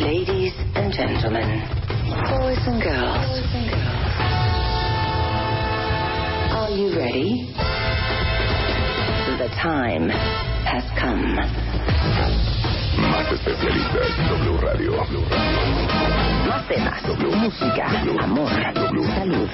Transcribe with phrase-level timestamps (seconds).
[0.00, 1.60] Ladies and gentlemen,
[2.28, 3.40] boys and girls,
[6.52, 7.52] are you ready?
[9.38, 10.10] The time
[10.68, 11.36] has come.
[13.00, 14.92] Más especialistas, W Radio.
[16.46, 17.02] Más temas,
[17.34, 17.86] música,
[18.22, 19.50] amor, salud,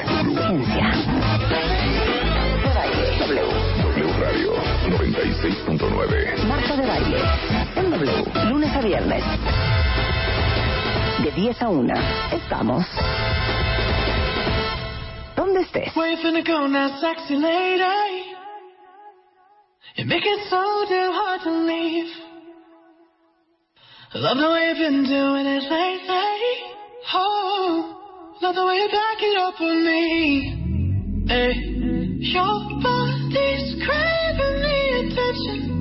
[0.48, 0.90] ciencia.
[2.62, 3.46] De baile, W.
[3.82, 4.52] W Radio
[4.90, 6.44] 96.9.
[6.46, 7.20] Marta de baile,
[7.76, 9.24] en W, lunes a viernes.
[11.22, 11.94] De 10 a 1,
[12.32, 12.84] estamos.
[15.36, 15.94] ¿Dónde estés?
[19.94, 22.10] You make it so damn hard to leave.
[24.14, 26.40] Love the way you've been doing it lately.
[27.14, 31.24] Oh, love the way you back it up on me.
[31.28, 31.52] Hey,
[32.32, 35.71] your body's craving the attention.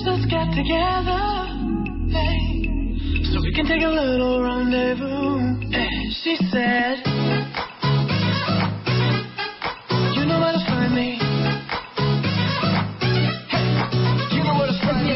[0.00, 1.20] This get together.
[2.08, 2.64] Hey,
[3.28, 5.68] so we can take a little rendezvous.
[5.68, 7.04] Hey, she said,
[10.16, 11.18] You know where to find me.
[13.52, 13.68] Hey,
[14.32, 15.12] you know where to find me.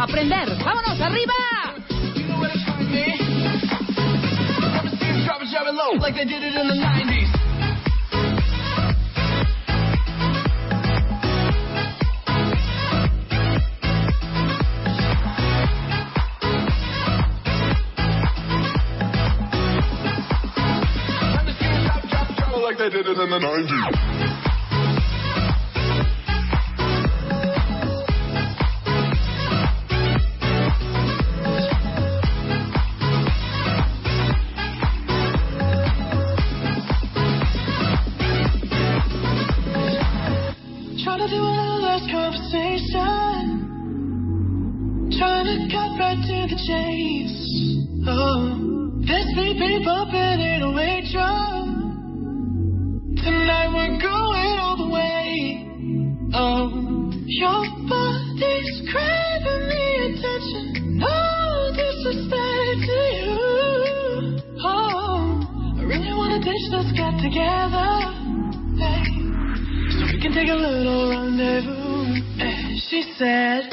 [0.00, 0.58] Aprender.
[0.64, 1.78] ¡Vámonos, arriba!
[2.18, 3.06] You know where to find me.
[4.74, 7.11] Never see them drop it, drop it low like they did it in the 90s.
[22.92, 24.21] Did it in the 90s.
[66.94, 67.88] Get together.
[68.76, 69.04] Hey.
[69.96, 72.20] So we can take a little rendezvous.
[72.40, 73.68] Eh, She said,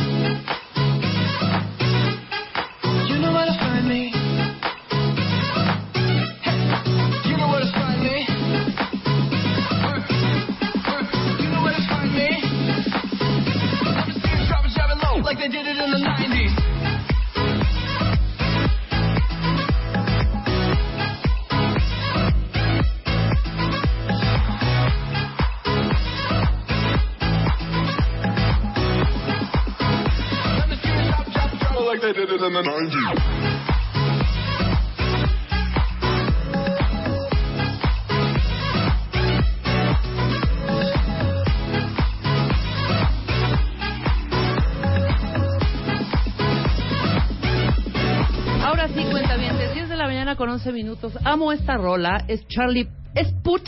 [50.60, 51.14] 11 minutos.
[51.24, 52.26] Amo esta rola.
[52.28, 52.88] Es Charlie.
[53.16, 53.64] Es Put.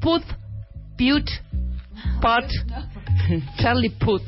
[0.00, 0.22] Put.
[0.96, 1.28] Put.
[2.20, 2.44] Pot.
[3.58, 4.22] Charlie Put.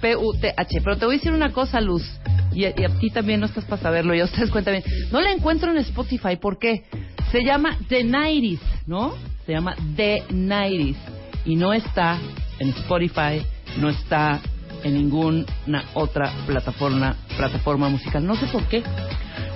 [0.00, 0.80] P-U-T-H.
[0.84, 2.08] Pero te voy a decir una cosa, Luz.
[2.52, 4.14] Y a, y a ti también no estás para saberlo.
[4.14, 4.84] Y a ustedes cuentan bien.
[5.10, 6.36] No la encuentro en Spotify.
[6.36, 6.84] ¿Por qué?
[7.32, 9.14] Se llama The Nighties, ¿no?
[9.44, 10.98] Se llama The Nighties.
[11.44, 12.18] Y no está
[12.60, 13.44] en Spotify.
[13.78, 14.40] No está
[14.84, 15.44] en ninguna
[15.94, 18.24] otra plataforma, plataforma musical.
[18.24, 18.84] No sé por qué.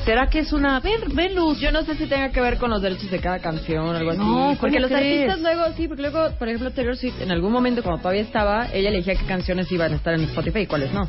[0.07, 0.79] ¿Será que es una...
[0.79, 1.59] Ven, ven Luz.
[1.59, 4.11] Yo no sé si tenga que ver con los derechos de cada canción o algo
[4.13, 4.21] así.
[4.21, 5.29] No, porque ¿cómo los crees?
[5.29, 8.69] artistas luego, sí, porque luego, por ejemplo, Taylor Swift, en algún momento cuando todavía estaba,
[8.73, 11.09] ella elegía qué canciones iban a estar en Spotify y cuáles no.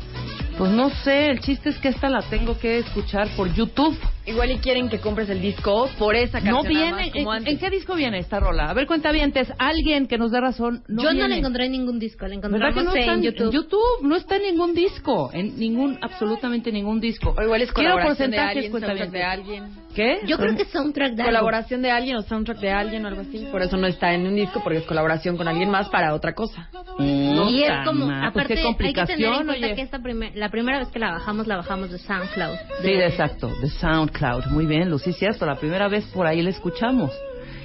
[0.58, 3.96] Pues no sé, el chiste es que esta la tengo que escuchar por YouTube.
[4.26, 6.56] Igual y quieren que compres el disco por esa canción.
[6.56, 6.90] No viene.
[6.90, 7.52] más, como ¿En, antes.
[7.54, 8.64] en qué disco viene esta rola?
[8.68, 10.82] A ver, cuenta bien, alguien que nos dé razón.
[10.88, 13.22] No Yo no la encontré en ningún disco, la ¿Verdad encontramos que no está en
[13.22, 13.78] YouTube.
[14.02, 17.34] no está en ningún disco, en ningún, absolutamente ningún disco.
[17.38, 19.22] O igual es Quiero colaboración de porcentajes, alguien, cuenta soundtrack bien.
[19.22, 19.88] de alguien.
[19.94, 20.18] ¿Qué?
[20.26, 21.32] Yo creo que es soundtrack de algo.
[21.32, 23.46] Colaboración de alguien o soundtrack de alguien o algo así.
[23.50, 26.34] Por eso no está en un disco, porque es colaboración con alguien más para otra
[26.34, 26.68] cosa.
[26.98, 28.30] No y es como, mal.
[28.32, 29.74] Pues aparte, qué hay que tener en complicación, cuenta oye.
[29.74, 32.56] que esta primer- la primera vez que la bajamos, la bajamos de SoundCloud.
[32.82, 34.46] Sí, exacto, de SoundCloud.
[34.46, 35.46] Muy bien, Lucy, cierto.
[35.46, 37.10] La primera vez por ahí la escuchamos.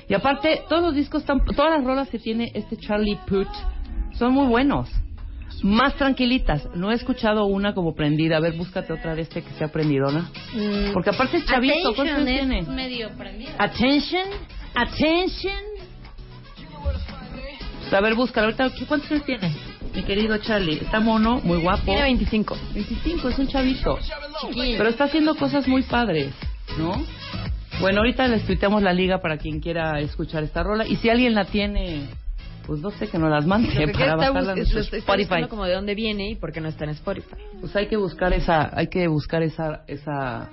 [0.10, 3.48] Y aparte, todos los discos, están, todas las rolas que tiene este Charlie Puth
[4.14, 4.90] son muy buenos.
[5.62, 6.68] Más tranquilitas.
[6.76, 8.38] No he escuchado una como prendida.
[8.38, 10.30] A ver, búscate otra de este que sea prendidona.
[10.54, 11.94] Mm, Porque aparte es chavito.
[11.96, 12.64] ¿Cuántos tiene?
[12.64, 13.52] medio prendido.
[13.60, 14.28] Attention,
[14.76, 15.54] attention.
[16.84, 18.48] Pues, a ver, búscalo.
[18.48, 19.54] Ahorita, ¿qué- ¿cuántos años tiene?
[19.96, 20.80] Mi querido Charlie.
[20.82, 21.84] Está mono, muy guapo.
[21.86, 22.58] Tiene 25.
[22.74, 24.00] 25, es un chavito.
[24.56, 26.34] Pero está haciendo cosas muy padres,
[26.78, 27.04] ¿no?
[27.80, 30.88] Bueno, ahorita les tuiteamos la liga para quien quiera escuchar esta rola.
[30.88, 32.08] Y si alguien la tiene,
[32.66, 35.48] pues no sé, que nos las mande que para bajarla en Spotify.
[35.48, 37.36] como de dónde viene y por qué no está en Spotify.
[37.60, 40.50] Pues hay que buscar esa, hay que buscar esa, esa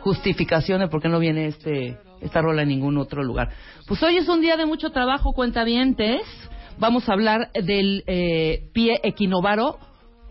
[0.00, 3.50] justificación de por qué no viene este, esta rola en ningún otro lugar.
[3.86, 6.22] Pues hoy es un día de mucho trabajo, cuentavientes.
[6.78, 9.78] Vamos a hablar del eh, pie equinovaro.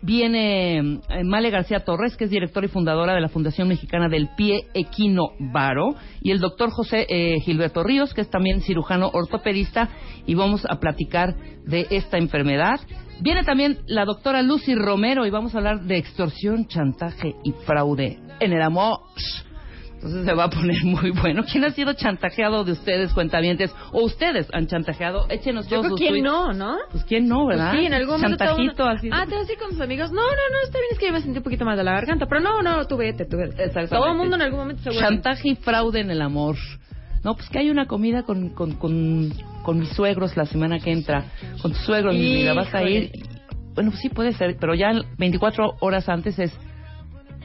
[0.02, 4.30] Viene eh, Male García Torres, que es directora y fundadora de la Fundación Mexicana del
[4.36, 9.90] Pie Equinovaro, y el doctor José eh, Gilberto Ríos, que es también cirujano ortopedista,
[10.26, 11.36] y vamos a platicar
[11.66, 12.80] de esta enfermedad.
[13.22, 18.20] Viene también la doctora Lucy Romero y vamos a hablar de extorsión, chantaje y fraude
[18.40, 19.02] en el amor.
[20.04, 21.44] Entonces se va a poner muy bueno.
[21.50, 23.72] ¿Quién ha sido chantajeado de ustedes, cuentavientes?
[23.92, 25.28] ¿O ustedes han chantajeado?
[25.30, 26.26] Échenos Yo todos creo sus quién tweets.
[26.26, 26.78] no, ¿no?
[26.92, 27.70] Pues quién no, ¿verdad?
[27.72, 29.10] Pues sí, en algún momento Chantajito uno- así.
[29.12, 30.12] Ah, te vas a ir con tus amigos.
[30.12, 31.92] No, no, no, está bien, es que yo me sentí un poquito mal de la
[31.94, 32.26] garganta.
[32.26, 33.70] Pero no, no, tú vete, tú vete.
[33.88, 34.98] Todo el mundo en algún momento se.
[34.98, 36.56] Chantaje y fraude en el amor.
[37.24, 39.32] No, pues que hay una comida con, con, con,
[39.62, 41.26] con mis suegros la semana que entra.
[41.62, 43.12] Con tus suegros, mi vida, vas a ir.
[43.76, 46.52] Bueno, pues sí puede ser, pero ya 24 horas antes es.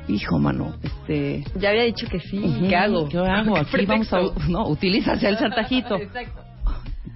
[0.09, 1.45] Hijo, mano, este.
[1.59, 2.39] Ya había dicho que sí.
[2.39, 3.09] ujú, ¿Qué hago?
[3.09, 3.55] ¿Qué hago?
[3.55, 4.21] ¿Qué Aquí vamos a.
[4.49, 5.97] No, utilizas el chantajito.
[6.01, 6.43] Exacto.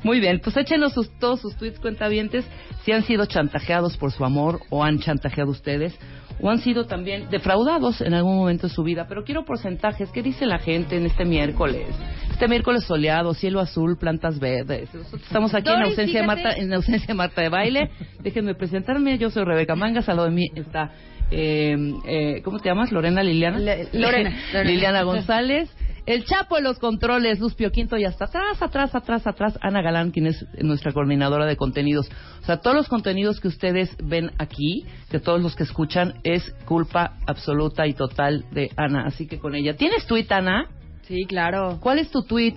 [0.02, 2.46] Muy bien, pues échenos sus, todos sus tweets cuentavientes
[2.84, 5.94] si han sido chantajeados por su amor o han chantajeado ustedes
[6.40, 9.06] o han sido también defraudados en algún momento de su vida.
[9.08, 10.10] Pero quiero porcentajes.
[10.10, 11.86] ¿Qué dice la gente en este miércoles?
[12.30, 14.92] Este miércoles soleado, cielo azul, plantas verdes.
[14.94, 16.26] Nosotros estamos aquí en ausencia de.
[16.26, 17.90] Marta, en ausencia de Marta de baile.
[18.22, 19.18] Déjenme presentarme.
[19.18, 20.08] Yo soy Rebeca Mangas.
[20.08, 20.92] Al lado de mí está
[21.30, 22.92] eh, eh, ¿cómo te llamas?
[22.92, 23.58] Lorena Liliana.
[23.58, 24.70] Le- Lorena, Lorena.
[24.70, 25.70] Liliana González.
[26.06, 29.82] El Chapo de los controles, Luz Pio Quinto, y hasta atrás, atrás, atrás, atrás, Ana
[29.82, 32.10] Galán, quien es nuestra coordinadora de contenidos.
[32.42, 36.50] O sea, todos los contenidos que ustedes ven aquí, de todos los que escuchan, es
[36.64, 39.04] culpa absoluta y total de Ana.
[39.06, 39.76] Así que con ella.
[39.76, 40.66] ¿Tienes tweet, Ana?
[41.02, 41.78] Sí, claro.
[41.80, 42.54] ¿Cuál es tu tweet?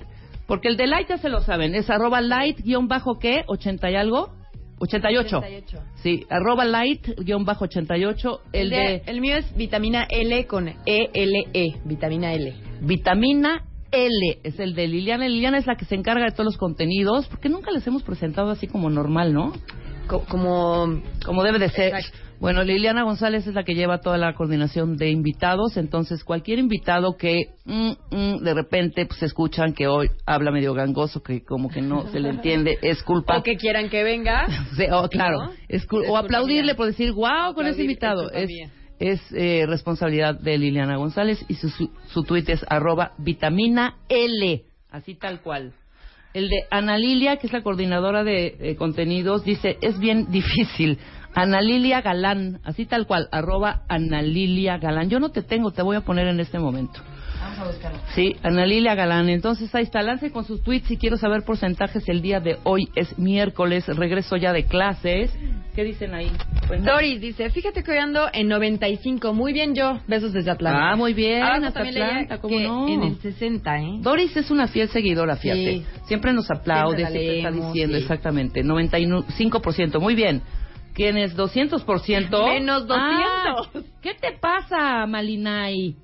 [0.47, 1.75] Porque el de Light ya se lo saben.
[1.75, 3.43] Es arroba light guion bajo qué?
[3.47, 4.33] ¿80 y algo?
[4.79, 5.37] 88.
[5.37, 5.79] 88.
[5.95, 8.41] Sí, arroba light guion bajo 88.
[8.51, 11.75] El de el mío es vitamina L con E-L-E.
[11.85, 12.53] Vitamina L.
[12.81, 15.27] Vitamina L es el de Liliana.
[15.27, 18.49] Liliana es la que se encarga de todos los contenidos, porque nunca les hemos presentado
[18.49, 19.53] así como normal, ¿no?
[20.07, 21.01] Co- como.
[21.25, 21.93] Como debe de ser.
[21.95, 22.17] Exacto.
[22.39, 27.15] Bueno, Liliana González es la que lleva toda la coordinación de invitados, entonces cualquier invitado
[27.15, 31.81] que mm, mm, de repente pues escuchan que hoy habla medio gangoso, que como que
[31.81, 33.37] no se le entiende, es culpa.
[33.37, 34.45] O que quieran que venga.
[34.75, 35.51] Sí, o, claro, ¿No?
[35.69, 36.75] es cul- Es o aplaudirle mía.
[36.75, 38.29] por decir, wow, con ese invitado.
[38.31, 38.49] es
[38.99, 44.63] Es, eh, responsabilidad de Liliana González y su, su, su tuit es arroba vitamina L,
[44.89, 45.71] así tal cual.
[46.33, 50.97] El de Ana Lilia, que es la coordinadora de contenidos, dice, es bien difícil.
[51.35, 55.09] Ana Lilia Galán, así tal cual, arroba Ana Lilia Galán.
[55.09, 56.99] Yo no te tengo, te voy a poner en este momento.
[57.53, 57.99] Vamos a buscarlo.
[58.15, 59.29] Sí, Ana Lilia Galán.
[59.29, 62.07] Entonces ahí está, lance con sus tweets si quiero saber porcentajes.
[62.09, 65.31] El día de hoy es miércoles, regreso ya de clases.
[65.75, 66.31] ¿Qué dicen ahí?
[66.83, 69.33] Doris dice, fíjate que hoy ando en 95.
[69.33, 69.99] Muy bien yo.
[70.07, 70.91] Besos desde Atlanta.
[70.91, 72.87] Ah, muy bien, Abajo hasta también leía Atlanta, ¿cómo que no?
[72.87, 73.89] En el 60, ¿eh?
[74.01, 75.77] Doris es una fiel seguidora, fíjate.
[75.79, 75.85] Sí.
[76.05, 78.03] Siempre nos aplaude, Siempre siempre está leemos, diciendo, sí.
[78.03, 78.63] exactamente.
[78.63, 80.41] 95%, muy bien.
[80.93, 82.53] ¿Quién es 200%?
[82.53, 82.91] Menos 200.
[82.91, 83.55] Ah,
[84.01, 85.95] ¿Qué te pasa, Malinay?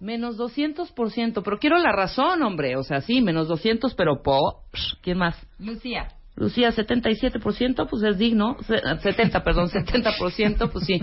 [0.00, 2.76] Menos 200%, pero quiero la razón, hombre.
[2.76, 4.62] O sea, sí, menos 200, pero po...
[5.02, 5.36] ¿Quién más?
[5.58, 6.08] Lucía.
[6.36, 8.56] Lucía, 77%, pues es digno.
[8.62, 11.00] Se- 70, perdón, 70%, pues sí.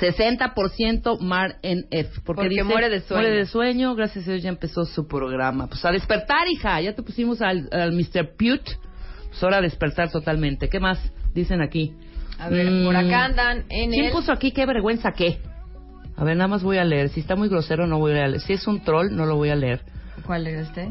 [0.00, 2.10] 60% Mar en F.
[2.24, 3.22] Porque, Porque dice, muere de sueño.
[3.22, 5.68] Muere de sueño, gracias a Dios ya empezó su programa.
[5.68, 6.80] Pues a despertar, hija.
[6.80, 8.34] Ya te pusimos al, al Mr.
[8.36, 8.76] Pute.
[9.28, 10.68] Pues ahora a despertar totalmente.
[10.68, 10.98] ¿Qué más
[11.32, 11.92] dicen aquí?
[12.38, 12.84] A ver, Mm.
[12.84, 14.12] por acá andan en ¿Quién el...
[14.12, 15.38] puso aquí qué vergüenza qué?
[16.16, 17.08] A ver, nada más voy a leer.
[17.08, 18.40] Si está muy grosero, no voy a leer.
[18.40, 19.82] Si es un troll, no lo voy a leer.
[20.26, 20.90] ¿Cuál era este?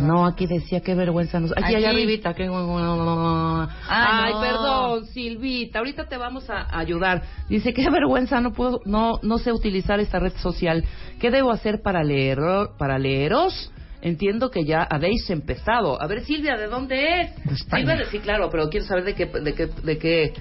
[0.00, 1.52] No, aquí decía qué vergüenza nos...
[1.52, 1.74] Aquí, Aquí.
[1.76, 2.34] allá arribita.
[2.34, 2.46] Qué...
[2.50, 4.40] Ah, Ay, no.
[4.40, 5.78] perdón, Silvita.
[5.78, 7.22] Ahorita te vamos a ayudar.
[7.48, 10.84] Dice, qué vergüenza, no puedo, no, no sé utilizar esta red social.
[11.18, 12.38] ¿Qué debo hacer para leer,
[12.78, 13.72] para leeros?
[14.02, 16.00] Entiendo que ya habéis empezado.
[16.00, 17.44] A ver, Silvia, ¿de dónde es?
[17.44, 17.92] De España.
[17.92, 20.32] Silvia, sí, claro, pero quiero saber de qué, de qué, de qué,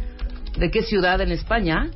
[0.57, 1.91] de qué ciudad en España.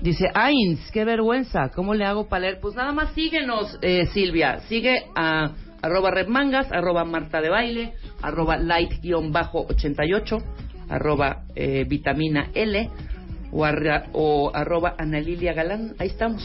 [0.00, 2.60] Dice, Ains, qué vergüenza, ¿cómo le hago para leer?
[2.60, 4.60] Pues nada más síguenos, eh, Silvia.
[4.68, 5.50] Sigue a
[5.82, 10.42] arroba redmangas, arroba marta de baile, arroba light-88,
[10.88, 12.90] arroba eh, vitamina L
[13.52, 15.94] o, arra- o arroba analilia galán.
[15.98, 16.42] Ahí estamos.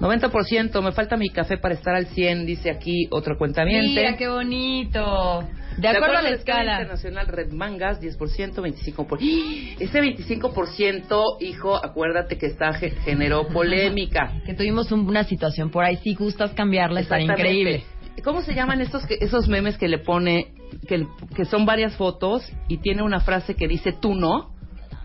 [0.00, 4.00] 90%, me falta mi café para estar al 100, dice aquí otro cuentamiento.
[4.00, 5.44] Mira, qué bonito.
[5.76, 6.72] De acuerdo a la escala.
[6.72, 9.06] internacional Red Mangas, 10%, 25%.
[9.06, 9.18] Por...
[9.20, 9.76] ¡Ah!
[9.78, 14.32] Ese 25%, hijo, acuérdate que está ge- generó polémica.
[14.44, 15.96] Que tuvimos un- una situación por ahí.
[15.98, 17.84] Si gustas cambiarla, está increíble.
[18.24, 20.52] ¿Cómo se llaman estos esos memes que le pone
[20.86, 24.54] que, que son varias fotos y tiene una frase que dice tú no?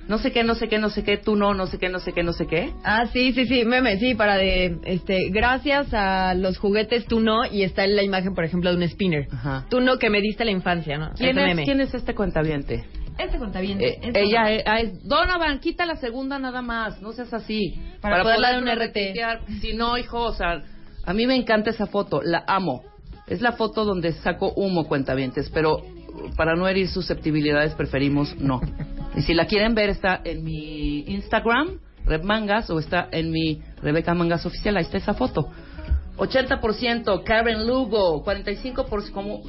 [0.08, 2.00] No sé qué, no sé qué, no sé qué, tú no, no sé qué, no
[2.00, 2.72] sé qué, no sé qué.
[2.84, 7.46] Ah, sí, sí, sí, meme, sí, para de, este, gracias a los juguetes tú no,
[7.46, 9.28] y está la imagen, por ejemplo, de un spinner.
[9.32, 9.66] Ajá.
[9.70, 11.12] Tú no que me diste la infancia, ¿no?
[11.16, 11.64] ¿Quién es, meme.
[11.64, 12.86] ¿Quién es este cuentaviente?
[13.18, 13.88] Este contabiente.
[13.88, 17.80] Eh, este ella es, ah, es- Donovan, quita la segunda nada más, no seas así.
[18.02, 19.14] Para poderla dar un RT.
[19.62, 20.64] Si no, hijo, o sea,
[21.04, 22.84] a mí me encanta esa foto, la amo.
[23.26, 25.82] Es la foto donde saco humo, cuentavientes, pero
[26.36, 28.62] para no herir susceptibilidades preferimos no.
[29.16, 33.62] Y si la quieren ver está en mi Instagram, Reb Mangas, o está en mi
[33.82, 35.50] Rebeca Mangas Oficial, ahí está esa foto.
[36.18, 39.42] 80% Karen Lugo, 45% como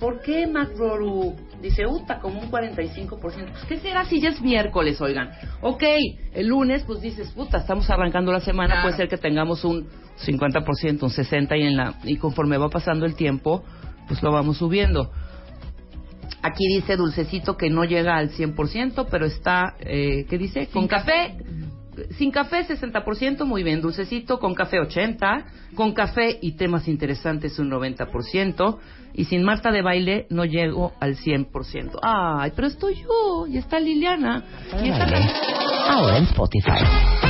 [0.00, 1.36] ¿Por qué Macroru?
[1.62, 3.20] Dice Uta como un 45%.
[3.20, 3.34] Pues
[3.68, 5.30] ¿qué será si ya es miércoles, oigan?
[5.60, 5.84] Ok,
[6.32, 8.82] el lunes pues dices, puta, estamos arrancando la semana, Claro.
[8.82, 9.86] puede ser que tengamos un
[10.26, 13.62] 50%, un 60 y en la y conforme va pasando el tiempo,
[14.08, 15.12] pues lo vamos subiendo.
[16.42, 20.68] Aquí dice Dulcecito que no llega al 100%, pero está, eh, ¿qué dice?
[20.68, 21.36] Con café.
[22.16, 23.82] Sin café 60%, muy bien.
[23.82, 25.44] Dulcecito, con café 80%.
[25.74, 28.78] Con café y temas interesantes un 90%.
[29.12, 31.98] Y sin Marta de baile no llego al 100%.
[32.02, 33.46] Ay, pero estoy yo.
[33.46, 34.44] Y está Liliana.
[34.82, 35.06] Y está...
[35.88, 37.29] Ahora en Spotify.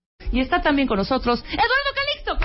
[0.31, 2.37] Y está también con nosotros Eduardo Calixto.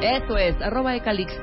[0.00, 1.42] Eso es, arroba de Calixto.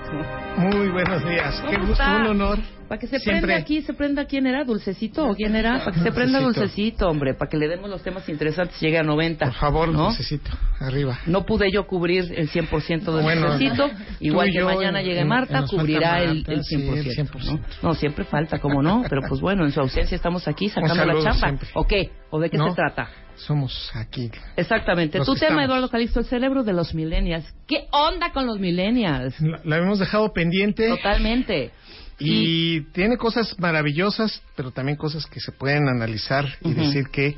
[0.58, 1.62] Muy buenos días.
[1.70, 2.16] Qué ¿Cómo gusto, está?
[2.18, 2.60] un honor.
[2.88, 3.42] Para que se Siempre.
[3.48, 6.62] prenda aquí, se prenda quién era, Dulcecito o quién era, para que se prenda Dulcecito.
[6.62, 9.44] Dulcecito, hombre, para que le demos los temas interesantes, llegue a 90.
[9.46, 10.10] Por favor, ¿no?
[10.12, 10.52] necesito.
[10.80, 11.20] Arriba.
[11.26, 13.90] No pude yo cubrir el 100% del Bueno, Dulcecito,
[14.22, 16.98] igual que mañana en- llegue Marta, cubrirá el, Marta, el sí, 100%.
[17.10, 17.52] el 100%.
[17.52, 17.60] ¿no?
[17.90, 19.04] No, siempre falta, ¿cómo no?
[19.10, 21.34] Pero pues bueno, en su ausencia estamos aquí sacando la chamba.
[21.34, 21.68] siempre.
[21.74, 22.12] ¿O qué?
[22.30, 22.70] ¿O de qué No.
[22.70, 23.10] se trata?
[23.38, 24.32] Somos aquí.
[24.56, 25.20] Exactamente.
[25.20, 25.64] Tu tema.
[25.64, 27.46] Eduardo Calixto, el cerebro de los millennials.
[27.68, 29.40] ¿Qué onda con los millennials?
[29.42, 30.90] La, la hemos dejado pendiente.
[30.90, 31.72] Totalmente.
[32.18, 37.36] Y tiene cosas maravillosas, pero también cosas que se pueden analizar y decir que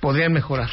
[0.00, 0.70] podrían mejorar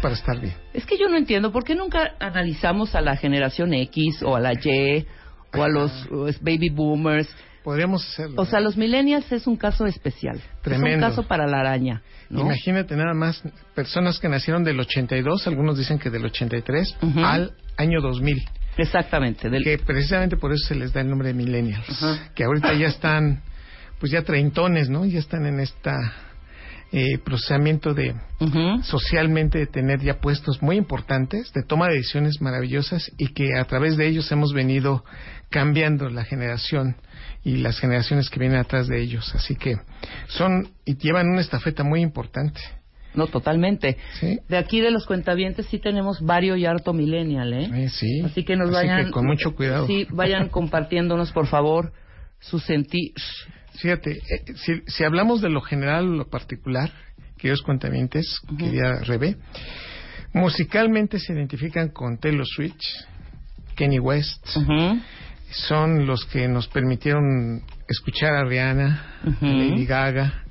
[0.00, 0.54] para estar bien.
[0.72, 4.40] Es que yo no entiendo, ¿por qué nunca analizamos a la generación X o a
[4.40, 5.06] la Y
[5.52, 6.08] o a los
[6.40, 7.28] baby boomers?
[7.66, 8.40] Podríamos hacerlo.
[8.40, 10.36] O sea, los millennials es un caso especial.
[10.36, 11.04] Es Tremendo.
[11.04, 12.00] un caso para la araña.
[12.30, 12.42] ¿no?
[12.42, 13.42] Imagínate nada más
[13.74, 17.18] personas que nacieron del 82, algunos dicen que del 83, Ujú.
[17.24, 18.40] al año 2000.
[18.76, 19.50] Exactamente.
[19.50, 19.64] Del...
[19.64, 21.90] Que precisamente por eso se les da el nombre de millennials.
[21.90, 22.30] Ajá.
[22.36, 23.42] Que ahorita ya están,
[23.98, 25.04] pues ya treintones, ¿no?
[25.04, 25.96] Ya están en esta
[26.92, 28.80] eh, procesamiento de Ujú.
[28.84, 33.64] socialmente de tener ya puestos muy importantes, de toma de decisiones maravillosas y que a
[33.64, 35.04] través de ellos hemos venido
[35.50, 36.94] cambiando la generación
[37.46, 39.32] y las generaciones que vienen atrás de ellos.
[39.32, 39.76] Así que
[40.26, 42.60] son y llevan una estafeta muy importante.
[43.14, 43.98] No, totalmente.
[44.18, 44.40] Sí.
[44.48, 47.84] De aquí de los cuentavientes sí tenemos varios y harto millennial, ¿eh?
[47.84, 48.20] Eh, sí.
[48.22, 49.04] Así que nos Así vayan...
[49.04, 49.86] que con mucho cuidado.
[49.86, 51.92] Sí, vayan compartiéndonos, por favor,
[52.40, 53.12] su sentir.
[53.76, 56.90] Fíjate, eh, si, si hablamos de lo general o lo particular,
[57.38, 59.36] queridos cuentavientes, querida Rebe.
[60.32, 62.82] Musicalmente se identifican con Taylor Swift,
[63.76, 64.44] Kenny West.
[65.50, 69.04] Son los que nos permitieron escuchar a Rihanna,
[69.40, 69.44] a.
[69.46, 70.44] Lady Gaga,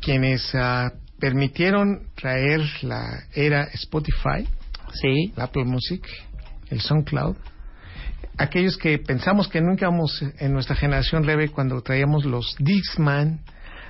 [0.00, 4.46] quienes ah, permitieron traer la era Spotify,
[4.94, 5.32] Sí.
[5.36, 6.06] la Apple Music,
[6.70, 7.36] el SoundCloud.
[8.36, 13.40] Aquellos que pensamos que nunca íbamos en nuestra generación, Rebe, cuando traíamos los Dixman,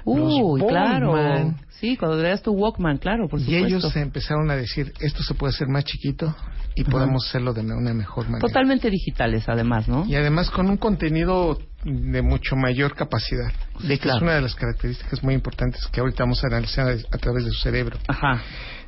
[0.04, 1.54] Uy, los claro.
[1.80, 5.52] Sí, cuando traías tu Walkman, claro, por y ellos empezaron a decir, esto se puede
[5.54, 6.34] hacer más chiquito
[6.78, 8.46] y podemos hacerlo de una mejor manera.
[8.46, 10.06] Totalmente digitales, además, ¿no?
[10.06, 13.52] Y además con un contenido de mucho mayor capacidad.
[13.80, 14.18] Sí, claro.
[14.18, 17.50] Es una de las características muy importantes que ahorita vamos a analizar a, través de
[17.50, 17.98] su cerebro.
[18.06, 18.40] Ajá.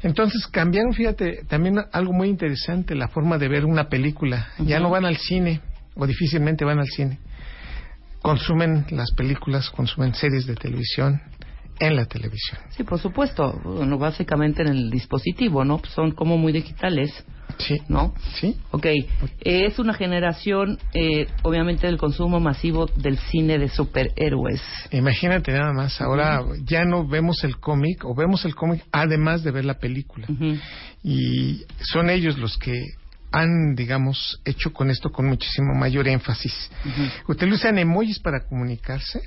[0.02, 4.48] Entonces cambiaron, fíjate, también algo muy interesante, la forma de ver una película.
[4.58, 5.60] Ya no van al cine,
[5.96, 7.18] o difícilmente van al cine.
[8.22, 11.20] Consumen las películas, consumen series de televisión
[11.80, 12.60] en la televisión.
[12.76, 13.58] Sí, por supuesto.
[13.64, 15.80] Bueno, básicamente en el dispositivo, ¿no?
[15.94, 17.24] Son como muy digitales.
[17.58, 17.78] Sí.
[17.88, 18.14] ¿No?
[18.34, 18.56] Sí.
[18.70, 18.86] Ok.
[18.86, 19.06] Eh,
[19.42, 24.62] es una generación, eh, obviamente, del consumo masivo del cine de superhéroes.
[24.92, 29.50] Imagínate nada más, ahora ya no vemos el cómic, o vemos el cómic además de
[29.50, 30.26] ver la película.
[31.02, 32.82] Y son ellos los que
[33.32, 36.70] han, digamos, hecho con esto con muchísimo mayor énfasis.
[37.28, 39.20] Utilizan emojis para comunicarse,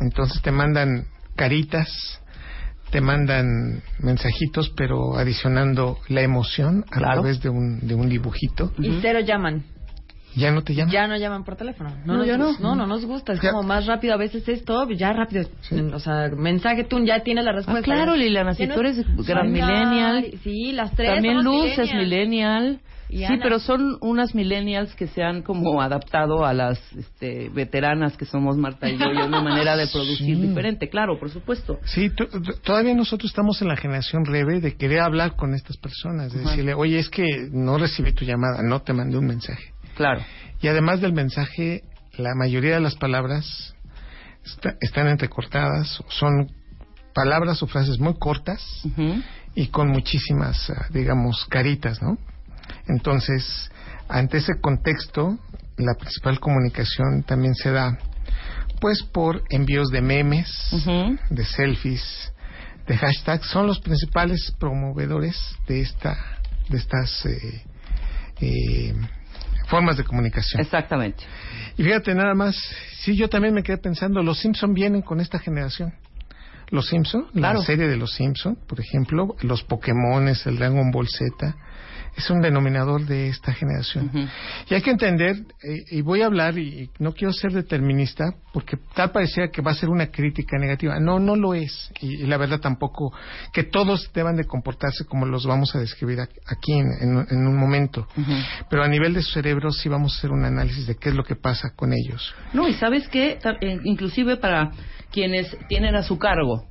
[0.00, 2.20] entonces te mandan caritas,
[2.90, 7.12] te mandan mensajitos, pero adicionando la emoción a Claro.
[7.22, 8.72] través de un, de un dibujito.
[8.78, 9.64] Y cero llaman.
[10.34, 10.92] Ya no te llaman.
[10.92, 11.90] Ya no llaman por teléfono.
[12.04, 12.48] No, ya no.
[12.48, 13.32] gus- No, no nos gusta.
[13.34, 13.50] Es Ya.
[13.50, 14.14] como más rápido.
[14.14, 15.44] A veces esto, ya rápido.
[15.94, 17.80] O sea, mensaje, tú ya tienes la respuesta.
[17.80, 20.26] Ah, claro, Liliana, si no- tú eres gran Ay, millennial.
[20.42, 21.14] Sí, las tres.
[21.14, 22.80] También somos Luz es millennial.
[23.08, 23.40] Y Sí, Ana.
[23.42, 28.56] pero son unas millennials que se han como adaptado a las este, veteranas que somos
[28.56, 30.40] Marta y yo y una manera de producir Sí.
[30.40, 31.78] diferente, claro, por supuesto.
[31.84, 35.76] Sí, to- to- todavía nosotros estamos en la generación rebe de querer hablar con estas
[35.76, 36.50] personas, de Ajá.
[36.52, 39.71] decirle, oye, es que no recibí tu llamada, no te mandé un mensaje.
[39.96, 40.22] Claro.
[40.60, 41.82] Y además del mensaje,
[42.16, 43.74] la mayoría de las palabras
[44.44, 46.50] está- están entrecortadas, son
[47.14, 48.60] palabras o frases muy cortas
[49.54, 52.16] y con muchísimas, ah, digamos, caritas, ¿no?
[52.88, 53.70] Entonces,
[54.08, 55.38] ante ese contexto,
[55.76, 57.98] la principal comunicación también se da,
[58.80, 60.48] pues, por envíos de memes,
[61.30, 62.32] de selfies,
[62.86, 66.16] de hashtags, son los principales promovedores de esta,
[66.68, 67.62] de estas eh,
[68.40, 68.94] eh,
[69.72, 70.60] formas de comunicación.
[70.60, 71.24] Exactamente.
[71.78, 72.54] Y fíjate nada más,
[73.00, 75.94] sí, yo también me quedé pensando, los Simpson vienen con esta generación.
[76.68, 77.60] Los Simpson, Claro.
[77.60, 81.56] la serie de los Simpson, por ejemplo, los Pokémones, el Dragon Ball Z,
[82.16, 84.10] es un denominador de esta generación.
[84.68, 88.76] Y hay que entender, eh, y voy a hablar, y no quiero ser determinista, porque
[88.94, 91.00] tal parecía que va a ser una crítica negativa.
[91.00, 91.90] No, no lo es.
[92.00, 93.12] Y, y la verdad tampoco
[93.52, 97.56] que todos deban de comportarse como los vamos a describir aquí en, en- en un
[97.56, 98.06] momento.
[98.68, 101.14] Pero a nivel de su cerebro sí vamos a hacer un análisis de qué es
[101.14, 102.34] lo que pasa con ellos.
[102.52, 104.70] No, y sabes qué, Ta- eh, inclusive para
[105.10, 106.66] quienes tienen a su cargo,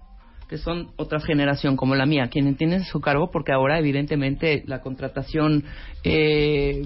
[0.52, 4.64] que son otra generación como la mía, quienes tienen a su cargo, porque ahora evidentemente
[4.68, 5.64] la contratación
[6.04, 6.86] eh,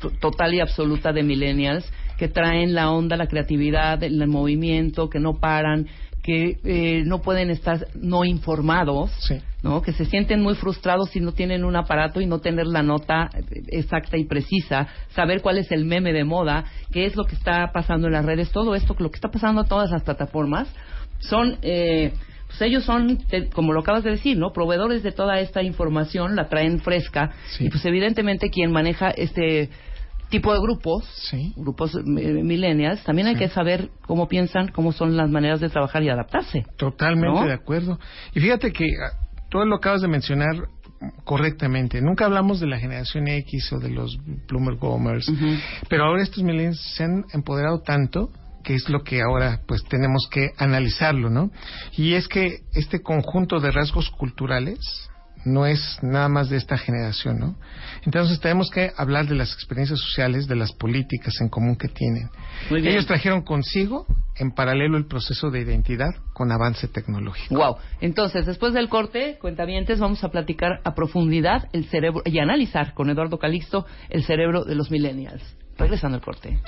[0.00, 5.20] to- total y absoluta de millennials que traen la onda, la creatividad, el movimiento, que
[5.20, 5.86] no paran,
[6.24, 9.36] que eh, no pueden estar no informados, Sí.
[9.62, 9.80] ¿no?
[9.80, 13.30] Que se sienten muy frustrados si no tienen un aparato y no tener la nota
[13.68, 17.70] exacta y precisa, saber cuál es el meme de moda, qué es lo que está
[17.72, 20.66] pasando en las redes, todo esto, lo que está pasando en todas las plataformas,
[21.20, 22.12] son, eh,
[22.58, 24.52] pues ellos son, te- como lo acabas de decir, ¿no?
[24.52, 27.66] Proveedores de toda esta información, la traen fresca Sí.
[27.66, 29.70] y pues evidentemente quien maneja este
[30.28, 31.52] tipo de grupos, Sí.
[31.56, 33.40] grupos eh, millennials, también hay Sí.
[33.40, 36.64] que saber cómo piensan, cómo son las maneras de trabajar y adaptarse.
[36.76, 37.46] Totalmente ¿No?
[37.46, 37.98] de acuerdo.
[38.34, 39.18] Y fíjate que ah,
[39.50, 40.56] tú lo acabas de mencionar
[41.24, 42.00] correctamente.
[42.00, 44.16] Nunca hablamos de la generación X o de los
[44.48, 45.30] Bloomer Gomers,
[45.88, 48.30] pero ahora estos millennials se han empoderado tanto
[48.62, 51.50] que es lo que ahora pues tenemos que analizarlo, ¿no?
[51.96, 55.10] Y es que este conjunto de rasgos culturales
[55.44, 57.56] no es nada más de esta generación, ¿no?
[58.04, 62.30] Entonces tenemos que hablar de las experiencias sociales, de las políticas en común que tienen.
[62.70, 67.54] Ellos trajeron consigo en paralelo el proceso de identidad con avance tecnológico.
[67.54, 67.76] Wow.
[68.00, 73.10] Entonces, después del corte, cuentavientes, vamos a platicar a profundidad el cerebro y analizar con
[73.10, 75.42] Eduardo Calixto el cerebro de los millennials.
[75.76, 76.60] Regresando al corte.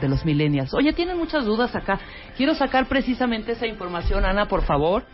[0.00, 0.72] De los millennials.
[0.74, 2.00] Oye, tienen muchas dudas acá.
[2.36, 5.04] Quiero sacar precisamente esa información, Ana, por favor.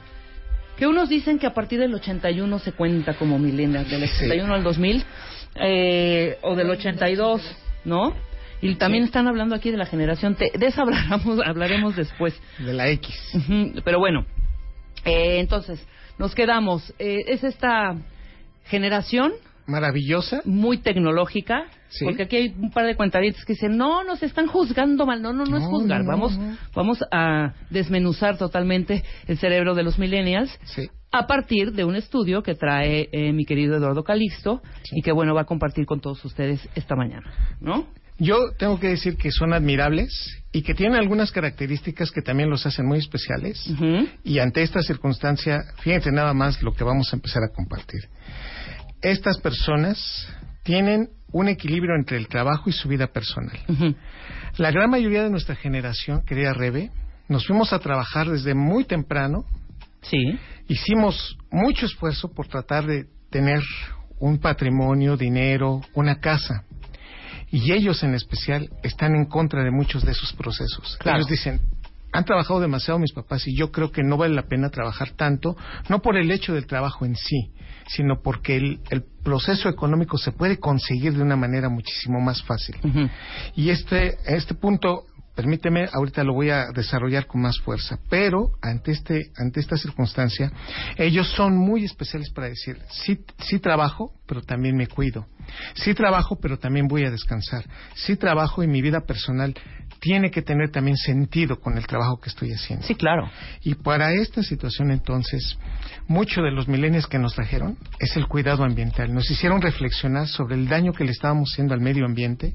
[0.76, 4.64] Que unos dicen que a partir del 81 se cuenta como millennials, del 81 al
[4.64, 5.04] 2000,
[5.56, 7.42] eh, o del 82,
[7.84, 8.14] ¿no?
[8.60, 10.52] Y también están hablando aquí de la generación T.
[10.58, 12.40] De esa hablaremos, hablaremos después.
[12.58, 13.14] De la X.
[13.84, 14.26] Pero bueno,
[15.04, 15.86] eh, entonces,
[16.18, 16.92] nos quedamos.
[16.98, 17.94] Eh, es esta
[18.64, 19.32] generación
[19.66, 20.42] Maravillosa.
[20.44, 22.04] muy tecnológica, Sí.
[22.04, 25.22] porque aquí hay un par de cuentaditos que dicen, no, nos están juzgando mal.
[25.22, 26.00] No, no, no, es juzgar.
[26.00, 26.38] no, no, vamos,
[26.74, 30.88] vamos a desmenuzar totalmente el cerebro de los millennials Sí.
[31.12, 34.60] a partir de un estudio que trae eh, mi querido Eduardo Calixto
[34.92, 37.86] y que, bueno, va a compartir con todos ustedes esta mañana, ¿no?
[38.18, 40.08] Yo tengo que decir que son admirables
[40.52, 43.68] y que tienen algunas características que también los hacen muy especiales.
[44.22, 48.02] Y ante esta circunstancia, fíjense nada más lo que vamos a empezar a compartir.
[49.04, 50.26] Estas personas
[50.62, 53.58] tienen un equilibrio entre el trabajo y su vida personal.
[54.56, 56.90] La gran mayoría de nuestra generación, querida Rebe,
[57.28, 59.44] nos fuimos a trabajar desde muy temprano.
[60.00, 60.38] Sí.
[60.68, 63.60] Hicimos mucho esfuerzo por tratar de tener
[64.18, 66.64] un patrimonio, dinero, una casa.
[67.50, 70.96] Y ellos en especial están en contra de muchos de esos procesos.
[70.98, 71.18] Claro.
[71.18, 71.60] Ellos dicen,
[72.10, 75.56] han trabajado demasiado mis papás y yo creo que no vale la pena trabajar tanto,
[75.90, 77.50] no por el hecho del trabajo en sí,
[77.86, 82.76] sino porque el, el proceso económico se puede conseguir de una manera muchísimo más fácil.
[83.56, 88.92] Y este, este punto, permíteme, ahorita lo voy a desarrollar con más fuerza, pero ante,
[88.92, 90.52] este, ante esta circunstancia,
[90.96, 95.26] ellos son muy especiales para decir, sí, sí trabajo, pero también me cuido.
[95.74, 97.64] Sí trabajo, pero también voy a descansar.
[97.94, 99.54] Sí trabajo y mi vida personal
[100.04, 102.86] tiene que tener también sentido con el trabajo que estoy haciendo.
[102.86, 103.26] Sí, claro.
[103.62, 105.58] Y para esta situación entonces,
[106.08, 109.14] mucho de los milenios que nos trajeron es el cuidado ambiental.
[109.14, 112.52] Nos hicieron reflexionar sobre el daño que le estábamos haciendo al medio ambiente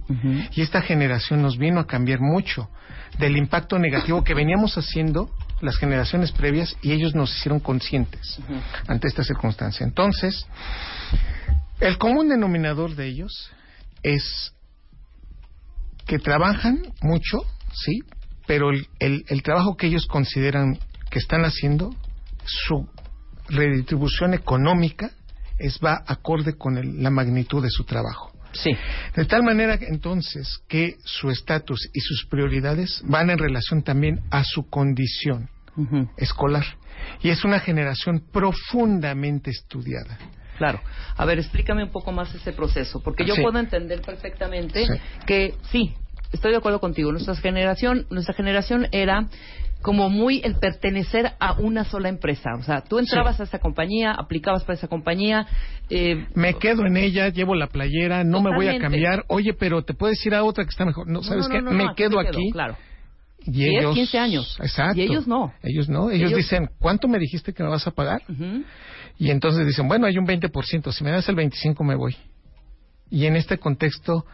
[0.52, 2.70] y esta generación nos vino a cambiar mucho
[3.18, 8.40] del impacto negativo que veníamos haciendo las generaciones previas y ellos nos hicieron conscientes
[8.88, 9.84] ante esta circunstancia.
[9.88, 10.46] Entonces,
[11.80, 13.50] el común denominador de ellos
[14.04, 14.54] es
[16.10, 17.38] que trabajan mucho,
[17.72, 18.00] sí,
[18.48, 20.80] pero el, el- el trabajo que ellos consideran
[21.12, 21.96] que están haciendo,
[22.46, 22.90] su
[23.48, 25.12] redistribución económica
[25.60, 28.32] es va acorde con el- la magnitud de su trabajo.
[28.54, 28.72] Sí.
[29.16, 34.44] De tal manera entonces que su estatus y sus prioridades van en relación también a
[34.44, 35.48] su condición
[36.18, 36.66] escolar.
[37.22, 40.18] Y es una generación profundamente estudiada.
[40.60, 40.80] Claro.
[41.18, 43.42] A ver, explícame un poco más ese proceso, porque yo Sí.
[43.42, 44.94] puedo entender perfectamente Sí.
[45.26, 45.94] que sí,
[46.32, 47.12] estoy de acuerdo contigo.
[47.12, 49.28] Nuestra generación, nuestra generación era
[49.82, 52.50] como muy el pertenecer a una sola empresa.
[52.60, 55.48] O sea, tú entrabas a esa compañía, aplicabas para esa compañía.
[55.90, 59.24] eh, Me quedo en ella, llevo la playera, no me voy a cambiar.
[59.30, 61.08] Oye, pero te puedes ir a otra que está mejor.
[61.08, 61.62] No, ¿sabes no, qué?
[61.62, 62.52] no, me quedo aquí.
[62.52, 62.76] Claro.
[63.46, 64.58] Y 10, ellos, 15 años.
[64.62, 65.00] Exacto.
[65.00, 65.54] Y ellos no.
[65.64, 66.12] Ellos no.
[66.12, 68.22] Ellos, Ellos- dicen, ¿cuánto me dijiste que me vas a pagar?
[68.28, 68.64] Ujú.
[69.20, 72.16] Y entonces dicen, bueno, hay un 20%, si me das el 25% me voy.
[73.12, 74.26] Y en este contexto,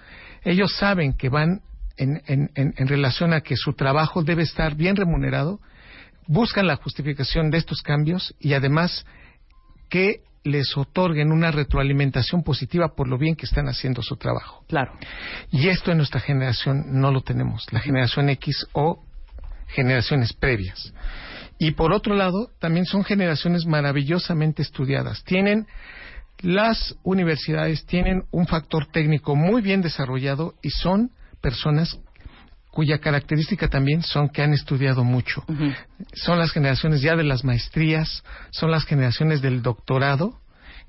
[0.44, 1.62] ellos saben que van
[1.98, 5.60] en, en, en, en relación a que su trabajo debe estar bien remunerado,
[6.28, 9.06] buscan la justificación de estos cambios y además
[9.90, 14.64] que les otorguen una retroalimentación positiva por lo bien que están haciendo su trabajo.
[14.68, 14.94] Claro.
[15.52, 19.04] Y esto en nuestra generación no lo tenemos, la generación X o
[19.68, 20.94] generaciones previas.
[21.58, 25.24] Y por otro lado, también son generaciones maravillosamente estudiadas.
[25.24, 25.68] Tienen
[26.42, 31.98] las universidades tienen un factor técnico muy bien desarrollado y son personas
[32.72, 35.46] cuya característica también son que han estudiado mucho.
[36.14, 40.42] Son las generaciones ya de las maestrías, son las generaciones del doctorado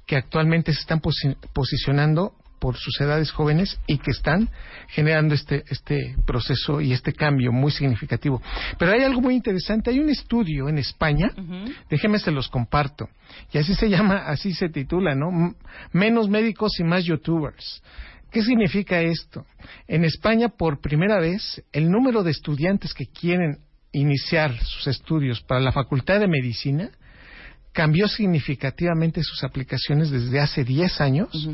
[0.05, 4.49] que actualmente se están posi- posicionando por sus edades jóvenes y que están
[4.89, 8.41] generando este, este proceso y este cambio muy significativo.
[8.79, 9.91] Pero hay algo muy interesante.
[9.91, 11.73] Hay un estudio en España, Ujú.
[11.91, 13.09] déjenme se los comparto,
[13.53, 15.29] y así se llama, así se titula, ¿no?
[15.31, 15.55] M-
[15.93, 17.83] Menos médicos y más youtubers.
[18.31, 19.47] ¿Qué significa esto?
[19.89, 23.59] En España, por primera vez, el número de estudiantes que quieren
[23.93, 26.91] iniciar sus estudios para la Facultad de Medicina
[27.77, 31.51] cambió significativamente sus aplicaciones desde hace 10 años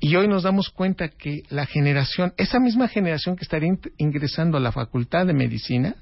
[0.00, 4.60] y hoy nos damos cuenta que la generación, esa misma generación que estaría ingresando a
[4.60, 5.96] la Facultad de Medicina,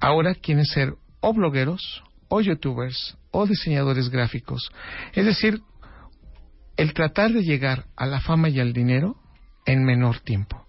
[0.00, 4.72] ahora quieren ser o blogueros, o youtubers, o diseñadores gráficos.
[5.12, 5.60] Es decir,
[6.78, 9.16] el tratar de llegar a la fama y al dinero
[9.66, 10.66] en menor tiempo.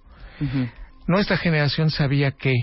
[1.07, 2.53] Nuestra generación sabía que,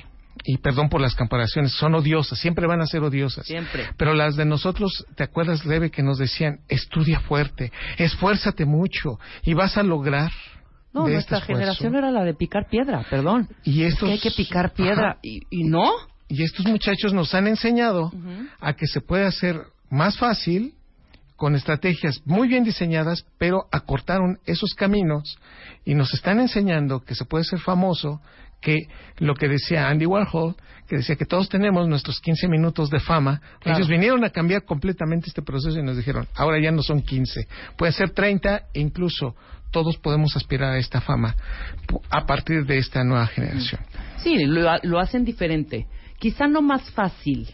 [0.45, 3.47] y perdón por las comparaciones, son odiosas, siempre van a ser odiosas.
[3.47, 3.89] Siempre.
[3.97, 9.55] Pero las de nosotros, ¿te acuerdas, Rebe, que nos decían, estudia fuerte, esfuérzate mucho y
[9.55, 10.31] vas a lograr?
[10.93, 11.59] No, nuestra este esfuerzo.
[11.59, 13.49] generación era la de picar piedra, perdón.
[13.65, 15.91] Y Es estos, que hay que picar piedra y no.
[16.29, 18.13] Y estos muchachos nos han enseñado
[18.61, 20.75] a que se puede hacer más fácil
[21.37, 25.37] con estrategias muy bien diseñadas, pero acortaron esos caminos
[25.85, 28.21] y nos están enseñando que se puede ser famoso,
[28.65, 30.57] que lo que decía Andy Warhol,
[30.89, 33.79] que decía que todos tenemos nuestros 15 minutos de fama, Claro.
[33.79, 37.47] ellos vinieron a cambiar completamente este proceso y nos dijeron, ahora ya no son 15,
[37.77, 39.37] puede ser 30 e incluso
[39.71, 41.35] todos podemos aspirar a esta fama
[42.11, 43.81] a partir de esta nueva generación.
[44.19, 45.87] Sí, lo, lo hacen diferente.
[46.19, 47.49] Quizá no más fácil.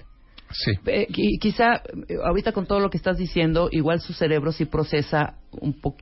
[0.53, 0.73] Sí.
[0.87, 1.77] Eh, qui- quizá
[2.09, 5.99] eh, ahorita con todo lo que estás diciendo, igual su cerebro sí procesa un poco.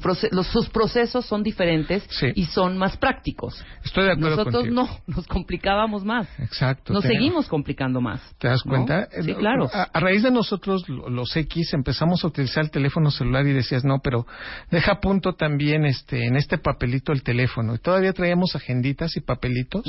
[0.00, 2.28] proce- los, sus procesos son diferentes Sí.
[2.34, 3.64] y son más prácticos.
[3.84, 4.74] Estoy de acuerdo Nosotros contigo.
[4.74, 6.28] no, nos complicábamos más.
[6.38, 6.92] Exacto.
[6.92, 8.20] Nos seguimos complicando más.
[8.38, 8.70] ¿Te das ¿no?
[8.70, 9.08] cuenta?
[9.22, 9.68] Sí, Eh, claro.
[9.72, 13.52] A, a raíz de nosotros, lo- los X, empezamos a utilizar el teléfono celular y
[13.52, 14.26] decías, no, pero
[14.70, 17.74] deja a punto también este, en este papelito el teléfono.
[17.74, 19.84] Y todavía traíamos agenditas y papelitos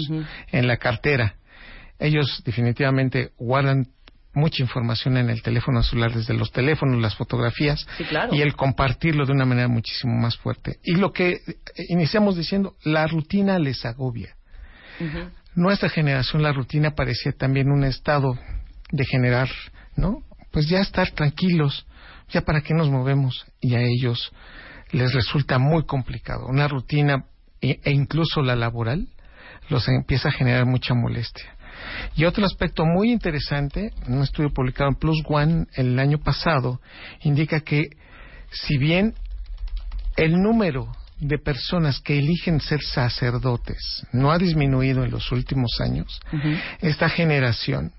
[0.52, 1.36] en la cartera.
[2.00, 3.88] Ellos definitivamente guardan
[4.34, 8.34] mucha información en el teléfono celular, desde los teléfonos, las fotografías, Sí, claro.
[8.36, 10.78] y el compartirlo de una manera muchísimo más fuerte.
[10.84, 11.40] Y lo que eh,
[11.90, 14.36] iniciamos diciendo, la rutina les agobia.
[15.56, 18.38] Nuestra generación, la rutina parecía también un estado
[18.92, 19.50] de generar,
[19.96, 20.24] ¿no?
[20.52, 21.86] Pues ya estar tranquilos,
[22.30, 23.46] ya para qué nos movemos.
[23.60, 24.32] Y a ellos
[24.92, 26.46] les resulta muy complicado.
[26.48, 27.26] Una rutina
[27.62, 29.08] e, e incluso la laboral
[29.70, 31.56] los empieza a generar mucha molestia.
[32.16, 36.82] Y otro aspecto muy interesante, un estudio publicado en Plus One el año pasado,
[37.22, 37.90] indica que
[38.52, 39.14] si bien
[40.16, 46.20] el número de personas que eligen ser sacerdotes no ha disminuido en los últimos años,
[46.80, 47.92] esta generación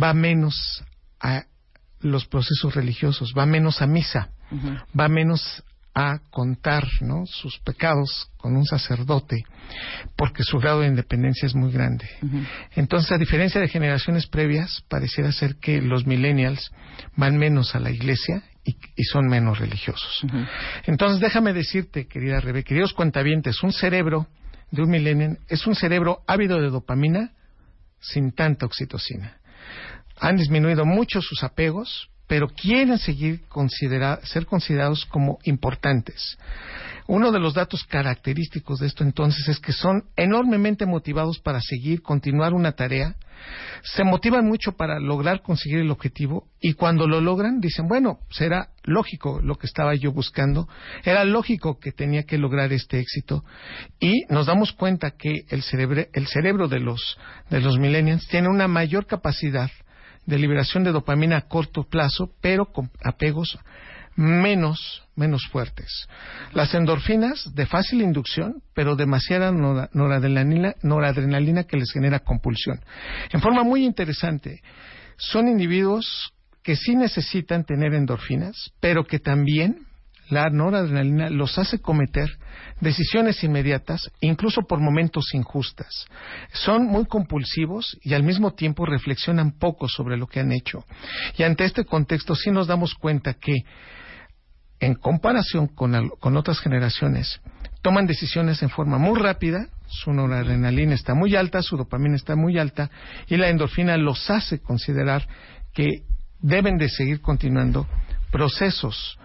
[0.00, 0.84] va menos
[1.20, 1.44] a
[2.00, 4.30] los procesos religiosos, va menos a misa,
[4.98, 5.62] va menos
[5.94, 7.26] a contar ¿no?
[7.26, 9.44] sus pecados con un sacerdote,
[10.16, 12.08] porque su grado de independencia es muy grande.
[12.74, 16.70] Entonces, a diferencia de generaciones previas, pareciera ser que los millennials
[17.16, 20.24] van menos a la iglesia y, y son menos religiosos.
[20.84, 24.28] Entonces, déjame decirte, querida Rebe, queridos cuentavientes, un cerebro
[24.70, 27.32] de un millennial es un cerebro ávido de dopamina
[28.00, 29.38] sin tanta oxitocina.
[30.16, 33.40] Han disminuido mucho sus apegos, pero quieren seguir
[34.22, 36.38] ser considerados como importantes.
[37.08, 42.02] Uno de los datos característicos de esto entonces es que son enormemente motivados para seguir,
[42.02, 43.16] continuar una tarea,
[43.82, 48.68] se motivan mucho para lograr conseguir el objetivo y cuando lo logran dicen, bueno, será
[48.84, 50.68] lógico lo que estaba yo buscando,
[51.02, 53.44] era lógico que tenía que lograr este éxito
[53.98, 57.18] y nos damos cuenta que el cerebro, el cerebro de los,
[57.50, 59.72] de los millennials tiene una mayor capacidad
[60.26, 63.58] de liberación de dopamina a corto plazo, pero con apegos
[64.16, 66.08] menos, menos fuertes.
[66.52, 72.80] Las endorfinas de fácil inducción, pero demasiada nora- noradrenalina, noradrenalina que les genera compulsión.
[73.30, 74.62] En forma muy interesante,
[75.16, 79.86] son individuos que sí necesitan tener endorfinas, pero que también
[80.30, 82.28] la noradrenalina los hace cometer
[82.80, 86.06] decisiones inmediatas, incluso por momentos injustas.
[86.52, 90.84] Son muy compulsivos y al mismo tiempo reflexionan poco sobre lo que han hecho.
[91.36, 93.64] Y ante este contexto sí nos damos cuenta que,
[94.78, 97.40] en comparación con, con otras generaciones,
[97.82, 102.58] toman decisiones en forma muy rápida, su noradrenalina está muy alta, su dopamina está muy
[102.58, 102.90] alta
[103.26, 105.26] y la endorfina los hace considerar
[105.74, 106.04] que
[106.40, 107.86] deben de seguir continuando
[108.30, 109.18] procesos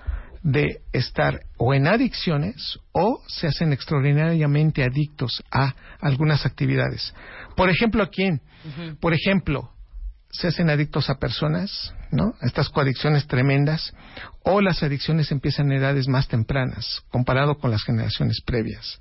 [0.45, 7.15] de estar o en adicciones o se hacen extraordinariamente adictos a algunas actividades.
[7.57, 8.41] Por ejemplo, ¿a quién?
[9.01, 9.71] Por ejemplo,
[10.29, 12.35] se hacen adictos a personas, ¿no?
[12.41, 13.95] Estas coadicciones tremendas,
[14.43, 18.99] o las adicciones empiezan en edades más tempranas, comparado con las generaciones previas.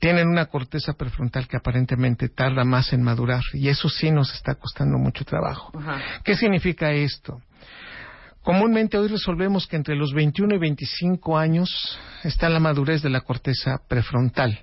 [0.00, 4.56] Tienen una corteza prefrontal que aparentemente tarda más en madurar, y eso sí nos está
[4.56, 5.70] costando mucho trabajo.
[5.78, 6.00] Ajá.
[6.24, 7.40] ¿Qué significa esto?
[8.42, 13.20] Comúnmente hoy resolvemos que entre los 21 y 25 años está la madurez de la
[13.20, 14.58] corteza prefrontal.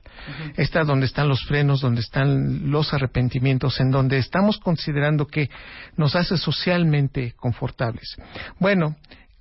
[0.58, 5.50] Está donde están los frenos, donde están los arrepentimientos, en donde estamos considerando que
[5.96, 8.18] nos hace socialmente confortables.
[8.60, 8.98] Bueno,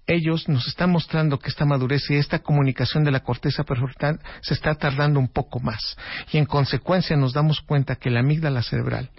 [0.06, 4.54] ellos nos están mostrando que esta madurez y esta comunicación de la corteza prefrontal se
[4.54, 5.96] está tardando un poco más.
[6.32, 9.10] Y en consecuencia nos damos cuenta que la amígdala cerebral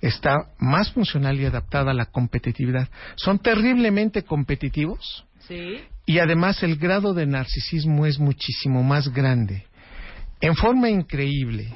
[0.00, 2.88] está más funcional y adaptada a la competitividad.
[3.16, 5.78] Son terriblemente competitivos Sí.
[6.06, 9.64] y además el grado de narcisismo es muchísimo más grande.
[10.40, 11.72] En forma increíble,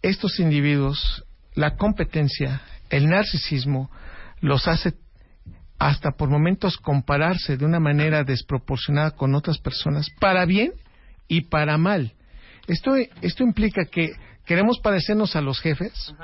[0.00, 3.90] estos individuos, la competencia, el narcisismo,
[4.40, 4.94] los hace
[5.78, 10.72] hasta por momentos compararse de una manera desproporcionada con otras personas, para bien
[11.28, 12.12] y para mal.
[12.66, 14.10] Esto, esto implica que
[14.48, 16.14] queremos parecernos a los jefes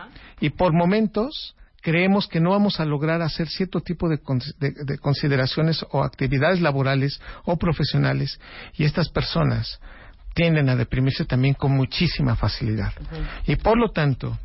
[0.40, 4.72] y por momentos creemos que no vamos a lograr hacer cierto tipo de, cons- de-
[4.87, 8.40] de consideraciones o actividades laborales o profesionales
[8.78, 9.78] y estas personas
[10.34, 12.92] tienden a deprimirse también con muchísima facilidad.
[13.46, 14.37] Y por lo tanto,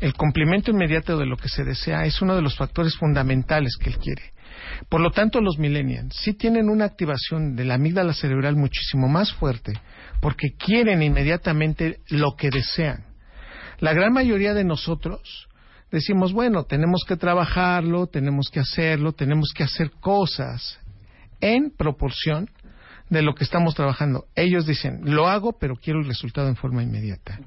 [0.00, 3.88] el cumplimiento inmediato de lo que se desea es uno de los factores fundamentales que
[3.90, 4.32] él quiere.
[4.88, 9.32] Por lo tanto, los millennials sí tienen una activación de la amígdala cerebral muchísimo más
[9.32, 9.72] fuerte
[10.20, 13.04] porque quieren inmediatamente lo que desean.
[13.80, 15.48] La gran mayoría de nosotros
[15.90, 20.78] decimos, bueno, tenemos que trabajarlo, tenemos que hacerlo, tenemos que hacer cosas
[21.40, 22.50] en proporción
[23.08, 24.26] de lo que estamos trabajando.
[24.34, 27.38] Ellos dicen, lo hago, pero quiero el resultado en forma inmediata.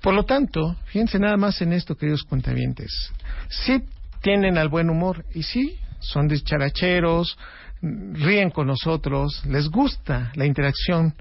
[0.00, 3.12] Por lo tanto, fíjense nada más en esto, queridos cuentavientes.
[3.48, 3.82] Sí
[4.22, 7.38] tienen al buen humor y sí, son dicharacheros,
[7.82, 11.14] ríen con nosotros, les gusta la interacción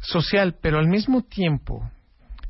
[0.00, 1.88] social, pero al mismo tiempo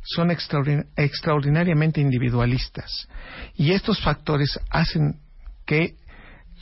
[0.05, 3.09] son extraordin- extraordinariamente individualistas.
[3.55, 5.21] Y estos factores hacen
[5.67, 5.97] que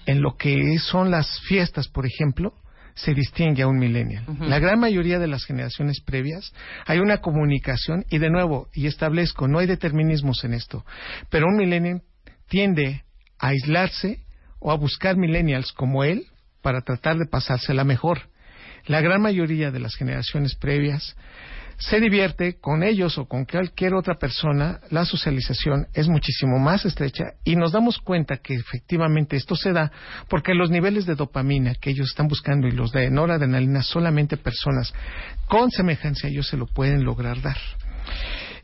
[0.06, 2.54] en lo que son las fiestas, por ejemplo,
[2.94, 4.24] se distingue a un millennial.
[4.40, 6.52] La gran mayoría de las generaciones previas
[6.86, 10.84] hay una comunicación y de nuevo, y establezco, no hay determinismos en esto,
[11.30, 12.02] pero un millennial
[12.48, 13.04] tiende
[13.38, 14.20] a aislarse
[14.60, 16.26] o a buscar millennials como él
[16.62, 18.28] para tratar de pasársela mejor.
[18.86, 21.16] La gran mayoría de las generaciones previas
[21.80, 27.32] se divierte con ellos o con cualquier otra persona, la socialización es muchísimo más estrecha
[27.42, 29.90] y nos damos cuenta que efectivamente esto se da
[30.28, 34.92] porque los niveles de dopamina que ellos están buscando y los de noradrenalina solamente personas
[35.48, 37.56] con semejanza a ellos se lo pueden lograr dar.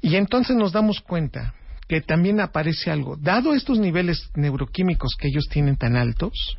[0.02, 1.54] Y entonces nos damos cuenta
[1.88, 3.16] que también aparece algo.
[3.16, 6.58] Dado estos niveles neuroquímicos que ellos tienen tan altos,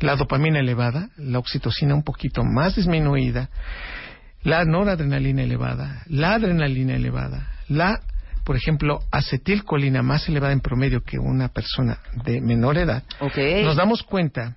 [0.00, 3.50] la dopamina elevada, la oxitocina un poquito más disminuida,
[4.42, 8.00] la noradrenalina elevada, la adrenalina elevada, la,
[8.44, 13.04] por ejemplo, acetilcolina más elevada en promedio que una persona de menor edad,
[13.62, 14.56] nos damos cuenta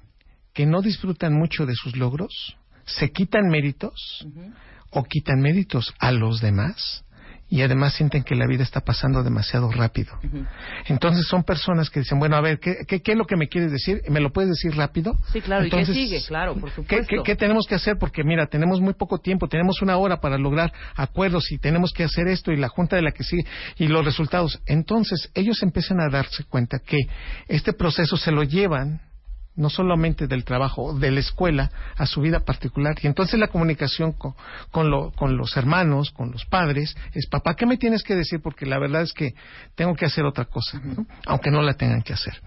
[0.53, 4.25] que no disfrutan mucho de sus logros, se quitan méritos
[4.91, 7.03] o quitan méritos a los demás
[7.47, 10.17] y además sienten que la vida está pasando demasiado rápido.
[10.87, 13.47] Entonces son personas que dicen, bueno, a ver, ¿qué, qué, qué es lo que me
[13.47, 14.01] quieres decir?
[14.09, 15.17] ¿Me lo puedes decir rápido?
[15.31, 15.63] Sí, claro.
[15.63, 16.27] Entonces, ¿Y qué sigue?
[16.27, 17.07] Claro, por ¿Qué, supuesto.
[17.07, 17.97] qué- qué tenemos que hacer?
[17.99, 22.03] Porque mira, tenemos muy poco tiempo, tenemos una hora para lograr acuerdos y tenemos que
[22.03, 23.45] hacer esto y la junta de la que sigue
[23.77, 24.59] y los resultados.
[24.65, 26.97] Entonces ellos empiezan a darse cuenta que
[27.47, 29.01] este proceso se lo llevan
[29.55, 32.95] no solamente del trabajo, de la escuela, a su vida particular.
[33.01, 34.33] Y entonces la comunicación con,
[34.71, 38.41] con, lo- con los hermanos, con los padres, es, papá, ¿qué me tienes que decir?
[38.41, 39.33] Porque la verdad es que
[39.75, 41.05] tengo que hacer otra cosa, ¿no?
[41.25, 42.41] aunque no la tengan que hacer.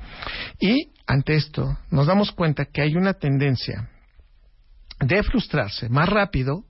[0.60, 3.88] Y ante esto nos damos cuenta que hay una tendencia
[5.00, 6.64] de frustrarse más rápido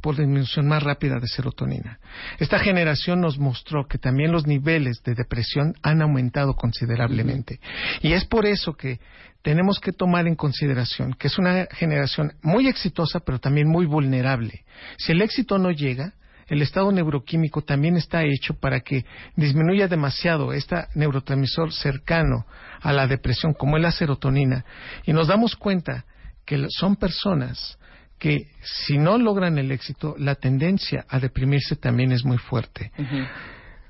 [0.00, 1.98] por disminución más rápida de serotonina.
[2.38, 7.60] Esta generación nos mostró que también los niveles de depresión han aumentado considerablemente.
[8.02, 9.00] Y es por eso que
[9.42, 14.64] tenemos que tomar en consideración que es una generación muy exitosa, pero también muy vulnerable.
[14.98, 16.14] Si el éxito no llega,
[16.48, 19.04] el estado neuroquímico también está hecho para que
[19.34, 22.46] disminuya demasiado este neurotransmisor cercano
[22.80, 24.64] a la depresión, como es la serotonina.
[25.04, 26.04] Y nos damos cuenta
[26.44, 27.78] que son personas
[28.18, 32.90] que si no logran el éxito, la tendencia a deprimirse también es muy fuerte.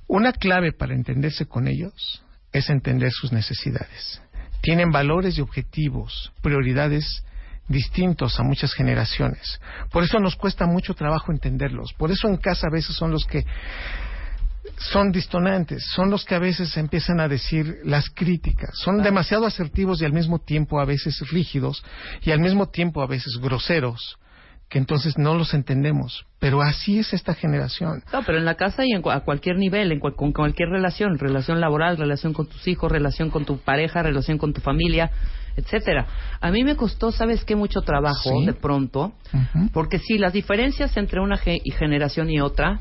[0.08, 4.20] Una clave para entenderse con ellos es entender sus necesidades.
[4.62, 7.24] Tienen valores y objetivos, prioridades
[7.68, 9.60] distintos a muchas generaciones.
[9.90, 11.92] Por eso nos cuesta mucho trabajo entenderlos.
[11.94, 13.44] Por eso en casa a veces son los que
[14.78, 20.00] son distonantes, son los que a veces empiezan a decir las críticas, son demasiado asertivos
[20.02, 21.84] y al mismo tiempo a veces rígidos
[22.22, 24.18] y al mismo tiempo a veces groseros,
[24.68, 26.26] que entonces no los entendemos.
[26.40, 28.02] Pero así es esta generación.
[28.12, 31.60] No, pero en la casa y en, a cualquier nivel, en con cualquier relación, relación
[31.60, 35.10] laboral, relación con tus hijos, relación con tu pareja, relación con tu familia,
[35.56, 36.06] etcétera.
[36.40, 37.54] A mí me costó, ¿sabes qué?
[37.56, 38.44] Mucho trabajo Sí.
[38.46, 39.14] de pronto,
[39.72, 42.80] porque sí, las diferencias entre una ge- generación y otra,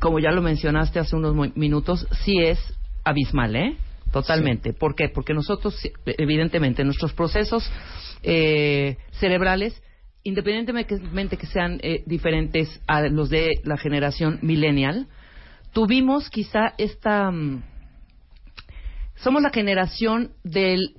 [0.00, 2.58] como ya lo mencionaste hace unos minutos, sí es
[3.04, 3.76] abismal, ¿eh?
[4.12, 4.72] Totalmente.
[4.72, 5.08] ¿Por qué?
[5.08, 7.70] Porque nosotros, evidentemente, nuestros procesos
[8.22, 9.80] eh, cerebrales,
[10.24, 15.06] independientemente que sean eh, diferentes a los de la generación millennial,
[15.72, 17.30] tuvimos quizá esta...
[17.30, 17.62] mm,
[19.16, 20.94] somos la generación del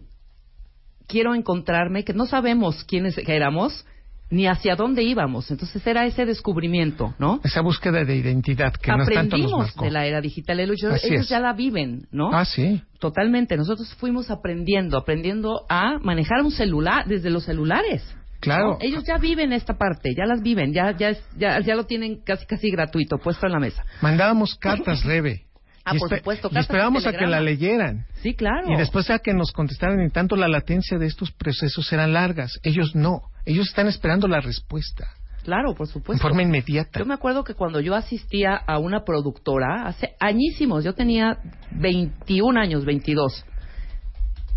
[1.08, 3.86] quiero encontrarme, que no sabemos quiénes éramos
[4.32, 5.52] ni hacia dónde íbamos.
[5.52, 7.40] Entonces era ese descubrimiento, ¿no?
[7.44, 9.86] Esa búsqueda de identidad que no tanto nos Aprendimos marcó.
[9.86, 10.60] de la era digital.
[10.60, 12.32] Ellos, ellos ya la viven, ¿no?
[12.34, 12.82] Ah, sí.
[13.00, 13.58] Totalmente.
[13.58, 18.04] Nosotros fuimos aprendiendo, aprendiendo a manejar un celular desde los celulares.
[18.40, 18.72] Claro.
[18.72, 18.78] ¿no?
[18.82, 22.46] Ellos ya viven esta parte, ya las viven, ya, ya, ya, ya lo tienen casi
[22.48, 23.84] casi gratuito, puesto en la mesa.
[24.02, 25.46] Mandábamos cartas, Rebe.
[25.84, 28.06] Ah, Y por supuesto, Y esperábamos de a que la leyeran.
[28.22, 28.72] Sí, claro.
[28.72, 32.60] Y después a que nos contestaran, y tanto la latencia de estos procesos eran largas.
[32.64, 33.22] Ellos no.
[33.46, 35.08] Ellos están esperando la respuesta.
[35.44, 36.14] Claro, por supuesto.
[36.14, 37.00] En forma inmediata.
[37.00, 41.40] Yo me acuerdo que cuando yo asistía a una productora, hace añísimos, yo tenía
[41.72, 43.44] 21 años, 22.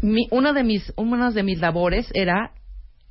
[0.03, 2.51] Mi- una, de mis, una de mis labores era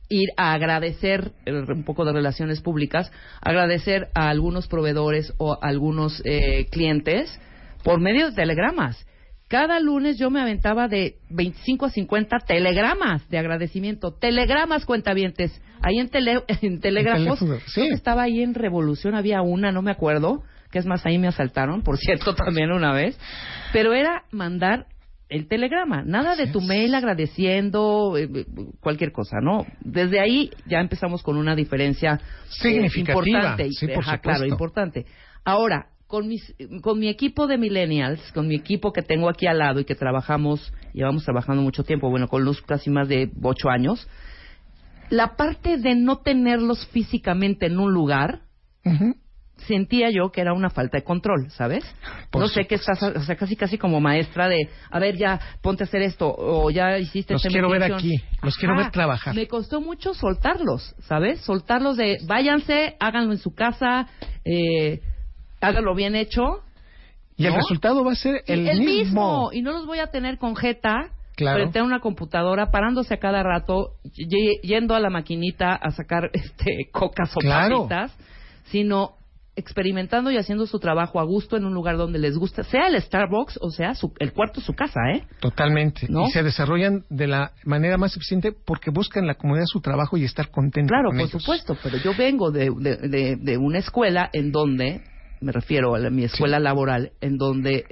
[0.10, 3.12] ir a agradecer, eh, un poco de relaciones públicas,
[3.42, 7.40] agradecer a algunos proveedores o a algunos eh, clientes
[7.84, 9.06] por medio de telegramas.
[9.48, 14.12] Cada lunes yo me aventaba de 25 a 50 telegramas de agradecimiento.
[14.12, 15.62] Telegramas cuentavientes.
[15.82, 17.36] Ahí en, tele, en teléfono,
[17.68, 17.82] sí.
[17.88, 20.44] que Estaba ahí en Revolución, había una, no me acuerdo.
[20.72, 23.20] Que es más, ahí me asaltaron, por cierto, también una vez.
[23.74, 24.88] Pero era mandar
[25.30, 26.04] el telegrama.
[26.04, 28.46] Nada de tu mail agradeciendo eh, eh,
[28.80, 29.66] cualquier cosa, ¿no?
[29.82, 33.70] Desde ahí ya empezamos con una diferencia eh, Significativa, importante.
[33.72, 35.06] sí, por Ajá, claro, importante.
[35.46, 36.54] Ahora, con, mis,
[36.84, 39.96] con mi equipo de millennials, con mi equipo que tengo aquí al lado y que
[39.96, 44.08] trabajamos, llevamos trabajando mucho tiempo, bueno, con Luz casi más de ocho años,
[45.10, 48.42] la parte de no tenerlos físicamente en un lugar,
[49.66, 51.84] sentía yo que era una falta de control, ¿sabes?
[52.30, 55.40] Por no sé qué estás, o sea, casi casi como maestra de, a ver, ya
[55.64, 59.34] ponte a hacer esto o ya hiciste Los quiero ver aquí, los quiero ver trabajar.
[59.34, 61.42] Me costó mucho soltarlos, ¿sabes?
[61.42, 64.08] Soltarlos de, váyanse, háganlo en su casa,
[64.46, 65.02] eh,
[65.64, 66.62] háganlo bien hecho.
[67.36, 68.92] Y el resultado va a ser el, el mismo.
[68.92, 69.50] mismo.
[69.54, 71.58] Y no los voy a tener con jeta Claro.
[71.62, 76.30] frente a una computadora, parándose a cada rato, y- yendo a la maquinita a sacar
[76.34, 77.88] este cocas o Claro.
[77.88, 78.16] papitas,
[78.66, 79.14] sino
[79.56, 83.00] experimentando y haciendo su trabajo a gusto en un lugar donde les gusta, sea el
[83.02, 85.24] Starbucks o sea su- el cuarto su casa, ¿eh?
[85.40, 86.08] Totalmente.
[86.10, 86.26] ¿No?
[86.28, 90.24] Y se desarrollan de la manera más eficiente porque buscan la comunidad su trabajo y
[90.26, 91.42] estar contentos Claro, con por ellos.
[91.42, 95.02] supuesto, pero yo vengo de, de, de- de una escuela en donde,
[95.44, 97.86] me refiero a la- mi escuela laboral, en donde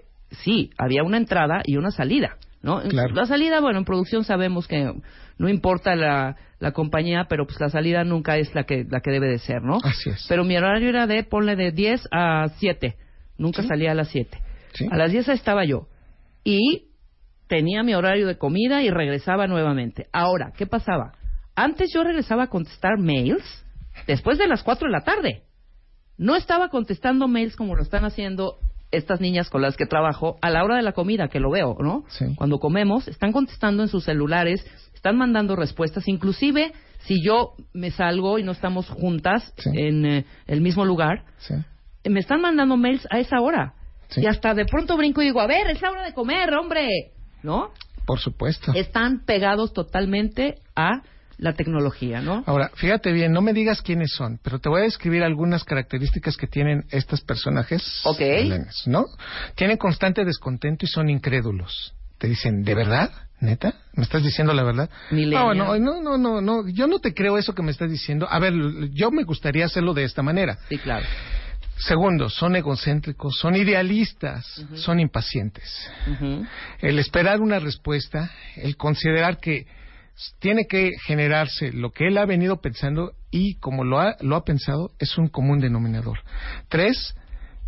[0.44, 2.82] sí, había una entrada y una salida, ¿no?
[2.84, 3.14] Claro.
[3.14, 4.92] La salida, bueno, en producción sabemos que
[5.38, 9.12] no importa la, la compañía, pero pues la salida nunca es la que, la que
[9.12, 9.78] debe de ser, ¿no?
[9.84, 10.26] Así es.
[10.30, 12.96] Pero mi horario era de, ponle de 10 a 7,
[13.38, 14.38] nunca salía a las 7.
[14.74, 14.88] Sí.
[14.90, 15.88] A las 10 estaba yo.
[16.44, 16.88] Y
[17.48, 20.08] tenía mi horario de comida y regresaba nuevamente.
[20.14, 21.12] Ahora, ¿qué pasaba?
[21.56, 23.44] Antes yo regresaba a contestar mails
[24.08, 25.44] después de las 4 de la tarde.
[26.22, 28.58] No estaba contestando mails como lo están haciendo
[28.92, 31.76] estas niñas con las que trabajo a la hora de la comida, que lo veo,
[31.80, 32.04] ¿no?
[32.10, 32.36] Sí.
[32.36, 34.64] Cuando comemos, están contestando en sus celulares,
[34.94, 39.72] están mandando respuestas, inclusive si yo me salgo y no estamos juntas Sí.
[39.74, 41.56] en eh, el mismo lugar, Sí.
[42.08, 43.74] me están mandando mails a esa hora.
[44.10, 44.22] Sí.
[44.22, 46.88] Y hasta de pronto brinco y digo, a ver, es la hora de comer, hombre.
[47.42, 47.72] ¿No?
[48.06, 48.74] Por supuesto.
[48.76, 51.02] Están pegados totalmente a
[51.42, 52.44] la tecnología, ¿no?
[52.46, 56.38] Ahora, fíjate bien, no me digas quiénes son, pero te voy a describir algunas características
[56.38, 58.02] que tienen estos personajes.
[58.04, 58.22] Ok.
[58.86, 59.08] ¿no?
[59.56, 61.96] Tienen constante descontento y son incrédulos.
[62.20, 63.12] Te dicen, ¿de verdad?
[63.40, 63.74] ¿Neta?
[63.94, 64.92] ¿Me estás diciendo la verdad?
[65.10, 68.28] No, no, no, no, no, no, yo no te creo eso que me estás diciendo.
[68.30, 68.54] A ver,
[68.94, 70.60] yo me gustaría hacerlo de esta manera.
[70.70, 71.08] Sí, claro.
[71.78, 75.90] Segundo, son egocéntricos, son idealistas, son impacientes.
[76.80, 79.66] El esperar una respuesta, el considerar que
[80.40, 84.44] tiene que generarse lo que él ha venido pensando y como lo ha, lo ha
[84.44, 86.20] pensado es un común denominador.
[86.70, 87.16] Tres,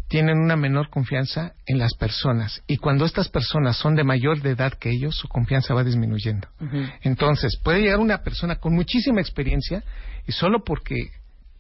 [0.10, 4.52] tienen una menor confianza en las personas y cuando estas personas son de mayor de
[4.52, 6.48] edad que ellos, su confianza va disminuyendo.
[7.02, 9.84] Entonces, puede llegar una persona con muchísima experiencia
[10.28, 10.96] y solo porque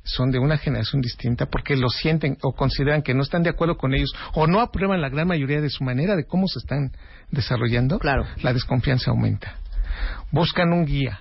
[0.03, 3.77] son de una generación distinta, porque lo sienten o consideran que no están de acuerdo
[3.77, 6.91] con ellos o no aprueban la gran mayoría de su manera de cómo se están
[7.31, 8.25] desarrollando, Claro.
[8.41, 9.57] la desconfianza aumenta.
[10.31, 11.19] Buscan un guía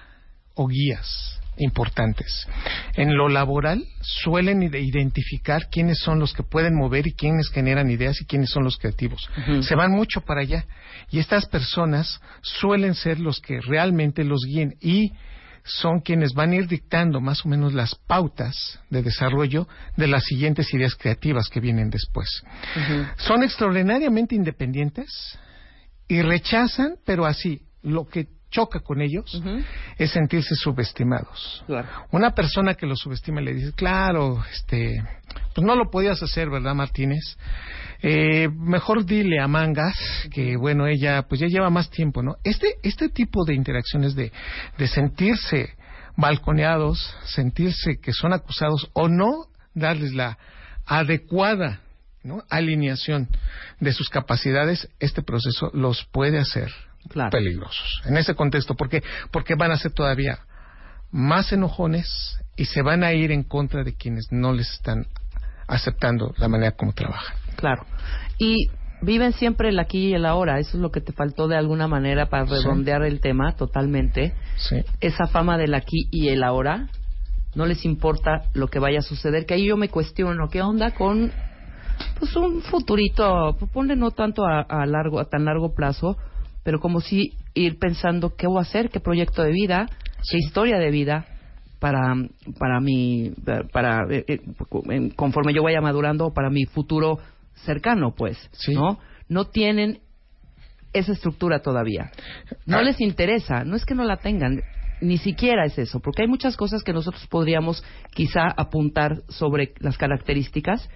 [0.54, 2.46] o guías importantes.
[2.94, 7.90] En lo laboral suelen ide- identificar quiénes son los que pueden mover y quiénes generan
[7.90, 9.28] ideas y quiénes son los creativos.
[9.62, 10.64] Se van mucho para allá
[11.10, 15.12] y estas personas suelen ser los que realmente los guíen y
[15.64, 20.24] son quienes van a ir dictando más o menos las pautas de desarrollo de las
[20.24, 22.28] siguientes ideas creativas que vienen después.
[23.18, 25.38] Son extraordinariamente independientes
[26.08, 29.42] y rechazan, pero así, lo que choca con ellos
[29.98, 31.64] es sentirse subestimados.
[31.66, 31.88] Claro.
[32.12, 35.02] Una persona que lo subestima le dice, claro, este,
[35.54, 37.36] pues no lo podías hacer, ¿verdad, Martínez?
[38.02, 39.96] Eh, mejor dile a Mangas
[40.30, 42.36] que, bueno, ella, pues ya lleva más tiempo, ¿no?
[42.44, 44.30] Este, este tipo de interacciones de,
[44.76, 45.74] de sentirse
[46.16, 50.36] balconeados, sentirse que son acusados o no darles la
[50.84, 51.80] adecuada
[52.22, 52.42] ¿no?
[52.50, 53.28] alineación
[53.80, 56.70] de sus capacidades, este proceso los puede hacer
[57.08, 57.30] Claro.
[57.30, 58.74] peligrosos en ese contexto.
[58.74, 59.02] ¿Por qué?
[59.30, 60.38] Porque van a ser todavía
[61.10, 65.06] más enojones y se van a ir en contra de quienes no les están
[65.68, 67.36] aceptando la manera como trabajan.
[67.56, 67.84] Claro.
[68.38, 68.68] Y
[69.02, 70.58] viven siempre el aquí y el ahora.
[70.58, 72.52] Eso es lo que te faltó de alguna manera para Sí.
[72.52, 74.34] redondear el tema totalmente.
[74.56, 74.76] Sí.
[75.00, 76.88] Esa fama del aquí y el ahora.
[77.54, 79.44] No les importa lo que vaya a suceder.
[79.44, 81.30] Que ahí yo me cuestiono, ¿qué onda con
[82.18, 83.56] pues un futurito?
[83.72, 86.16] Ponle no tanto a, a largo, a tan largo plazo,
[86.62, 89.88] pero como si ir pensando qué voy a hacer, qué proyecto de vida,
[90.30, 91.26] qué historia de vida
[91.82, 92.14] para
[92.58, 93.32] para mi
[93.72, 94.40] para eh, eh,
[95.16, 97.18] conforme yo vaya madurando para mi futuro
[97.64, 98.38] cercano pues
[98.68, 99.98] no no tienen
[100.92, 102.10] esa estructura todavía.
[102.66, 102.82] No Ah.
[102.82, 104.62] les interesa no es que no la tengan
[105.00, 107.82] ni siquiera es eso porque hay muchas cosas que nosotros podríamos
[108.14, 110.88] quizá apuntar sobre las características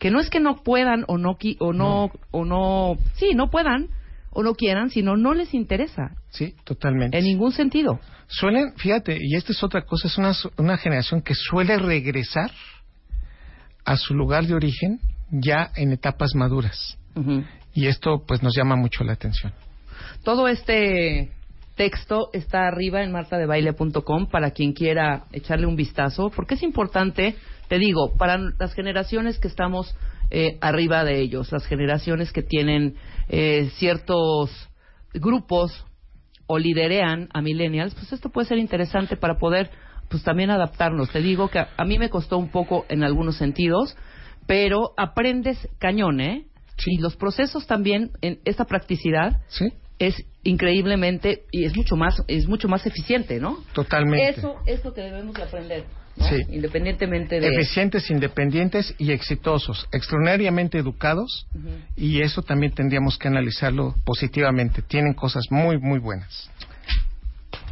[0.00, 3.90] que no es que no puedan o no o no, o no sí no puedan
[4.32, 7.18] o no quieran sino no les interesa Sí, totalmente.
[7.18, 11.34] en ningún sentido Suelen, fíjate, y esta es otra cosa, es una, una generación que
[11.34, 12.50] suele regresar
[13.84, 16.96] a su lugar de origen ya en etapas maduras.
[17.74, 19.52] Y esto pues nos llama mucho la atención.
[20.24, 21.30] Todo este
[21.74, 27.36] texto está arriba en martadebaile.com para quien quiera echarle un vistazo, porque es importante,
[27.68, 29.94] te digo, para las generaciones que estamos
[30.34, 32.96] eh, arriba de ellos, las generaciones que tienen
[33.28, 34.50] eh, ciertos
[35.12, 35.84] grupos
[36.46, 39.70] o liderean a millennials, pues esto puede ser interesante para poder
[40.08, 41.10] pues también adaptarnos.
[41.10, 43.94] Te digo que a, a mí me costó un poco en algunos sentidos,
[44.46, 46.46] pero aprendes cañón, ¿eh?
[46.86, 49.42] Y los procesos también, en esta practicidad,
[49.98, 53.58] es increíblemente y es mucho más es mucho más eficiente, ¿no?
[53.74, 54.30] Totalmente.
[54.30, 55.84] Eso es lo que debemos de aprender,
[56.16, 56.26] ¿no?
[56.28, 56.36] Sí.
[56.50, 61.68] independientemente de Eficientes, independientes y exitosos, extraordinariamente educados, Ujú.
[61.96, 64.82] y eso también tendríamos que analizarlo positivamente.
[64.82, 66.50] Tienen cosas muy, muy buenas.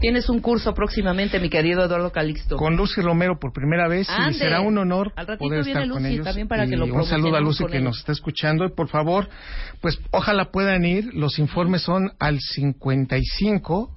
[0.01, 2.57] Tienes un curso próximamente, mi querido Eduardo Calixto.
[2.57, 4.31] Con Lucy Romero por primera vez Ande.
[4.31, 6.25] y será un honor Al poder estar con Lucy ellos.
[6.25, 7.85] también para Y que lo un saludo a Lucy con que él.
[7.85, 9.29] nos está escuchando y por favor,
[9.83, 11.13] pues ojalá puedan ir.
[11.13, 13.95] Los informes son al 55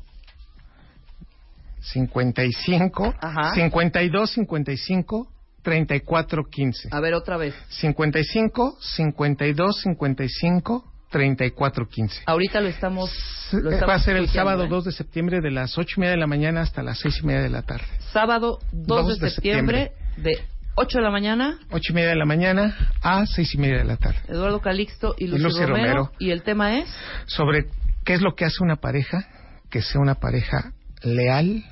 [1.84, 3.54] 55 Ajá.
[3.56, 5.28] 52 55
[5.62, 6.90] 34 15.
[6.92, 7.56] A ver otra vez.
[7.70, 12.24] 55 52 55 34 15.
[12.26, 13.12] Ahorita lo estamos,
[13.52, 14.68] lo Eh, estamos Va a ser el sábado ¿eh?
[14.68, 17.26] 2 de septiembre de las 8 y media de la mañana hasta las 6 y
[17.28, 17.86] media de la tarde.
[18.12, 20.40] Sábado 2, de, septiembre, de
[20.76, 23.84] 8 de la mañana, 8 y media de la mañana a 6 y media de
[23.86, 24.20] la tarde.
[24.28, 26.12] Eduardo Calixto y Y Lucy, Lucy Romero, Romero.
[26.20, 26.90] Y el tema es
[27.28, 27.68] Sobre
[28.04, 29.28] qué es lo que hace una pareja,
[29.70, 30.74] que sea una pareja
[31.04, 31.64] leal,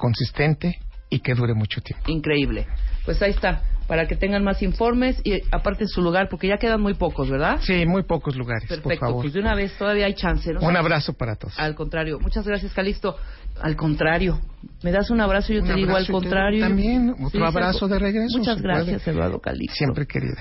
[0.00, 0.78] consistente
[1.10, 2.10] y que dure mucho tiempo.
[2.10, 2.66] increíble.
[3.04, 6.80] Pues ahí está, para que tengan más informes y aparte su lugar, porque ya quedan
[6.80, 7.58] muy pocos, ¿verdad?
[7.62, 9.22] Sí, muy pocos lugares, por Perfecto, favor.
[9.22, 10.60] pues de una vez todavía hay chance, ¿no?
[10.60, 11.58] Un abrazo para todos.
[11.58, 13.16] Al contrario, muchas gracias, Calixto.
[13.60, 14.38] Al contrario,
[14.84, 16.60] me das un abrazo y yo Un te digo al contrario.
[16.60, 19.16] también otro Sí, abrazo de regreso, Muchas gracias, puede.
[19.16, 19.74] Eduardo Calixto.
[19.76, 20.36] Siempre querida.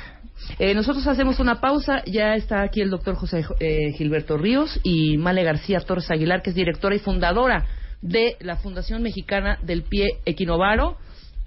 [0.59, 2.03] Eh, nosotros hacemos una pausa.
[2.05, 6.51] Ya está aquí el doctor José eh, Gilberto Ríos y Male García Torres Aguilar, que
[6.51, 7.65] es directora y fundadora
[8.01, 10.97] de la Fundación Mexicana del Pie Equinovaro.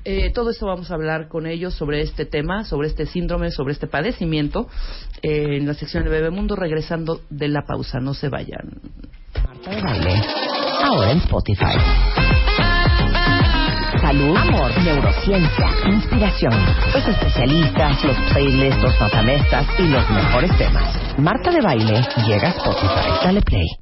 [0.05, 3.73] Eh, todo esto vamos a hablar con ellos sobre este tema, sobre este síndrome, sobre
[3.73, 4.69] este padecimiento,
[5.23, 8.01] eh, en la sección de Bebemundo, regresando de la pausa.
[8.01, 8.81] No se vayan.
[9.47, 10.23] Marta de Baile,
[10.83, 11.77] ahora en Spotify.
[14.01, 16.53] Salud, amor, neurociencia, inspiración,
[16.93, 21.19] los especialistas, los playlists, los matamestas y los mejores temas.
[21.19, 23.25] Marta de Baile llega a Spotify.
[23.25, 23.82] Dale play.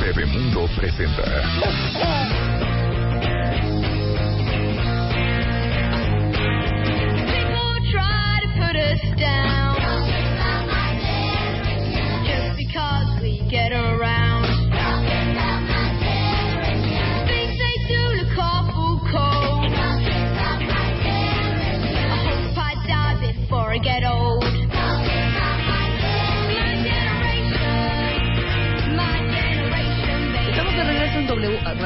[0.00, 2.83] Bebemundo presenta.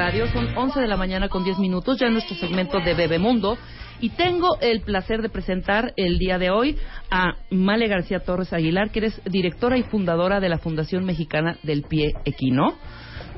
[0.09, 3.59] Son 11 de la mañana con 10 minutos, ya en nuestro segmento de Bebemundo.
[4.01, 6.79] Y tengo el placer de presentar el día de hoy
[7.11, 11.83] a Male García Torres Aguilar, que eres directora y fundadora de la Fundación Mexicana del
[11.83, 12.79] Pie Equino.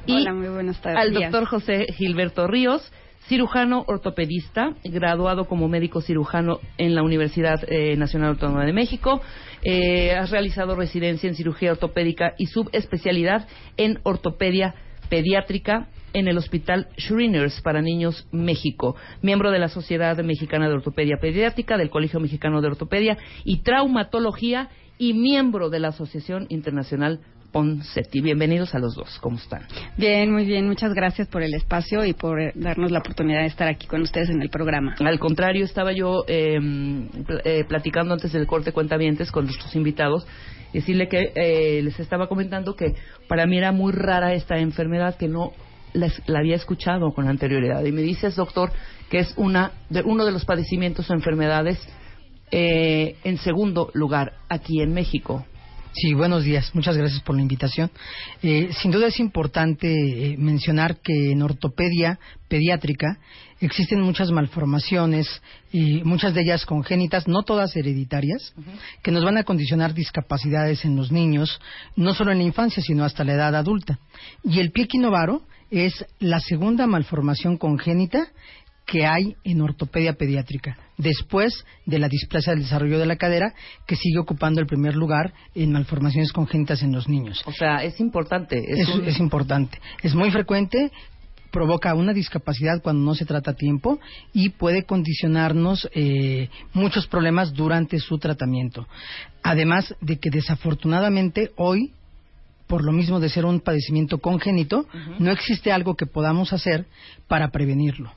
[0.06, 0.98] Y Hola, muy buenas tardes.
[1.00, 2.92] al doctor José Gilberto Ríos,
[3.26, 9.20] cirujano ortopedista, graduado como médico cirujano en la Universidad eh, Nacional Autónoma de México.
[9.64, 14.76] Eh, has realizado residencia en cirugía ortopédica y subespecialidad en ortopedia
[15.08, 21.18] pediátrica en el Hospital Shriners para Niños México, miembro de la Sociedad Mexicana de Ortopedia
[21.20, 27.20] Pediátrica, del Colegio Mexicano de Ortopedia y Traumatología y miembro de la Asociación Internacional
[27.52, 28.20] Ponseti.
[28.20, 29.62] Bienvenidos a los dos, ¿cómo están?
[29.96, 30.68] Bien, muy bien.
[30.68, 34.02] Muchas gracias por el espacio y por eh, darnos la oportunidad de estar aquí con
[34.02, 34.94] ustedes en el programa.
[35.00, 36.58] Al contrario, estaba yo eh,
[37.26, 40.26] pl- eh, platicando antes del corte cuentavientes con nuestros invitados,
[40.72, 42.94] decirle que eh, les estaba comentando que
[43.26, 45.50] para mí era muy rara esta enfermedad que no
[45.92, 47.84] la, había escuchado con anterioridad.
[47.84, 48.72] Y me dices, doctor,
[49.10, 51.78] que es una de, uno de los padecimientos o enfermedades
[52.50, 55.44] eh, en segundo lugar aquí en México.
[55.92, 56.70] Sí, buenos días.
[56.72, 57.90] Muchas gracias por la invitación.
[58.42, 63.18] Eh, sin duda es importante eh, mencionar que en ortopedia pediátrica
[63.60, 68.54] existen muchas malformaciones, y muchas de ellas congénitas, no todas hereditarias,
[69.02, 71.60] que nos van a condicionar discapacidades en los niños,
[71.96, 73.98] no solo en la infancia, sino hasta la edad adulta.
[74.44, 78.28] Y el pie quinovaro es la segunda malformación congénita
[78.86, 83.54] que hay en ortopedia pediátrica, después de la displasia del desarrollo de la cadera,
[83.86, 87.40] que sigue ocupando el primer lugar en malformaciones congénitas en los niños.
[87.46, 88.58] O sea, es importante.
[88.66, 89.78] Es, un- es importante.
[90.02, 90.90] Es muy frecuente,
[91.52, 94.00] provoca una discapacidad cuando no se trata a tiempo
[94.32, 98.88] y puede condicionarnos eh, muchos problemas durante su tratamiento.
[99.44, 101.92] Además de que desafortunadamente hoy
[102.70, 104.86] por lo mismo de ser un padecimiento congénito,
[105.18, 106.86] no existe algo que podamos hacer
[107.26, 108.12] para prevenirlo.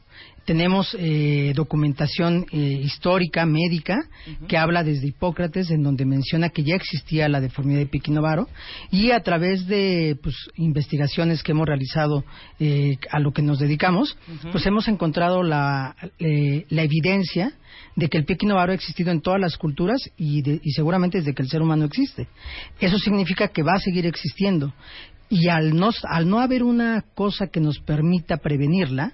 [0.46, 3.98] Tenemos eh, documentación eh, histórica, médica,
[4.48, 8.50] que habla desde Hipócrates, en donde menciona que ya existía la deformidad de Piquinovaro,
[8.92, 12.26] y a través de pues, investigaciones que hemos realizado
[12.60, 14.18] eh, a lo que nos dedicamos,
[14.52, 17.54] pues hemos encontrado la, eh, la evidencia
[17.96, 21.20] de que el pie quinovaro ha existido en todas las culturas y, de- y seguramente
[21.20, 22.28] desde que el ser humano existe.
[22.80, 24.74] Eso significa que va a seguir existiendo.
[25.30, 29.14] Y al no, al no haber una cosa que nos permita prevenirla,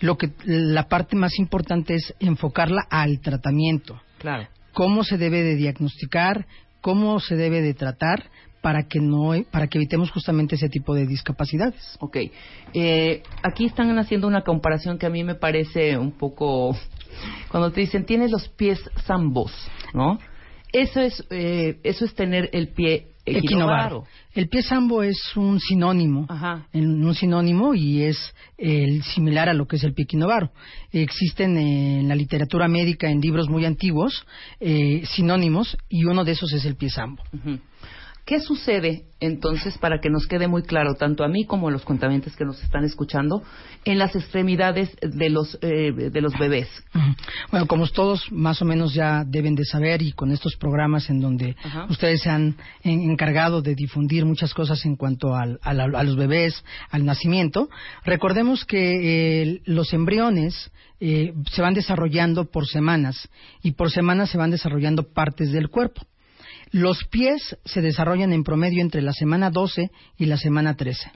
[0.00, 4.00] lo que la parte más importante es enfocarla al tratamiento.
[4.18, 4.48] Claro.
[4.72, 6.46] Cómo se debe de diagnosticar,
[6.80, 8.30] cómo se debe de tratar
[8.60, 11.96] para que no para que evitemos justamente ese tipo de discapacidades.
[12.00, 12.16] Ok.
[12.74, 16.76] Eh, aquí están haciendo una comparación que a mí me parece un poco...
[17.50, 19.52] Cuando te dicen, tienes los pies zambos,
[19.94, 20.18] ¿no?
[20.72, 24.04] Eso es, eh, eso es tener el pie Equinovaro.
[24.34, 26.26] El pie sambo es un sinónimo,
[26.72, 30.50] en- un sinónimo y es el similar a lo que es el pie equinovaro.
[30.92, 34.24] Existen en la literatura médica en libros muy antiguos
[34.60, 37.22] eh, sinónimos y uno de esos es el pie sambo.
[38.28, 41.82] ¿Qué sucede entonces para que nos quede muy claro, tanto a mí como a los
[41.82, 43.42] contaminantes que nos están escuchando,
[43.86, 46.68] en las extremidades de los, eh, de los bebés?
[47.50, 51.20] Bueno, como todos más o menos ya deben de saber y con estos programas en
[51.22, 51.86] donde Ajá.
[51.88, 55.72] ustedes se han en- encargado de difundir muchas cosas en cuanto al- a
[56.04, 57.70] los bebés, al nacimiento,
[58.04, 60.70] recordemos que eh, los embriones
[61.00, 63.26] eh, se van desarrollando por semanas
[63.62, 66.02] y por semanas se van desarrollando partes del cuerpo.
[66.70, 71.10] Los pies se desarrollan en promedio entre la semana 12 y la semana 13.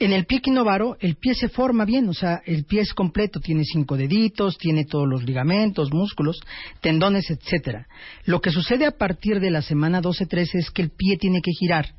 [0.00, 3.40] En el pie quinovaro, el pie se forma bien, o sea, el pie es completo,
[3.40, 6.40] tiene cinco deditos, tiene todos los ligamentos, músculos,
[6.80, 7.88] tendones, etcétera.
[8.24, 11.50] Lo que sucede a partir de la semana 12-13 es que el pie tiene que
[11.50, 11.94] girar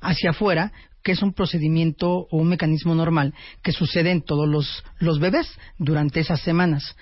[0.00, 0.72] hacia afuera,
[1.04, 5.46] que es un procedimiento o un mecanismo normal que sucede en todos los, los bebés
[5.78, 6.96] durante esas semanas.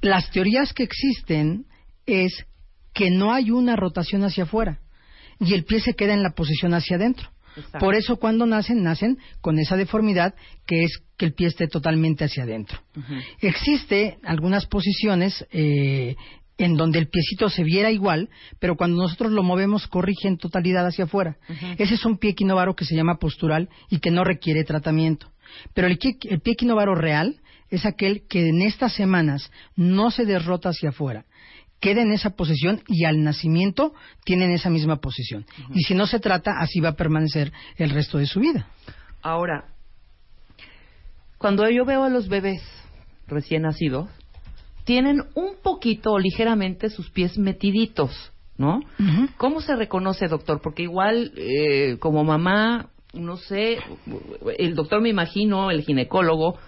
[0.00, 1.64] Las teorías que existen
[2.06, 2.46] es
[2.92, 4.80] que no hay una rotación hacia afuera
[5.40, 7.30] y el pie se queda en la posición hacia adentro.
[7.56, 7.78] Exacto.
[7.80, 10.34] Por eso cuando nacen, nacen con esa deformidad
[10.66, 12.80] que es que el pie esté totalmente hacia adentro.
[13.40, 16.16] Existe algunas posiciones eh,
[16.56, 20.86] en donde el piecito se viera igual, pero cuando nosotros lo movemos corrige en totalidad
[20.86, 21.36] hacia afuera.
[21.76, 25.30] Ese es un pie equinovaro que se llama postural y que no requiere tratamiento.
[25.74, 30.70] Pero el, el pie equinovaro real es aquel que en estas semanas no se derrota
[30.70, 31.24] hacia afuera,
[31.82, 33.92] queda en esa posición y al nacimiento
[34.24, 35.44] tiene esa misma posición.
[35.74, 38.68] Y si no se trata, así va a permanecer el resto de su vida.
[39.20, 39.64] Ahora,
[41.38, 42.62] cuando yo veo a los bebés
[43.26, 44.08] recién nacidos,
[44.84, 48.80] tienen un poquito o ligeramente sus pies metiditos, ¿no?
[49.36, 50.60] ¿Cómo se reconoce, doctor?
[50.62, 53.78] Porque igual, eh, como mamá, no sé,
[54.56, 56.58] el doctor me imagino, el ginecólogo,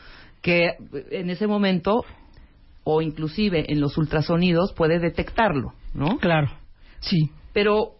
[0.42, 0.72] que
[1.12, 2.04] en ese momento,
[2.84, 6.18] o inclusive en los ultrasonidos, puede detectarlo, ¿no?
[6.18, 6.48] Claro,
[7.00, 7.30] sí.
[7.52, 7.92] Pero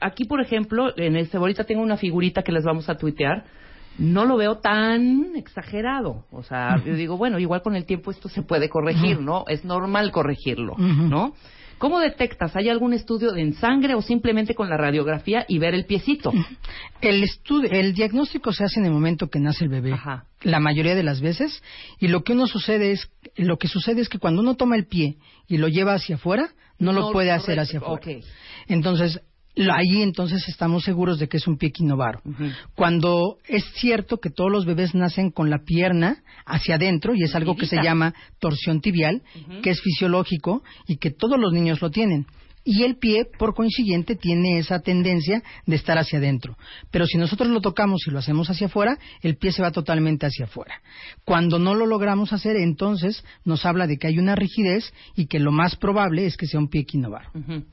[0.00, 3.44] aquí, por ejemplo, en este, ahorita tengo una figurita que les vamos a tuitear
[3.98, 6.24] no lo veo tan exagerado.
[6.32, 9.44] O sea, yo digo, bueno, igual con el tiempo esto se puede corregir, ¿no?
[9.46, 11.34] Es normal corregirlo, ¿no?
[11.80, 12.54] ¿Cómo detectas?
[12.56, 16.30] ¿Hay algún estudio en sangre o simplemente con la radiografía y ver el piecito?
[17.00, 19.98] El, estudio, el diagnóstico se hace en el momento que nace el bebé.
[20.42, 21.62] La mayoría de las veces.
[21.98, 24.86] Y lo que uno sucede es, lo que sucede es que cuando uno toma el
[24.86, 25.16] pie
[25.48, 28.02] y lo lleva hacia afuera, no, lo puede hacer hacia afuera.
[28.68, 29.22] Entonces,
[29.68, 32.20] ahí entonces estamos seguros de que es un pie equinovaro.
[32.74, 37.34] Cuando es cierto que todos los bebés nacen con la pierna hacia adentro y es
[37.34, 39.22] algo que se llama torsión tibial,
[39.62, 42.26] que es fisiológico y que todos los niños lo tienen.
[42.62, 46.58] Y el pie, por consiguiente, tiene esa tendencia de estar hacia adentro.
[46.90, 50.26] Pero si nosotros lo tocamos y lo hacemos hacia afuera, el pie se va totalmente
[50.26, 50.74] hacia afuera.
[51.24, 55.38] Cuando no lo logramos hacer, entonces nos habla de que hay una rigidez y que
[55.38, 57.30] lo más probable es que sea un pie equinovaro.
[57.34, 57.64] Ujú.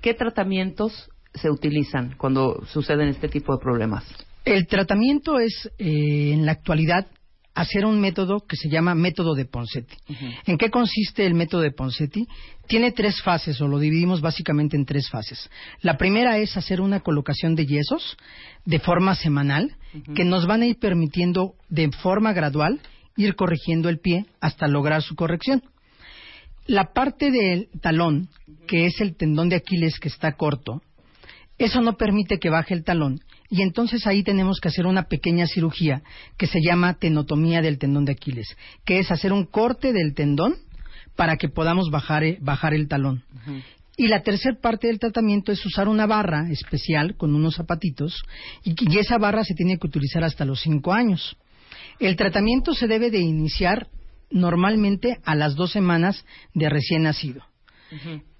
[0.00, 4.04] ¿Qué tratamientos se utilizan cuando suceden este tipo de problemas?
[4.44, 7.06] El tratamiento es, eh, en la actualidad,
[7.54, 9.96] hacer un método que se llama método de Ponseti.
[10.46, 12.28] ¿En qué consiste el método de Ponseti?
[12.68, 15.50] Tiene tres fases, o lo dividimos básicamente en tres fases.
[15.82, 18.16] La primera es hacer una colocación de yesos
[18.64, 19.74] de forma semanal,
[20.14, 22.80] que nos van a ir permitiendo de forma gradual
[23.16, 25.62] ir corrigiendo el pie hasta lograr su corrección.
[26.66, 28.28] La parte del talón,
[28.68, 30.80] que es el tendón de Aquiles que está corto,
[31.58, 35.46] eso no permite que baje el talón y entonces ahí tenemos que hacer una pequeña
[35.46, 36.02] cirugía
[36.36, 40.56] que se llama tenotomía del tendón de Aquiles, que es hacer un corte del tendón
[41.16, 43.24] para que podamos bajar, eh, bajar el talón.
[43.96, 48.22] Y la tercera parte del tratamiento es usar una barra especial con unos zapatitos
[48.62, 51.36] y, y esa barra se tiene que utilizar hasta los cinco años.
[51.98, 53.88] El tratamiento se debe de iniciar
[54.30, 57.42] normalmente a las dos semanas de recién nacido.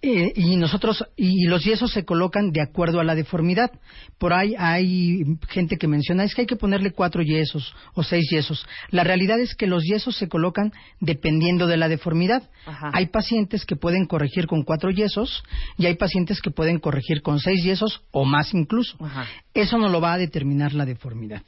[0.00, 3.72] Eh, y nosotros y los yesos se colocan de acuerdo a la deformidad.
[4.18, 8.28] Por ahí hay gente que menciona es que hay que ponerle cuatro yesos o seis
[8.30, 8.66] yesos.
[8.90, 12.48] La realidad es que los yesos se colocan dependiendo de la deformidad.
[12.92, 15.42] Hay pacientes que pueden corregir con cuatro yesos
[15.76, 18.96] y hay pacientes que pueden corregir con seis yesos o más incluso.
[19.54, 21.42] Eso no lo va a determinar la deformidad.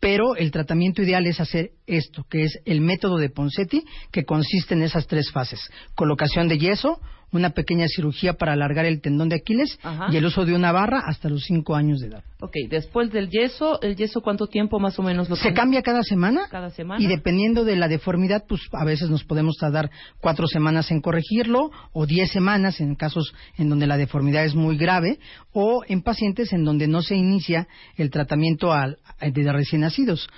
[0.00, 4.74] Pero el tratamiento ideal es hacer esto, que es el método de Ponseti, que consiste
[4.74, 5.60] en esas tres fases.
[5.94, 7.00] Colocación de yeso,
[7.32, 10.06] una pequeña cirugía para alargar el tendón de Aquiles Ajá.
[10.10, 12.24] y el uso de una barra hasta los cinco años de edad.
[12.40, 16.02] Ok, después del yeso, ¿el yeso cuánto tiempo más o menos lo Se cambia cada
[16.02, 17.02] semana Cada semana.
[17.02, 21.70] y dependiendo de la deformidad, pues a veces nos podemos tardar cuatro semanas en corregirlo
[21.92, 25.18] o diez semanas en casos en donde la deformidad es muy grave
[25.52, 27.66] o en pacientes en donde no se inicia
[27.96, 30.28] el tratamiento al- de recién nacidos.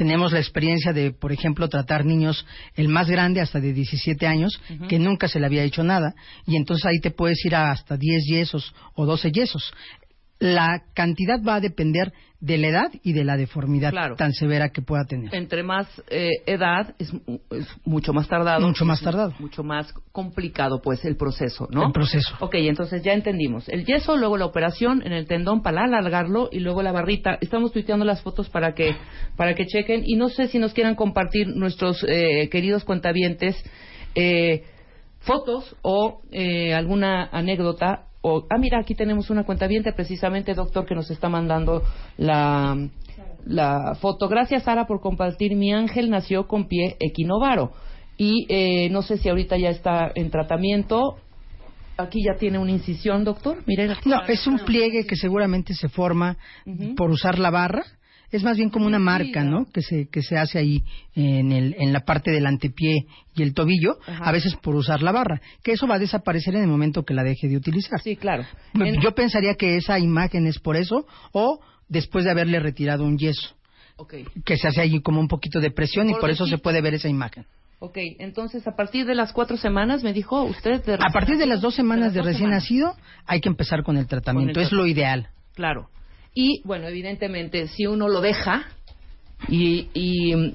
[0.00, 4.58] Tenemos la experiencia de, por ejemplo, tratar niños, el más grande hasta de 17 años,
[4.88, 6.14] que nunca se le había hecho nada,
[6.46, 9.74] y entonces ahí te puedes ir a hasta 10 yesos o 12 yesos.
[10.38, 14.16] La cantidad va a depender de la edad y de la deformidad Claro.
[14.16, 15.34] tan severa que pueda tener.
[15.34, 17.12] Entre más eh, edad es,
[17.50, 18.66] es mucho más tardado.
[18.66, 19.34] Mucho más tardado.
[19.38, 21.86] Mucho más complicado, pues, el proceso, ¿no?
[21.86, 22.34] El proceso.
[22.40, 23.68] Ok, entonces ya entendimos.
[23.68, 27.36] El yeso, luego la operación en el tendón para alargarlo y luego la barrita.
[27.42, 28.96] Estamos tuiteando las fotos para que,
[29.36, 30.02] para que chequen.
[30.06, 33.62] Y no sé si nos quieran compartir nuestros eh, queridos cuentavientes
[34.14, 34.64] eh,
[35.20, 38.06] fotos o eh, alguna anécdota.
[38.22, 41.82] O, ah, mira, aquí tenemos una cuentaviente precisamente, doctor, que nos está mandando
[42.18, 42.76] la,
[43.46, 44.28] la foto.
[44.28, 45.56] Gracias, Sara, por compartir.
[45.56, 47.72] Mi ángel nació con pie equinovaro.
[48.18, 51.16] Y eh, no sé si ahorita ya está en tratamiento.
[51.96, 53.62] Aquí ya tiene una incisión, doctor.
[53.66, 56.36] Mire, No, es un pliegue que seguramente se forma
[56.96, 57.84] por usar la barra.
[58.32, 59.66] Es más bien como una marca, ¿no?
[59.72, 63.54] Que se, que se hace ahí en, el, en la parte del antepié y el
[63.54, 64.24] tobillo, Ajá.
[64.24, 65.40] a veces por usar la barra.
[65.62, 68.00] Que eso va a desaparecer en el momento que la deje de utilizar.
[68.00, 68.44] Sí, claro.
[69.02, 73.56] Yo pensaría que esa imagen es por eso o después de haberle retirado un yeso.
[73.96, 74.14] Ok.
[74.44, 76.94] Que se hace ahí como un poquito de presión y por eso se puede ver
[76.94, 77.44] esa imagen.
[77.82, 80.84] Ok, entonces a partir de las cuatro semanas, me dijo usted.
[80.84, 82.62] de A partir de las dos semanas de dos recién semanas.
[82.64, 82.94] nacido,
[83.26, 84.52] hay que empezar con el tratamiento.
[84.52, 85.28] Con el es lo ideal.
[85.54, 85.88] Claro.
[86.34, 88.64] Y bueno, evidentemente, si uno lo deja
[89.48, 90.54] y, y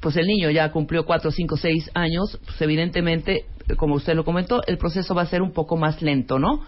[0.00, 3.44] pues el niño ya cumplió cuatro, cinco, seis años, pues evidentemente,
[3.76, 6.64] como usted lo comentó, el proceso va a ser un poco más lento, ¿no?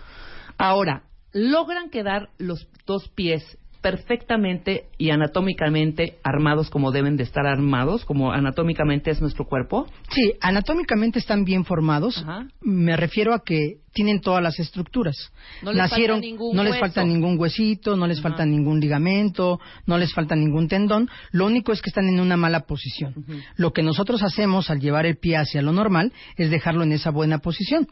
[0.59, 8.05] Ahora, logran quedar los dos pies perfectamente y anatómicamente armados como deben de estar armados,
[8.05, 9.87] como anatómicamente es nuestro cuerpo.
[10.11, 12.19] Sí, anatómicamente están bien formados.
[12.19, 12.47] Ajá.
[12.61, 15.17] Me refiero a que tienen todas las estructuras.
[15.63, 16.81] No les Nacieron, falta ningún no les hueso.
[16.81, 18.29] falta ningún huesito, no les Ajá.
[18.31, 21.11] falta ningún ligamento, no les falta ningún tendón.
[21.33, 23.15] Lo único es que están en una mala posición.
[23.57, 27.11] Lo que nosotros hacemos al llevar el pie hacia lo normal es dejarlo en esa
[27.11, 27.89] buena posición.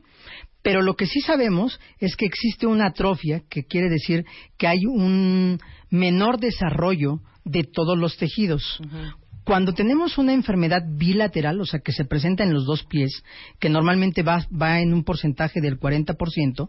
[0.62, 4.24] Pero lo que sí sabemos es que existe una atrofia, que quiere decir
[4.58, 5.58] que hay un
[5.90, 8.80] menor desarrollo de todos los tejidos.
[9.44, 13.24] Cuando tenemos una enfermedad bilateral, o sea, que se presenta en los dos pies,
[13.58, 16.68] que normalmente va, va en un porcentaje del 40%,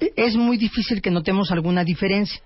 [0.00, 2.42] e- es muy difícil que notemos alguna diferencia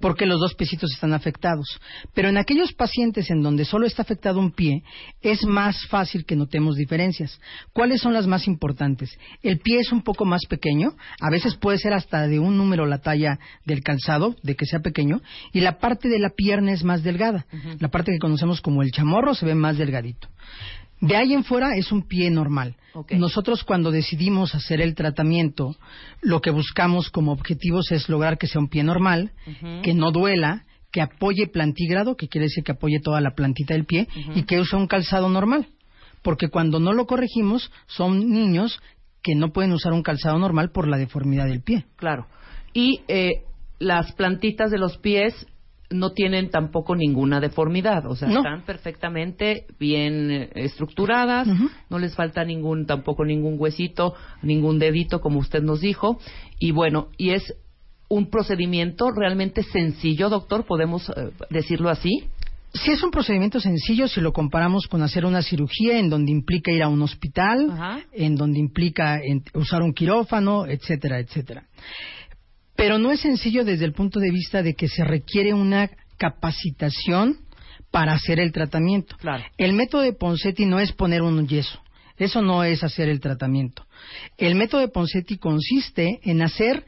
[0.00, 1.80] porque los dos piecitos están afectados.
[2.14, 4.82] Pero en aquellos pacientes en donde solo está afectado un pie,
[5.22, 7.40] es más fácil que notemos diferencias.
[7.72, 9.18] ¿Cuáles son las más importantes?
[9.42, 12.86] El pie es un poco más pequeño, a veces puede ser hasta de un número
[12.86, 15.20] la talla del calzado, de que sea pequeño,
[15.52, 17.46] y la parte de la pierna es más delgada.
[17.78, 20.28] La parte que conocemos como el chamorro se ve más delgadito.
[21.00, 22.76] De ahí en fuera es un pie normal.
[23.10, 25.76] Nosotros cuando decidimos hacer el tratamiento,
[26.22, 29.32] lo que buscamos como objetivos es lograr que sea un pie normal,
[29.82, 33.84] que no duela, que apoye plantígrado, que quiere decir que apoye toda la plantita del
[33.84, 35.68] pie, y que use un calzado normal.
[36.22, 38.80] Porque cuando no lo corregimos, son niños
[39.22, 41.84] que no pueden usar un calzado normal por la deformidad del pie.
[41.96, 42.26] Claro.
[42.72, 43.42] Y eh,
[43.78, 45.46] las plantitas de los pies
[45.90, 48.38] no tienen tampoco ninguna deformidad, o sea, No.
[48.38, 51.46] están perfectamente bien eh, estructuradas,
[51.88, 56.18] no les falta ningún tampoco ningún huesito, ningún dedito como usted nos dijo,
[56.58, 57.54] y bueno, y es
[58.08, 62.24] un procedimiento realmente sencillo, doctor, podemos eh, decirlo así.
[62.72, 66.70] Si es un procedimiento sencillo si lo comparamos con hacer una cirugía en donde implica
[66.72, 71.64] ir a un hospital, en donde implica en- usar un quirófano, etcétera, etcétera.
[72.76, 77.38] Pero no es sencillo desde el punto de vista de que se requiere una capacitación
[77.90, 79.16] para hacer el tratamiento.
[79.56, 81.80] El método de Ponseti no es poner un yeso.
[82.18, 83.86] Eso no es hacer el tratamiento.
[84.38, 86.84] El método de Ponseti consiste en hacer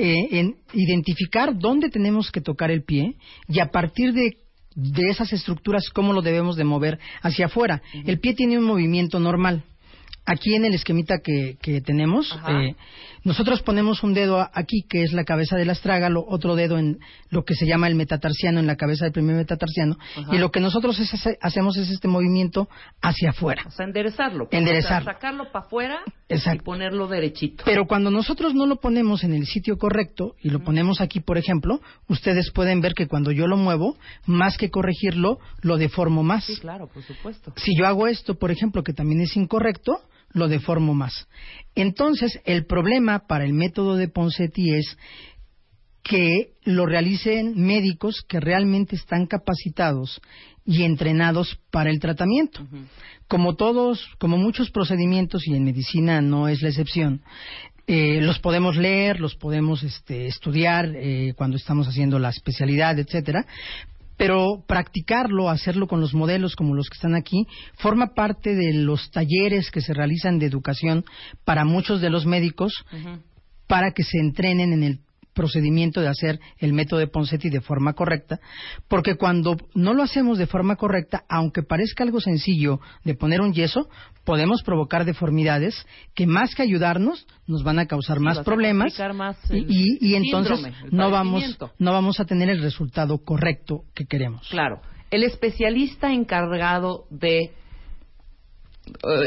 [0.00, 3.16] eh, en identificar dónde tenemos que tocar el pie
[3.48, 4.36] y a partir de,
[4.76, 7.82] de esas estructuras cómo lo debemos de mover hacia afuera.
[8.06, 9.64] El pie tiene un movimiento normal.
[10.24, 12.76] Aquí en el esquemita que, que tenemos, eh,
[13.28, 16.98] nosotros ponemos un dedo aquí, que es la cabeza del astrágalo, otro dedo en
[17.30, 20.34] lo que se llama el metatarsiano, en la cabeza del primer metatarsiano, Ajá.
[20.34, 22.68] y lo que nosotros es hace- hacemos es este movimiento
[23.02, 23.62] hacia afuera.
[23.66, 24.48] O sea, enderezarlo.
[24.50, 25.02] Enderezarlo.
[25.02, 25.98] O sea, sacarlo para afuera
[26.28, 26.62] Exacto.
[26.62, 27.64] y ponerlo derechito.
[27.64, 31.38] Pero cuando nosotros no lo ponemos en el sitio correcto y lo ponemos aquí, por
[31.38, 36.44] ejemplo, ustedes pueden ver que cuando yo lo muevo, más que corregirlo, lo deformo más.
[36.46, 37.52] Sí, claro, por supuesto.
[37.56, 40.00] Si yo hago esto, por ejemplo, que también es incorrecto,
[40.32, 41.28] lo deformo más.
[41.74, 44.96] Entonces, el problema para el método de Ponseti es
[46.02, 50.20] que lo realicen médicos que realmente están capacitados
[50.64, 52.66] y entrenados para el tratamiento.
[53.26, 57.22] Como todos, como muchos procedimientos y en medicina no es la excepción,
[57.86, 63.46] eh, los podemos leer, los podemos este, estudiar eh, cuando estamos haciendo la especialidad, etcétera,
[64.18, 67.46] pero practicarlo, hacerlo con los modelos como los que están aquí,
[67.78, 71.04] forma parte de los talleres que se realizan de educación
[71.44, 72.74] para muchos de los médicos
[73.68, 75.00] para que se entrenen en el
[75.38, 78.40] procedimiento de hacer el método de Ponseti de forma correcta,
[78.88, 83.52] porque cuando no lo hacemos de forma correcta, aunque parezca algo sencillo de poner un
[83.54, 83.88] yeso,
[84.24, 89.56] podemos provocar deformidades que más que ayudarnos nos van a causar más problemas más y,
[89.58, 91.44] el y- y entonces síndrome, no vamos
[91.78, 94.48] no vamos a tener el resultado correcto que queremos.
[94.48, 94.80] Claro.
[95.10, 97.50] El especialista encargado de, eh,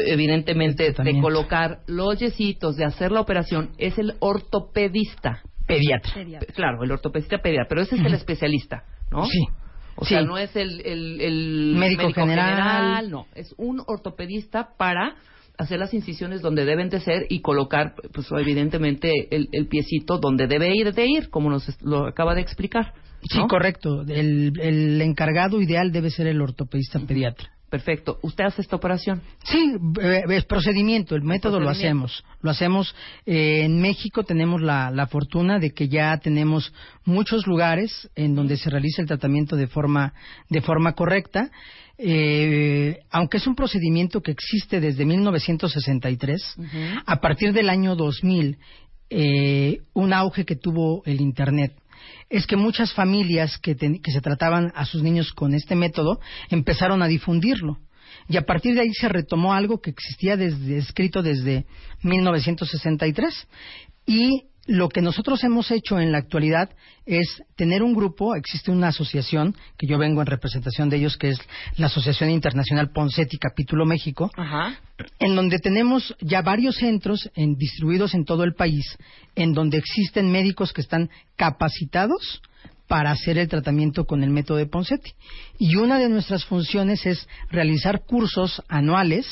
[0.06, 5.42] evidentemente, de colocar los yesitos, de hacer la operación, es el ortopedista.
[5.66, 6.12] Pediatra.
[6.54, 9.24] Claro, el ortopedista pediatra, pero ese es el especialista, ¿no?
[9.26, 9.38] Sí.
[9.96, 10.14] O Sí.
[10.14, 13.10] sea, no es el, el- el Médico general.
[13.10, 13.26] no.
[13.34, 15.16] Es un ortopedista para
[15.58, 20.46] hacer las incisiones donde deben de ser y colocar, pues evidentemente, el, el piecito donde
[20.46, 22.94] debe ir de ir, como nos lo acaba de explicar.
[23.30, 24.02] Sí, correcto.
[24.08, 27.50] El, el encargado ideal debe ser el ortopedista pediatra.
[27.72, 28.18] Perfecto.
[28.20, 29.22] ¿Usted hace esta operación?
[29.44, 29.74] Sí,
[30.28, 32.22] es procedimiento, el método lo hacemos.
[32.42, 32.94] Lo hacemos
[33.24, 36.70] eh, en México, tenemos la, la fortuna de que ya tenemos
[37.06, 40.12] muchos lugares en donde se realiza el tratamiento de forma,
[40.50, 41.50] de forma correcta.
[41.96, 46.56] Eh, aunque es un procedimiento que existe desde 1963,
[47.06, 48.58] a partir del año 2000,
[49.08, 51.72] eh, un auge que tuvo el Internet
[52.32, 56.18] es que muchas familias que, que se trataban a sus niños con este método
[56.48, 57.78] empezaron a difundirlo.
[58.26, 61.66] Y a partir de ahí se retomó algo que existía desde, escrito desde
[62.02, 63.48] 1963.
[64.06, 66.70] Y lo que nosotros hemos hecho en la actualidad
[67.04, 71.30] es tener un grupo, existe una asociación, que yo vengo en representación de ellos, que
[71.30, 71.38] es
[71.76, 74.78] la Asociación Internacional Ponseti Capítulo México, Ajá.
[75.18, 78.96] en donde tenemos ya varios centros en- distribuidos en todo el país,
[79.34, 82.40] en donde existen médicos que están capacitados
[82.92, 85.12] para hacer el tratamiento con el método de Ponseti.
[85.58, 89.26] Y una de nuestras funciones es realizar cursos anuales,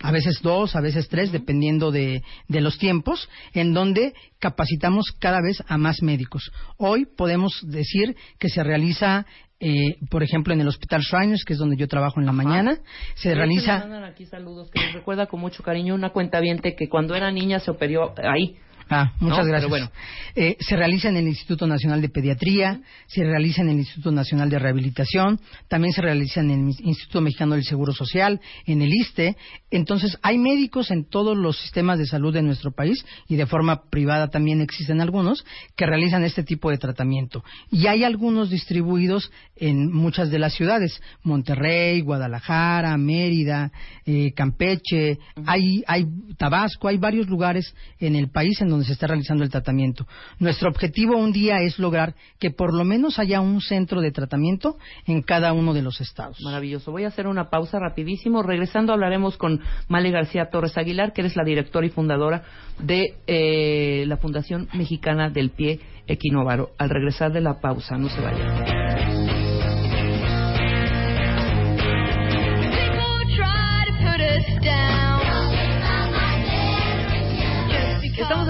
[0.00, 5.40] a veces dos, a veces tres, dependiendo de, de los tiempos, en donde capacitamos cada
[5.40, 6.50] vez a más médicos.
[6.76, 9.26] Hoy podemos decir que se realiza
[9.60, 12.78] eh, por ejemplo, en el Hospital Shriners, que es donde yo trabajo en la mañana,
[13.14, 13.74] se realiza...
[13.74, 17.30] me mandan aquí saludos que les recuerda con mucho cariño una cuentaviente que cuando era
[17.30, 18.56] niña se operó ahí.
[18.88, 19.44] Ah, muchas ¿no?
[19.44, 19.60] gracias.
[19.62, 19.90] Pero bueno.
[20.36, 24.50] Eh, se realiza en el Instituto Nacional de Pediatría, se realiza en el Instituto Nacional
[24.50, 29.36] de Rehabilitación, también se realiza en el Instituto Mexicano del Seguro Social, en el ISTE.
[29.70, 33.88] Entonces, hay médicos en todos los sistemas de salud de nuestro país y de forma
[33.90, 35.44] privada también existen algunos
[35.76, 37.44] que realizan este tipo de tratamiento.
[37.70, 43.70] Y hay algunos distribuidos en muchas de las ciudades, Monterrey, Guadalajara, Mérida,
[44.04, 46.06] eh, Campeche, hay, hay
[46.36, 50.06] Tabasco, hay varios lugares en el país en donde se está realizando el tratamiento.
[50.38, 54.76] Nuestro objetivo un día es lograr que por lo menos haya un centro de tratamiento
[55.06, 56.38] en cada uno de los estados.
[56.42, 56.92] Maravilloso.
[56.92, 58.42] Voy a hacer una pausa rapidísimo.
[58.42, 62.42] Regresando hablaremos con Male García Torres Aguilar, que eres la directora y fundadora
[62.78, 66.70] de eh, la Fundación Mexicana del Pie Equinovaro.
[66.78, 68.83] Al regresar de la pausa, no se vayan.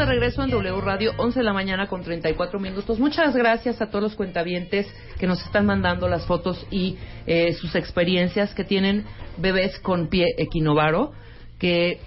[0.04, 2.98] De regreso en W Radio, 11 de la mañana con 34 minutos.
[2.98, 4.86] Muchas gracias a todos los cuentavientes
[5.18, 6.96] que nos están mandando las fotos y
[7.26, 9.04] eh, sus experiencias que tienen
[9.38, 11.12] bebés con pie equinovaro,
[11.58, 12.00] que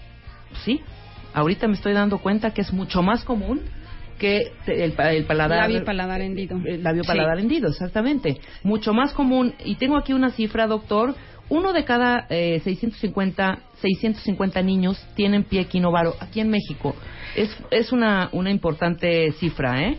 [0.63, 0.81] sí,
[1.33, 3.61] ahorita me estoy dando cuenta que es mucho más común
[4.19, 6.59] que el, el paladar Labio paladar hendido.
[6.65, 7.07] el labio Sí.
[7.07, 8.39] paladar hendido, exactamente.
[8.63, 9.53] Mucho más común.
[9.63, 11.15] Y tengo aquí una cifra, doctor.
[11.49, 16.95] Uno de cada eh, 650, 650 niños tienen pie equinovaro aquí en México.
[17.35, 19.97] Es, es una, una importante cifra, ¿eh?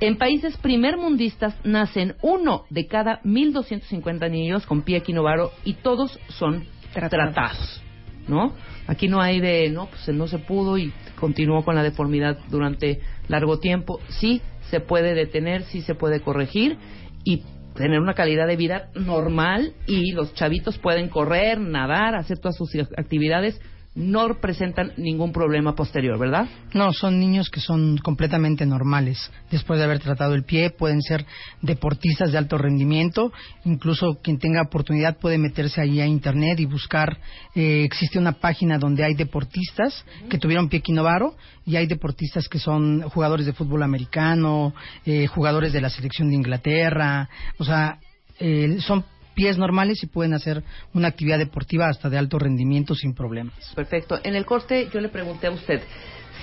[0.00, 6.64] En países primermundistas nacen uno de cada 1.250 niños con pie equinovaro y todos son
[6.92, 7.80] tratados.
[8.28, 8.52] ¿no?
[8.86, 13.00] Aquí no hay de, no, pues no se pudo y continuó con la deformidad durante
[13.28, 14.00] largo tiempo.
[14.08, 16.76] Sí se puede detener, sí se puede corregir
[17.24, 17.42] y
[17.74, 22.74] tener una calidad de vida normal y los chavitos pueden correr, nadar, hacer todas sus
[22.96, 23.60] actividades,
[23.94, 26.48] no presentan ningún problema posterior, ¿verdad?
[26.72, 29.30] No, son niños que son completamente normales.
[29.50, 31.24] Después de haber tratado el pie, pueden ser
[31.62, 33.32] deportistas de alto rendimiento.
[33.64, 37.18] Incluso quien tenga oportunidad puede meterse ahí a internet y buscar.
[37.54, 42.58] eh, existe una página donde hay deportistas que tuvieron pie quinovaro y hay deportistas que
[42.58, 44.74] son jugadores de fútbol americano,
[45.06, 47.28] eh, jugadores de la selección de Inglaterra.
[47.58, 47.98] O sea,
[48.40, 49.04] eh, son
[49.34, 50.62] pies normales y pueden hacer
[50.92, 53.54] una actividad deportiva hasta de alto rendimiento sin problemas.
[53.74, 54.18] Perfecto.
[54.22, 55.82] En el corte yo le pregunté a usted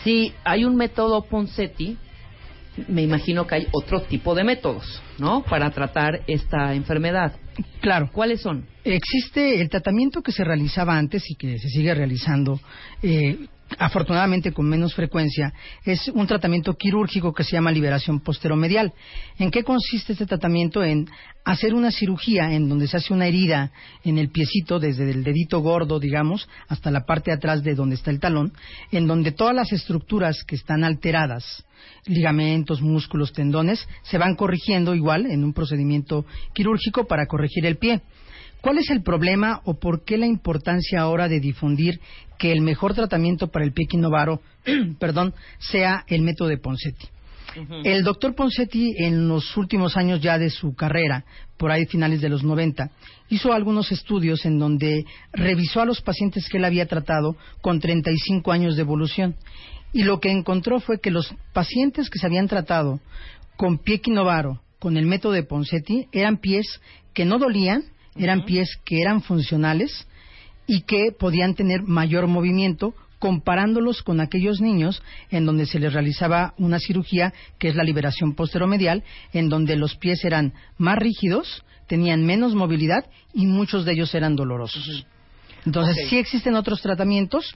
[0.04, 1.98] si hay un método Ponseti,
[2.88, 5.44] me imagino que hay otro tipo de métodos, ¿no?
[5.44, 7.34] Para tratar esta enfermedad.
[7.82, 8.10] Claro.
[8.12, 8.66] ¿Cuáles son?
[8.84, 12.60] Existe el tratamiento que se realizaba antes y que se sigue realizando,
[13.04, 13.38] eh,
[13.78, 15.54] afortunadamente con menos frecuencia,
[15.86, 18.94] es un tratamiento quirúrgico que se llama liberación posteromedial.
[19.38, 20.84] ¿En qué consiste este tratamiento?
[20.84, 21.08] En
[21.44, 23.72] hacer una cirugía en donde se hace una herida
[24.04, 27.96] en el piecito, desde el dedito gordo, digamos, hasta la parte de atrás de donde
[27.96, 28.54] está el talón,
[28.92, 31.66] en donde todas las estructuras que están alteradas,
[32.06, 38.02] ligamentos, músculos, tendones, se van corrigiendo igual en un procedimiento quirúrgico para corregir el pie.
[38.62, 42.00] ¿Cuál es el problema o por qué la importancia ahora de difundir
[42.38, 44.42] que el mejor tratamiento para el pie quinovaro,
[45.00, 47.08] perdón, sea el método de Ponseti?
[47.84, 51.26] El doctor Ponseti, en los últimos años ya de su carrera,
[51.58, 52.90] por ahí finales de los 90,
[53.30, 58.52] hizo algunos estudios en donde revisó a los pacientes que él había tratado con 35
[58.54, 59.36] años de evolución.
[59.92, 63.02] Y lo que encontró fue que los pacientes que se habían tratado
[63.58, 66.80] con pie quinovaro, con el método de Ponseti, eran pies
[67.14, 67.84] que no dolían,
[68.16, 70.08] eran pies que eran funcionales
[70.68, 76.54] y que podían tener mayor movimiento comparándolos con aquellos niños en donde se les realizaba
[76.58, 82.26] una cirugía que es la liberación posteromedial, en donde los pies eran más rígidos, tenían
[82.26, 85.06] menos movilidad y muchos de ellos eran dolorosos.
[85.66, 87.54] Entonces, sí existen otros tratamientos,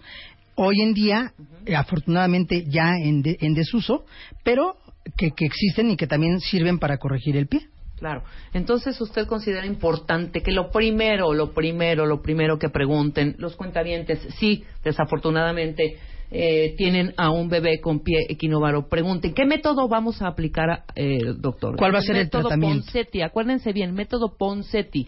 [0.54, 1.34] hoy en día,
[1.66, 4.06] eh, afortunadamente ya en, de- en desuso,
[4.44, 4.78] pero
[5.18, 7.68] que, que existen y que también sirven para corregir el pie.
[7.98, 8.24] Claro.
[8.54, 14.20] Entonces, ¿usted considera importante que lo primero, lo primero, lo primero que pregunten los cuentavientes,
[14.38, 15.98] si desafortunadamente
[16.32, 21.20] eh, tienen a un bebé con pie equinovaro, pregunten, ¿qué método vamos a aplicar, eh,
[21.38, 21.78] doctor?
[21.78, 22.84] ¿Cuál va a ser el método tratamiento?
[22.86, 25.08] Ponseti, acuérdense bien, método Ponseti.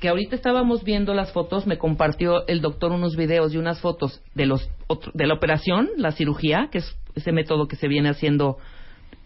[0.00, 4.22] Que ahorita estábamos viendo las fotos, me compartió el doctor unos videos y unas fotos
[4.36, 8.08] de los otro- de la operación, la cirugía, que es ese método que se viene
[8.10, 8.58] haciendo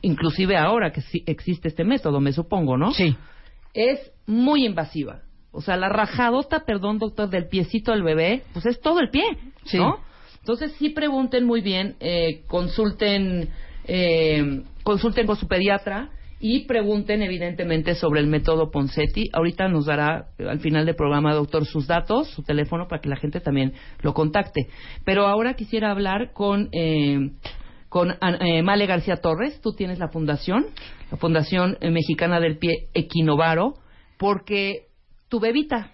[0.03, 2.92] inclusive ahora que sí existe este método, me supongo, ¿no?
[2.92, 3.16] Sí.
[3.72, 5.22] Es muy invasiva.
[5.53, 9.24] O sea, la rajadota, perdón, doctor, del piecito del bebé, pues es todo el pie,
[9.64, 9.78] Sí.
[9.78, 9.98] ¿no?
[10.40, 13.48] Entonces sí pregunten muy bien, eh, consulten,
[13.86, 19.30] eh, consulten con su pediatra y pregunten evidentemente sobre el método Poncetti.
[19.32, 23.09] Ahorita nos dará eh, al final del programa, doctor, sus datos, su teléfono para que
[23.09, 24.66] la gente también lo contacte.
[25.05, 27.30] Pero ahora quisiera hablar con eh,
[27.93, 29.61] con eh, Male García Torres.
[29.61, 30.64] Tú tienes la fundación,
[31.11, 33.74] la Fundación eh, Mexicana del Pie Equinovaro,
[34.16, 34.86] porque
[35.28, 35.90] tu bebita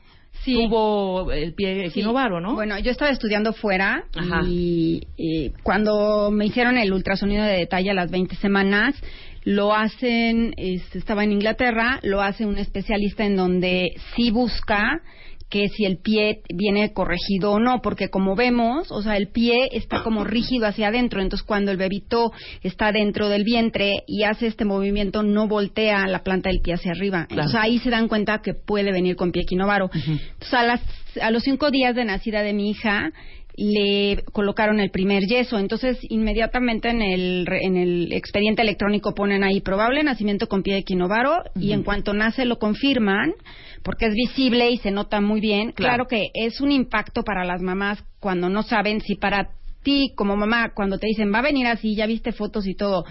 [0.69, 2.55] tuvo el pie equinovaro, ¿no?
[2.55, 4.05] Bueno, yo estaba estudiando fuera
[4.47, 8.95] y, y cuando me hicieron el ultrasonido de detalle a las 20 semanas,
[9.43, 15.01] lo hacen, es- estaba en Inglaterra, lo hace un especialista en donde sí busca
[15.49, 19.69] que si el pie viene corregido o no, porque como vemos, o sea, el pie
[19.73, 22.33] está como rígido hacia adentro, entonces cuando el bebito
[22.63, 26.93] está dentro del vientre y hace este movimiento, no voltea la planta del pie hacia
[26.93, 27.27] arriba.
[27.31, 29.91] Entonces ahí se dan cuenta que puede venir con pie equinovaro.
[29.95, 30.81] Entonces a, las,
[31.21, 33.11] a los cinco días de nacida de mi hija,
[33.59, 35.59] le colocaron el primer yeso.
[35.59, 41.43] Entonces, inmediatamente en el, en el expediente electrónico ponen ahí probable nacimiento con pie equinovaro
[41.57, 43.35] y en cuanto nace lo confirman
[43.83, 45.73] porque es visible y se nota muy bien.
[45.73, 46.07] Claro.
[46.07, 49.51] que es un impacto para las mamás cuando no saben si para
[49.83, 53.05] ti como mamá cuando te dicen va a venir así, ya viste fotos y todo,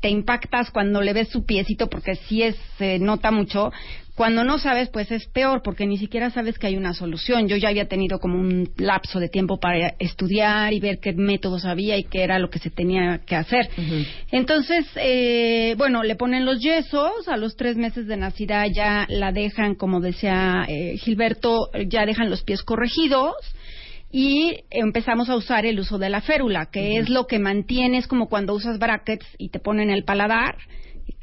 [0.00, 3.70] te impactas cuando le ves su piecito porque sí es, se nota mucho.
[4.14, 7.48] Cuando no sabes, pues es peor porque ni siquiera sabes que hay una solución.
[7.48, 11.64] Yo ya había tenido como un lapso de tiempo para estudiar y ver qué métodos
[11.64, 13.68] había y qué era lo que se tenía que hacer.
[14.30, 19.32] Entonces, eh, bueno, le ponen los yesos, a los tres meses de nacida ya la
[19.32, 23.34] dejan, como decía eh, Gilberto, ya dejan los pies corregidos
[24.12, 28.06] y empezamos a usar el uso de la férula, que es lo que mantiene, es
[28.06, 30.56] como cuando usas brackets y te ponen el paladar,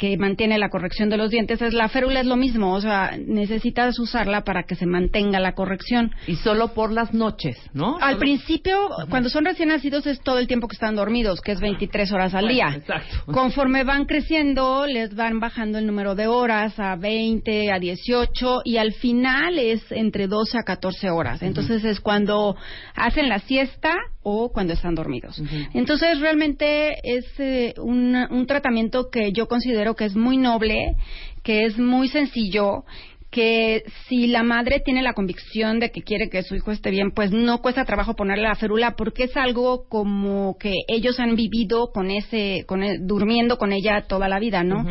[0.02, 1.62] que mantiene la corrección de los dientes.
[1.62, 5.54] Es la férula es lo mismo, o sea, necesitas usarla para que se mantenga la
[5.54, 6.10] corrección.
[6.26, 7.98] Y solo por las noches, ¿no?
[8.02, 11.52] Al Solo- principio, cuando son recién nacidos, es todo el tiempo que están dormidos, que
[11.52, 12.76] es 23 horas al Bueno, día.
[12.78, 13.32] exacto.
[13.32, 18.78] Conforme van creciendo, les van bajando el número de horas a 20, a 18 y
[18.78, 21.44] al final es entre 12 a 14 horas.
[21.44, 22.56] Entonces es cuando
[22.96, 23.94] hacen la siesta
[24.24, 25.42] o cuando están dormidos.
[25.76, 30.96] Entonces realmente es eh, un, un tratamiento que yo considero que es muy noble,
[31.44, 32.84] que es muy sencillo
[33.32, 37.12] que si la madre tiene la convicción de que quiere que su hijo esté bien,
[37.12, 41.92] pues no cuesta trabajo ponerle la férula porque es algo como que ellos han vivido
[41.94, 44.86] con ese, con e- durmiendo con ella toda la vida, ¿no?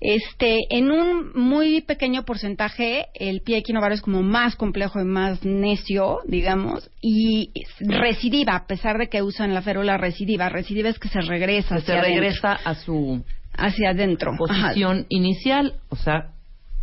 [0.00, 5.44] Este, en un muy pequeño porcentaje, el pie equinovaro es como más complejo y más
[5.44, 7.50] necio, digamos, y
[7.80, 10.48] recidiva, a pesar de que usan la férula recidiva.
[10.48, 13.22] Recidiva es que se regresa se hacia regresa a su
[13.56, 14.30] hacia adentro.
[14.32, 14.38] Ajá.
[14.68, 16.32] posición inicial, o sea,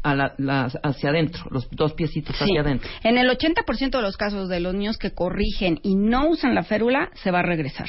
[0.04, 2.44] a la, la- hacia adentro, los dos piecitos Sí.
[2.46, 2.90] hacia adentro.
[3.04, 6.64] En el 80% de los casos de los niños que corrigen y no usan la
[6.64, 7.88] férula, se va a regresar.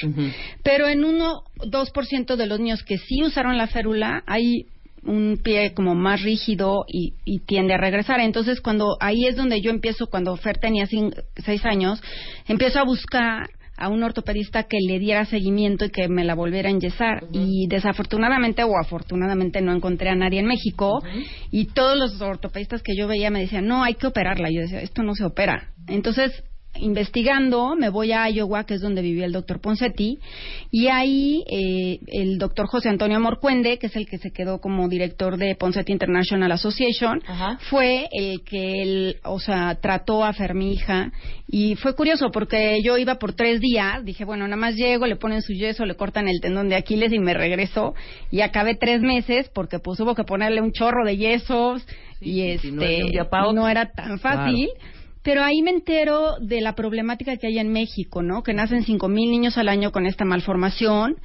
[0.63, 4.65] Pero en 1 2% de los niños que sí usaron la férula, hay
[5.03, 8.19] un pie como más rígido y, y tiende a regresar.
[8.19, 12.01] Entonces, cuando ahí es donde yo empiezo, cuando Fer tenía 6 años,
[12.49, 13.47] empiezo a buscar
[13.79, 17.23] a un ortopedista que le diera seguimiento y que me la volviera a enyesar.
[17.31, 21.01] Y desafortunadamente o afortunadamente no encontré a nadie en México.
[21.49, 24.49] Y todos los ortopedistas que yo veía me decían, no, hay que operarla.
[24.51, 25.73] Yo decía, esto no se opera.
[25.87, 26.43] Entonces,
[26.75, 30.19] investigando, me voy a Iowa, que es donde vivía el doctor Poncetti,
[30.71, 34.87] y ahí eh, el doctor José Antonio Morcuende, que es el que se quedó como
[34.87, 37.21] director de Poncetti International Association,
[37.69, 41.11] fue el que él, o sea, trató a Fer, mi hija,
[41.47, 45.15] y fue curioso porque yo iba por tres días, dije, bueno, nada más llego, le
[45.15, 47.93] ponen su yeso, le cortan el tendón de Aquiles y me regreso,
[48.31, 51.85] y acabé tres meses porque pues hubo que ponerle un chorro de yesos,
[52.21, 52.69] y este,
[53.53, 54.69] no era tan fácil.
[55.29, 58.41] Pero ahí me entero de la problemática que hay en México, ¿no?
[58.41, 61.17] Que nacen 5.000 niños al año con esta malformación.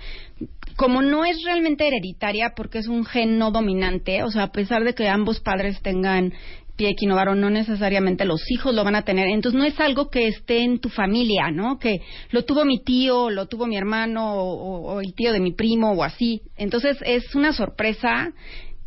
[0.76, 4.85] Como no es realmente hereditaria porque es un gen no dominante, o sea, a pesar
[4.85, 6.35] de que ambos padres tengan
[6.76, 9.26] pie equinovaro, no necesariamente los hijos lo van a tener.
[9.28, 11.78] Entonces no es algo que esté en tu familia, ¿no?
[11.78, 15.40] Que lo tuvo mi tío, lo tuvo mi hermano o, o- o el tío de
[15.40, 16.43] mi primo o así.
[16.59, 18.35] Entonces es una sorpresa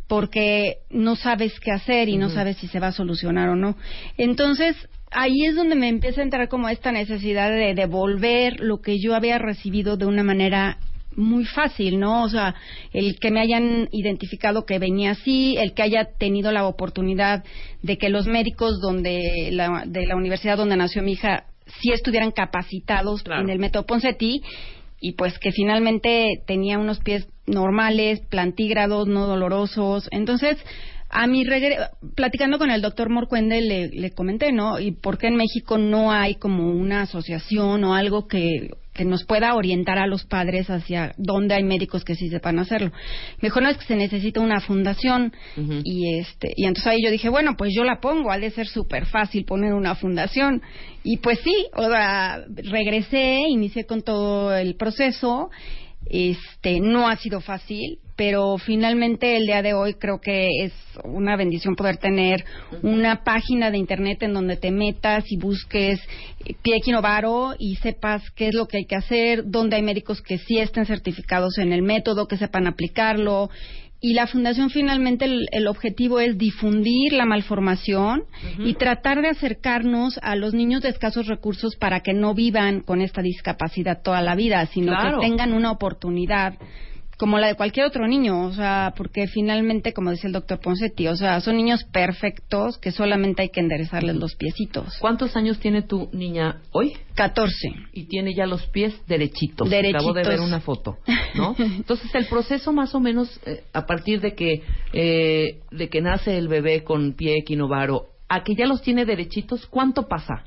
[0.06, 3.76] porque no sabes qué hacer y no sabes si se va a solucionar o no.
[4.16, 4.76] Entonces,
[5.10, 9.14] ahí es donde me empieza a entrar como esta necesidad de devolver lo que yo
[9.14, 10.78] había recibido de una manera
[11.16, 12.22] muy fácil, ¿no?
[12.22, 12.54] O sea,
[12.92, 17.44] el que me hayan identificado que venía así, el que haya tenido la oportunidad
[17.82, 21.44] de que los médicos donde la, de la universidad donde nació mi hija
[21.80, 24.42] sí estuvieran capacitados en el método Poncetti
[25.00, 30.08] y pues que finalmente tenía unos pies normales, plantígrados, no dolorosos.
[30.10, 30.56] Entonces,
[31.10, 31.76] a mi regre
[32.14, 34.78] platicando con el doctor Morcuende le, le comenté, ¿no?
[34.78, 39.24] ¿Y por qué en México no hay como una asociación o algo que, que nos
[39.24, 42.92] pueda orientar a los padres hacia dónde hay médicos que sí sepan hacerlo.
[43.40, 45.32] Mejor no es que se necesita una fundación
[45.84, 48.66] y este y entonces ahí yo dije, bueno, pues yo la pongo, ha de ser
[48.66, 50.62] súper fácil poner una fundación.
[51.04, 55.50] Y pues sí, o sea, regresé, inicié con todo el proceso
[56.06, 60.72] este, no ha sido fácil, pero finalmente el día de hoy creo que es
[61.04, 62.44] una bendición poder tener
[62.82, 66.00] una página de internet en donde te metas y busques
[66.44, 70.20] eh, pie equinovaro y sepas qué es lo que hay que hacer, dónde hay médicos
[70.20, 73.50] que sí estén certificados en el método, que sepan aplicarlo.
[74.00, 78.24] Y la fundación finalmente el, el objetivo es difundir la malformación
[78.64, 83.00] y tratar de acercarnos a los niños de escasos recursos para que no vivan con
[83.00, 85.20] esta discapacidad toda la vida, sino Claro.
[85.20, 86.54] que tengan una oportunidad
[87.18, 91.08] como la de cualquier otro niño, o sea, porque finalmente, como dice el doctor Poncetti,
[91.08, 94.96] o sea, son niños perfectos que solamente hay que enderezarles los piecitos.
[95.00, 96.96] ¿Cuántos años tiene tu niña hoy?
[97.14, 97.50] 14.
[97.92, 99.68] Y tiene ya los pies derechitos.
[99.68, 100.02] Derechitos.
[100.02, 100.98] Acabo de ver una foto,
[101.34, 101.56] ¿no?
[101.58, 104.62] Entonces el proceso más o menos eh, a partir de que
[104.92, 109.66] eh, de que nace el bebé con pie equinovaro a que ya los tiene derechitos,
[109.66, 110.44] ¿cuánto pasa?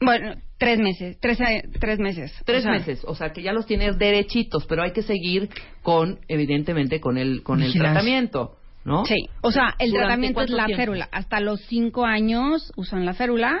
[0.00, 1.38] Bueno, tres meses, tres,
[1.80, 2.32] tres meses.
[2.44, 5.48] Tres O sea, meses, o sea que ya los tiene derechitos, pero hay que seguir
[5.82, 9.04] con, evidentemente, con el con el tratamiento, ¿no?
[9.04, 10.80] Sí, o sea, el ¿Durante tratamiento es la tiempo?
[10.82, 11.08] férula.
[11.12, 13.60] Hasta los cinco años usan la férula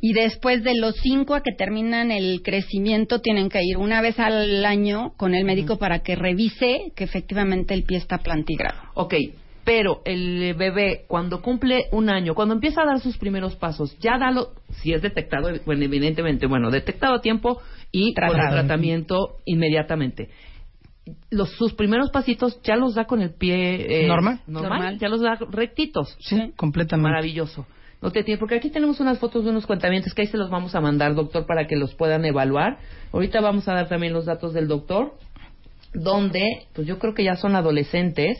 [0.00, 4.18] y después de los cinco a que terminan el crecimiento tienen que ir una vez
[4.20, 8.78] al año con el médico para que revise que efectivamente el pie está plantigrado.
[8.94, 9.14] Ok,
[9.70, 14.18] pero el bebé cuando cumple un año, cuando empieza a dar sus primeros pasos, ya
[14.18, 14.48] da lo,
[14.82, 20.30] si es detectado, bueno, evidentemente, bueno, detectado a tiempo y con el tratamiento inmediatamente.
[21.30, 24.40] Los, sus primeros pasitos ya los da con el pie eh, Normal.
[24.48, 24.98] normal, Normal.
[24.98, 26.16] ya los da rectitos.
[26.18, 27.08] Sí, completamente.
[27.08, 27.64] Maravilloso.
[28.02, 30.50] No te tiene, porque aquí tenemos unas fotos de unos cuentamientos que ahí se los
[30.50, 32.78] vamos a mandar, doctor, para que los puedan evaluar.
[33.12, 35.14] Ahorita vamos a dar también los datos del doctor,
[35.94, 38.36] donde, pues yo creo que ya son adolescentes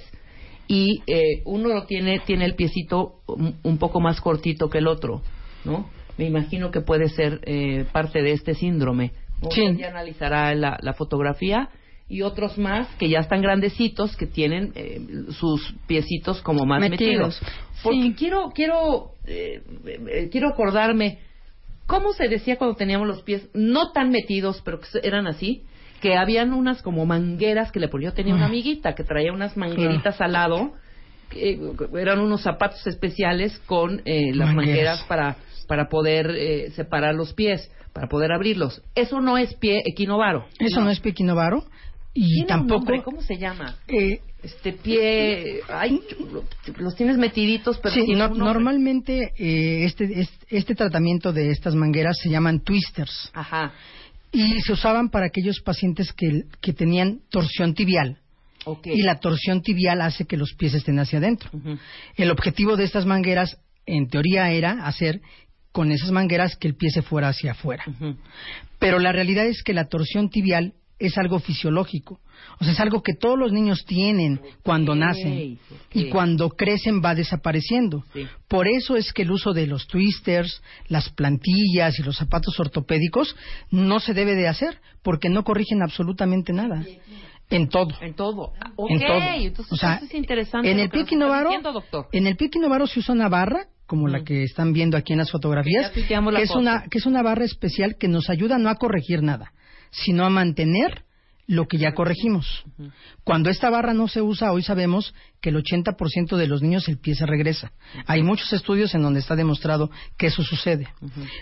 [0.72, 5.20] y eh, uno lo tiene, tiene el piecito un, poco más cortito que el otro,
[5.64, 5.90] ¿no?
[6.16, 9.10] Me imagino que puede ser eh, parte de este síndrome.
[9.42, 9.51] ¿no?
[9.51, 9.64] Sí.
[9.76, 11.70] Ya analizará la, la fotografía
[12.09, 17.40] y otros más que ya están grandecitos que tienen eh, sus piecitos como más metidos.
[17.40, 17.40] Metidos.
[17.82, 21.18] Porque quiero quiero eh, eh, quiero acordarme
[21.90, 25.64] cómo se decía cuando teníamos los pies no tan metidos, pero que eran así,
[26.00, 28.10] que habían unas como mangueras que le ponía.
[28.10, 30.72] Yo tenía una amiguita que traía unas mangueritas al lado,
[31.30, 31.58] que, eh,
[31.98, 35.02] eran unos zapatos especiales con eh, las Mangueras.
[35.08, 35.36] para
[35.66, 38.82] para poder eh, separar los pies, para poder abrirlos.
[38.96, 40.46] Eso no es pie equinovaro.
[40.58, 41.62] Eso no, es pie equinovaro
[42.12, 43.76] y Tiene tampoco ¿Cómo se llama?
[43.86, 46.00] eh, Este pie, ay,
[46.78, 52.16] los tienes metiditos, pero sí, no- normalmente eh, este, este este tratamiento de estas mangueras
[52.22, 53.72] se llaman twisters Ajá.
[54.32, 58.18] y se usaban para aquellos pacientes que, que tenían torsión tibial.
[58.84, 61.50] Y la torsión tibial hace que los pies estén hacia adentro.
[62.16, 65.20] El objetivo de estas mangueras, en teoría, era hacer
[65.72, 67.84] con esas mangueras que el pie se fuera hacia afuera.
[68.78, 72.20] Pero la realidad es que la torsión tibial es algo fisiológico.
[72.60, 75.59] O sea, es algo que todos los niños tienen cuando nacen
[75.93, 78.05] y cuando crecen va desapareciendo.
[78.14, 78.27] Sí.
[78.48, 83.35] Por eso es que el uso de los twisters, las plantillas y los zapatos ortopédicos
[83.70, 86.85] no se debe de hacer porque no corrigen absolutamente nada.
[87.48, 87.94] En todo.
[88.01, 88.52] En todo.
[88.60, 89.18] Ah, Ok, En todo.
[89.35, 90.70] entonces O sea, eso es interesante.
[90.70, 92.06] en el que nos pie está equinovaro, diciendo, doctor.
[92.12, 95.18] en el pie equinovaro se usa una barra como la que están viendo aquí en
[95.18, 96.60] las fotografías, que es foto.
[96.60, 99.52] una que es una barra especial que nos ayuda no a corregir nada,
[99.90, 101.04] sino a mantener
[101.50, 102.64] lo que ya corregimos.
[103.24, 107.00] Cuando esta barra no se usa, hoy sabemos que el 80% de los niños el
[107.00, 107.72] pie se regresa.
[108.06, 110.86] Hay muchos estudios en donde está demostrado que eso sucede.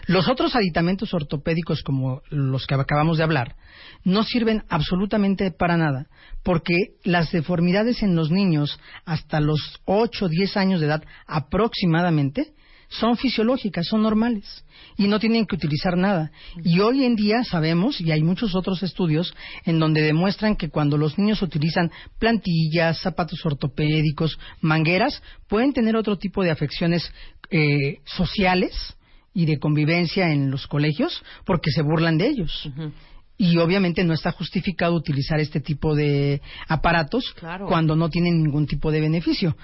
[0.06, 3.56] Los otros aditamentos ortopédicos, como los que acabamos de hablar,
[4.02, 6.06] no sirven absolutamente para nada,
[6.42, 12.54] porque las deformidades en los niños hasta los 8 o 10 años de edad aproximadamente
[12.88, 14.64] son fisiológicas, son normales
[14.96, 16.30] y no tienen que utilizar nada.
[16.64, 19.34] Y hoy en día sabemos, y hay muchos otros estudios,
[19.64, 26.16] en donde demuestran que cuando los niños utilizan plantillas, zapatos ortopédicos, mangueras, pueden tener otro
[26.18, 27.12] tipo de afecciones
[27.50, 28.96] eh, sociales
[29.34, 32.68] y de convivencia en los colegios porque se burlan de ellos.
[33.40, 37.66] Y obviamente no está justificado utilizar este tipo de aparatos Claro.
[37.68, 39.56] cuando no tienen ningún tipo de beneficio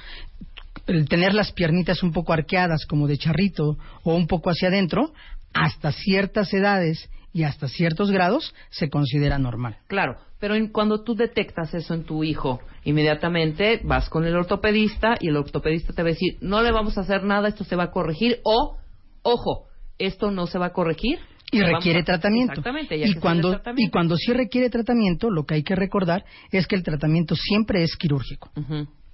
[0.87, 5.13] el tener las piernitas un poco arqueadas como de charrito o un poco hacia adentro,
[5.53, 9.79] hasta ciertas edades y hasta ciertos grados se considera normal.
[9.89, 15.15] Claro, pero en- cuando tú detectas eso en tu hijo, inmediatamente vas con el ortopedista
[15.21, 17.77] y el ortopedista te va a decir, no le vamos a hacer nada, esto se
[17.77, 18.77] va a corregir o,
[19.23, 19.67] ojo,
[19.99, 21.19] esto no se va a corregir.
[21.53, 22.53] Y requiere a- tratamiento.
[22.55, 22.97] Exactamente.
[22.97, 23.89] Y que cuando, tratamiento.
[23.89, 27.83] y cuando sí requiere tratamiento, lo que hay que recordar es que el tratamiento siempre
[27.85, 28.51] es quirúrgico.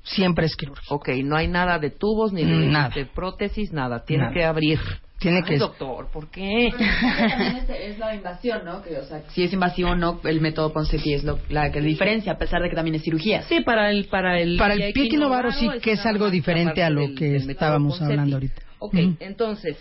[0.03, 0.95] Siempre es quirúrgico.
[0.95, 2.91] Ok, no hay nada de tubos ni de, Nada.
[2.95, 4.05] de prótesis, nada.
[4.05, 4.35] Tiene Nada.
[4.35, 4.79] que abrir.
[5.19, 6.71] Tiene Ay, que- doctor, ¿por qué?
[6.79, 8.81] También es, es la invasión, ¿no?
[8.83, 11.83] Que, o sea, si es invasivo o no, el método Ponseti es lo, la que
[11.83, 13.43] diferencia, a pesar de que también es cirugía.
[13.43, 16.89] Sí, para el para el Para el pie equinovaro sí que es algo diferente a
[16.89, 18.63] lo del- que estábamos hablando ahorita.
[18.79, 19.77] Ok, entonces,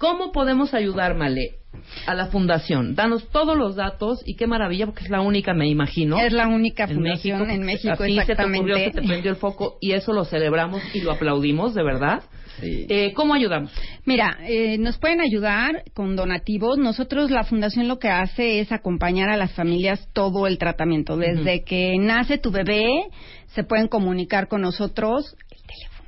[0.00, 1.58] ¿cómo podemos ayudar, Male,
[2.06, 2.96] a la fundación?
[2.96, 6.18] Danos todos los datos y qué maravilla, porque es la única, me imagino.
[6.18, 9.30] Es la única en fundación México, en México, así se te ocurrió, se te prendió
[9.30, 12.22] el foco y eso lo celebramos y lo aplaudimos, de verdad.
[12.62, 13.72] Eh, ¿Cómo ayudamos?
[14.04, 16.78] Mira, eh, nos pueden ayudar con donativos.
[16.78, 21.16] Nosotros, la fundación lo que hace es acompañar a las familias todo el tratamiento.
[21.16, 22.86] Desde que nace tu bebé,
[23.54, 25.36] se pueden comunicar con nosotros.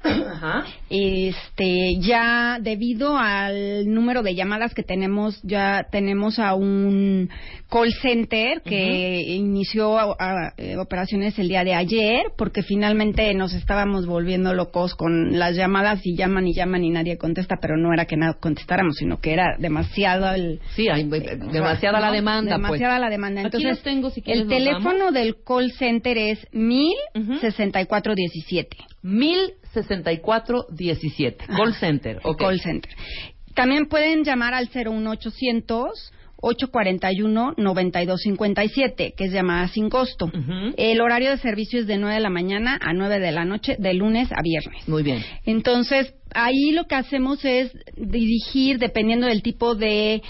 [0.04, 0.64] Ajá.
[0.90, 7.30] Este, ya debido al número de llamadas que tenemos, ya tenemos a un
[7.70, 13.54] call center que inició a- a- eh, operaciones el día de ayer, porque finalmente nos
[13.54, 17.92] estábamos volviendo locos con las llamadas y llaman y llaman y nadie contesta, pero no
[17.92, 20.60] era que no contestáramos, sino que era demasiado el...
[20.74, 22.72] Sí, hay eh, demasiada la demanda, pues.
[22.72, 23.40] Demasiada la demanda.
[23.40, 28.76] Aquí Entonces, los tengo, si quieres el teléfono del call center es 106417.
[29.74, 31.46] 1064-17.
[31.46, 32.20] Call Center.
[32.22, 32.38] ok.
[32.38, 32.90] Call Center.
[33.54, 36.12] También pueden llamar al 01800
[36.42, 40.30] 841-9257, que es llamada sin costo.
[40.76, 43.76] El horario de servicio es de 9 de la mañana a 9 de la noche,
[43.78, 44.88] de lunes a viernes.
[44.88, 45.22] Muy bien.
[45.46, 50.20] Entonces, ahí lo que hacemos es dirigir, dependiendo del tipo de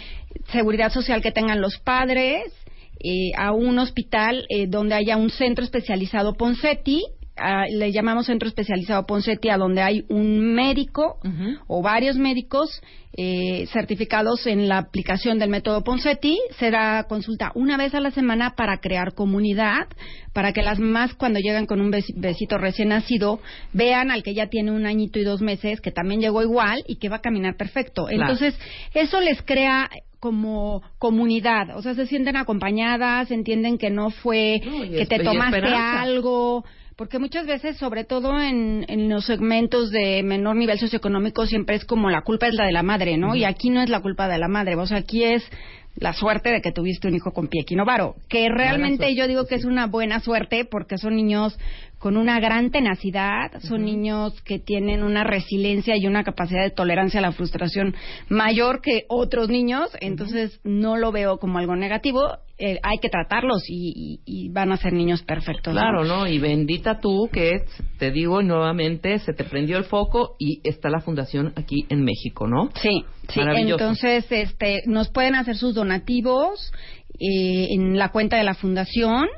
[0.53, 2.53] seguridad social que tengan los padres,
[3.01, 7.03] eh, a un hospital eh, donde haya un centro especializado Poncetti.
[7.37, 11.19] Ah, le llamamos centro especializado Poncetti a donde hay un médico
[11.67, 12.81] o varios médicos
[13.17, 16.39] eh, certificados en la aplicación del método Poncetti.
[16.59, 19.87] Será consulta una vez a la semana para crear comunidad,
[20.33, 23.41] para que las mamás cuando llegan con un besi- besito recién nacido
[23.73, 26.97] vean al que ya tiene un añito y dos meses, que también llegó igual y
[26.97, 28.07] que va a caminar perfecto.
[28.07, 28.23] Claro.
[28.33, 28.59] Entonces,
[28.95, 29.91] eso les crea
[30.21, 35.67] como comunidad, o sea, se sienten acompañadas, entienden que no fue No, que te tomaste
[35.67, 36.65] algo,
[36.97, 41.85] porque muchas veces, sobre todo en, en los segmentos de menor nivel socioeconómico, siempre es
[41.85, 43.35] como la culpa es la de la madre, ¿no?
[43.35, 45.43] Y aquí no es la culpa de la madre, o sea, aquí es
[45.97, 47.63] la suerte de que tuviste un hijo con pie.
[47.63, 51.59] Equinovaro, que realmente yo digo que es una buena suerte porque son niños
[52.03, 57.21] con una gran tenacidad, son niños que tienen una resiliencia y una capacidad de tolerancia
[57.21, 57.95] a la frustración
[58.29, 63.63] mayor que otros niños, entonces no lo veo como algo negativo, eh, hay que tratarlos
[63.69, 65.73] y, y- y van a ser niños perfectos.
[65.73, 66.27] Claro, ¿no?
[66.27, 67.67] Y bendita tú que,
[68.01, 72.49] te digo nuevamente, se te prendió el foco y está la fundación aquí en México,
[72.49, 72.71] ¿no?
[72.83, 73.41] Sí, sí.
[73.55, 76.73] Entonces, este, nos pueden hacer sus donativos
[77.21, 79.29] eh, en la cuenta de la fundación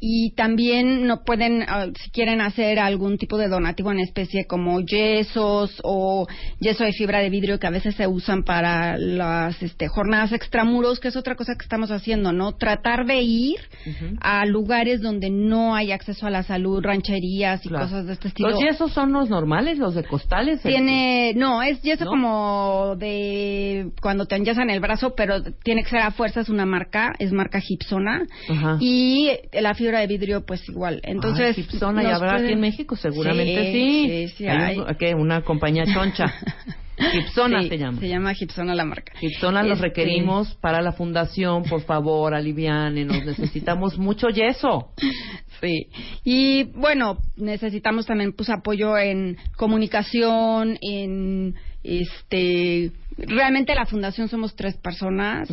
[0.00, 4.80] y también no pueden, ah, si quieren hacer algún tipo de donativo en especie como
[4.80, 6.26] yesos o
[6.58, 11.00] yeso de fibra de vidrio que a veces se usan para las este, jornadas extramuros,
[11.00, 12.52] que es otra cosa que estamos haciendo, ¿no?
[12.52, 13.58] Tratar de ir
[14.22, 17.84] a lugares donde no hay acceso a la salud, rancherías y Claro.
[17.84, 18.50] cosas de este estilo.
[18.50, 20.62] ¿Los yesos son los normales, los de costales?
[20.62, 26.00] Tiene, no, es yeso como de cuando te enyesan el brazo, pero tiene que ser
[26.00, 28.22] a fuerzas una marca, es marca Gipsona.
[28.48, 28.78] Ajá.
[28.80, 31.00] Y la fibra de vidrio, pues igual.
[31.02, 32.94] Entonces, Ay, Gipsona, ¿y habrá aquí pueden- en México?
[32.96, 34.06] Seguramente sí.
[34.28, 34.78] Sí, sí, Hay hay.
[34.78, 35.14] un- ¿qué?
[35.14, 36.26] Una compañía choncha.
[37.12, 37.98] Gipsona Sí, se llama.
[37.98, 39.12] Se llama Gipsona la marca.
[39.18, 44.92] Gipsona los Este- requerimos para la fundación, por favor, alivianenos, necesitamos mucho yeso.
[45.60, 45.88] Sí.
[46.24, 51.54] Y bueno, necesitamos también pues apoyo en comunicación, en
[51.84, 55.48] este realmente la fundación somos tres personas.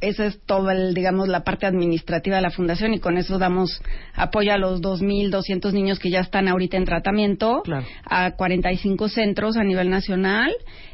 [0.00, 3.82] Esa es toda el digamos la parte administrativa de la fundación y con eso damos
[4.14, 7.62] apoyo a los 2200 niños que ya están ahorita en tratamiento,
[8.04, 10.52] a 45 centros a nivel nacional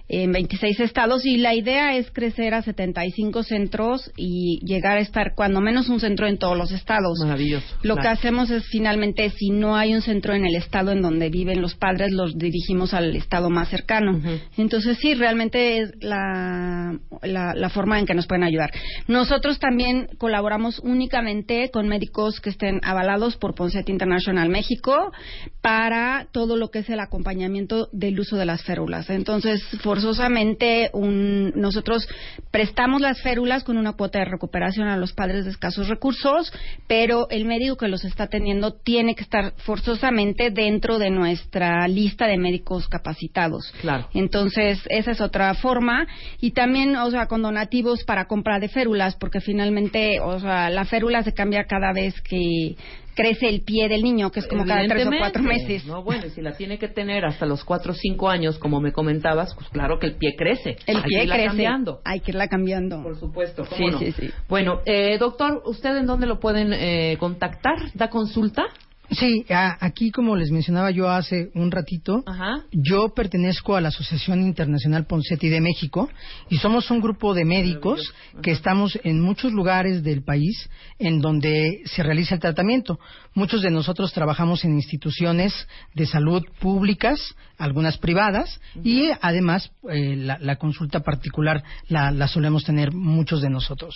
[0.08, 5.34] en 26 estados y la idea es crecer a 75 centros y llegar a estar
[5.34, 7.18] cuando menos un centro en todos los estados.
[7.22, 7.66] Maravilloso.
[7.82, 11.28] Lo que hacemos es finalmente, si no hay un centro en el estado en donde
[11.28, 14.20] viven los padres, los dirigimos al estado más cercano.
[14.56, 18.70] Entonces sí, realmente es la, la, la forma en que nos pueden ayudar.
[19.06, 25.12] Nosotros también colaboramos únicamente con médicos que estén avalados por Poncet International México
[25.60, 29.10] para todo lo que es el acompañamiento del uso de las férulas.
[29.10, 29.62] Entonces,
[29.98, 32.08] forzosamente, un- nosotros
[32.52, 36.52] prestamos las férulas con una cuota de recuperación a los padres de escasos recursos,
[36.86, 42.26] pero el médico que los está atendiendo tiene que estar forzosamente dentro de nuestra lista
[42.26, 43.72] de médicos capacitados.
[43.80, 44.08] Claro.
[44.14, 46.06] Entonces, esa es otra forma.
[46.40, 50.84] Y también, o sea, con donativos para compra de férulas, porque finalmente, o sea, la
[50.84, 52.76] férula se cambia cada vez que
[53.18, 55.84] crece el pie del niño, que es como cada tres o cuatro meses.
[55.86, 58.92] No, bueno, si la tiene que tener hasta los cuatro o cinco años, como me
[58.92, 60.76] comentabas, pues claro que el pie crece.
[60.86, 61.46] El Hay que pie crece.
[61.46, 62.00] cambiando.
[62.04, 63.02] Hay que irla cambiando.
[63.02, 63.98] Por supuesto, ¿cómo Sí, no?
[63.98, 64.30] sí, sí.
[64.48, 67.76] Bueno, eh, doctor, ¿usted en dónde lo pueden eh, contactar?
[67.94, 68.66] ¿Da consulta?
[69.10, 72.64] Sí, a- aquí como les mencionaba yo hace un ratito, Ajá.
[72.72, 76.10] yo pertenezco a la Asociación Internacional Ponseti de México
[76.50, 78.12] y somos un grupo de médicos
[78.42, 80.68] que estamos en muchos lugares del país
[80.98, 82.98] en donde se realiza el tratamiento.
[83.34, 85.54] Muchos de nosotros trabajamos en instituciones
[85.94, 92.64] de salud públicas, algunas privadas, y además eh, la, la consulta particular la, la solemos
[92.64, 93.94] tener muchos de nosotros.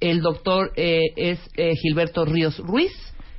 [0.00, 2.92] El doctor eh, es eh, Gilberto Ríos Ruiz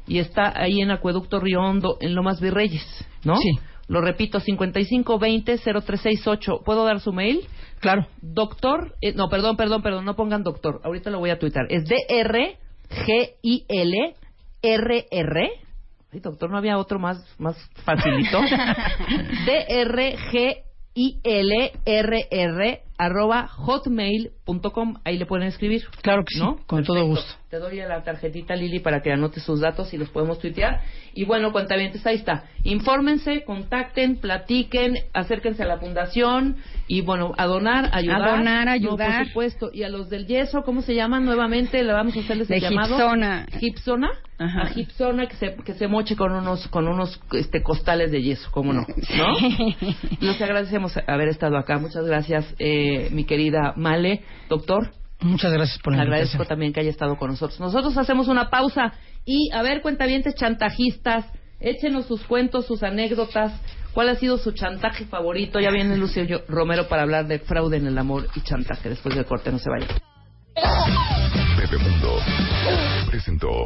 [0.07, 2.85] y está ahí en Acueducto Río Hondo, en Lomas Virreyes,
[3.23, 3.35] ¿no?
[3.37, 3.49] Sí.
[3.87, 6.63] Lo repito, 5520-0368.
[6.63, 7.41] ¿Puedo dar su mail?
[7.81, 8.07] Claro.
[8.21, 10.79] Doctor, eh, no, perdón, perdón, perdón, no pongan doctor.
[10.83, 11.65] Ahorita lo voy a tuitar.
[11.69, 11.83] Es
[14.61, 15.49] D-R-G-I-L-R-R.
[16.15, 18.39] Ay, doctor, no había otro más, más facilito.
[19.45, 20.63] D-R-G-I-L-R-R
[22.97, 23.49] arroba
[24.45, 24.95] hotmail.com.
[25.03, 25.83] Ahí le pueden escribir.
[26.01, 27.33] Claro que sí, con todo gusto.
[27.49, 30.81] Te doy la tarjetita, Lili, para que anote sus datos y los podemos tuitear.
[31.13, 32.43] Y bueno, cuentavientes, ahí está.
[32.63, 36.57] Infórmense, contacten, platiquen, acérquense a la fundación
[36.87, 38.21] y bueno, a donar, ayudar.
[38.23, 39.17] A donar, No, ayudar.
[39.19, 39.69] por supuesto.
[39.73, 41.81] Y a los del yeso, ¿cómo se llaman nuevamente?
[41.83, 42.95] Le vamos a hacerles el De llamado.
[42.97, 43.45] Gipsona.
[43.59, 44.09] Gipsona.
[44.37, 44.63] Ajá.
[44.63, 48.49] A Gipsona que se, que se moche con unos, con unos este, costales de yeso,
[48.51, 48.81] ¿cómo no?
[49.15, 49.33] ¿No?
[50.27, 51.77] Nos agradecemos haber estado acá.
[51.77, 54.23] Muchas gracias, eh, mi querida Male.
[54.49, 54.91] Doctor.
[55.21, 57.59] Muchas gracias por la Le agradezco también que haya estado con nosotros.
[57.59, 58.93] Nosotros hacemos una pausa
[59.25, 61.25] y, a ver, cuentavientes chantajistas,
[61.59, 63.53] échenos sus cuentos, sus anécdotas.
[63.93, 65.59] ¿Cuál ha sido su chantaje favorito?
[65.61, 68.89] Ya viene Lucio Yo- Romero para hablar de fraude en el amor y chantaje.
[68.89, 69.89] Después del corte, no se vayan.
[71.57, 72.19] Bebemundo
[73.09, 73.65] presentó.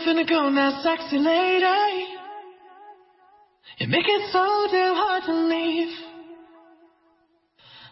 [0.00, 2.06] Finna go now, sexy lady.
[3.78, 5.92] You make it so damn hard to leave.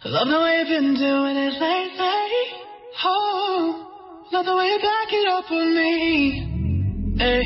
[0.04, 2.62] Love the way you've been doing it lately.
[3.04, 7.16] Oh, love the way you back it up on me.
[7.18, 7.42] Hey,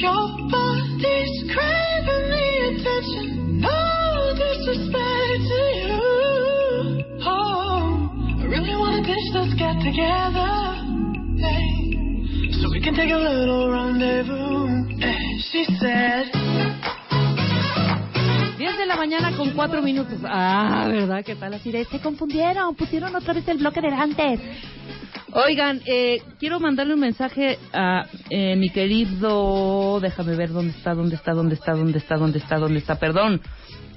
[0.00, 3.60] your body's craving the attention.
[3.60, 6.00] No disrespect to you.
[7.20, 8.08] Oh,
[8.40, 10.52] I really wanna ditch this get together.
[11.36, 11.73] Hey.
[12.84, 14.68] Can take a little rendezvous.
[15.00, 16.26] Eh, She said,
[18.58, 20.18] 10 de la mañana con 4 minutos.
[20.24, 21.24] Ah, ¿verdad?
[21.24, 21.54] ¿Qué tal?
[21.54, 24.40] Así se confundieron, pusieron otra vez el bloque de antes.
[25.32, 31.16] Oigan, eh, quiero mandarle un mensaje a eh, mi querido, déjame ver dónde está, dónde
[31.16, 33.40] está, dónde está, dónde está, dónde está, dónde está, perdón,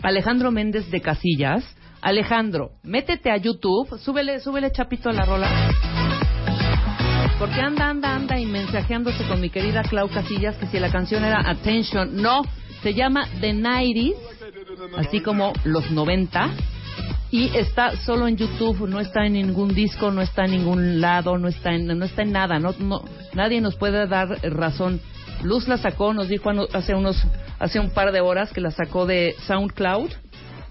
[0.02, 1.76] Alejandro Méndez de Casillas.
[2.00, 6.07] Alejandro, métete a YouTube, súbele, súbele chapito a la rola.
[7.40, 11.24] Porque anda, anda, anda y mensajeándose con mi querida Clau Casillas que si la canción
[11.24, 12.42] era Attention, no,
[12.82, 14.16] se llama The 90s,
[14.98, 16.50] así como los 90,
[17.30, 21.38] Y está solo en YouTube, no está en ningún disco, no está en ningún lado,
[21.38, 22.58] no está en, no está en nada.
[22.58, 23.04] No, no,
[23.34, 25.00] nadie nos puede dar razón.
[25.44, 27.22] Luz la sacó, nos dijo hace unos,
[27.60, 30.10] hace un par de horas que la sacó de SoundCloud,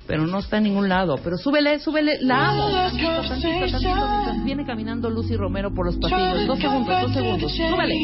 [0.07, 1.17] pero no está en ningún lado.
[1.23, 2.71] Pero súbele, súbele, la amo.
[2.71, 6.47] Tantito, tantito, tantito, mientras viene caminando Lucy Romero por los pasillos.
[6.47, 7.53] Dos segundos, dos segundos.
[7.53, 7.95] Súbele.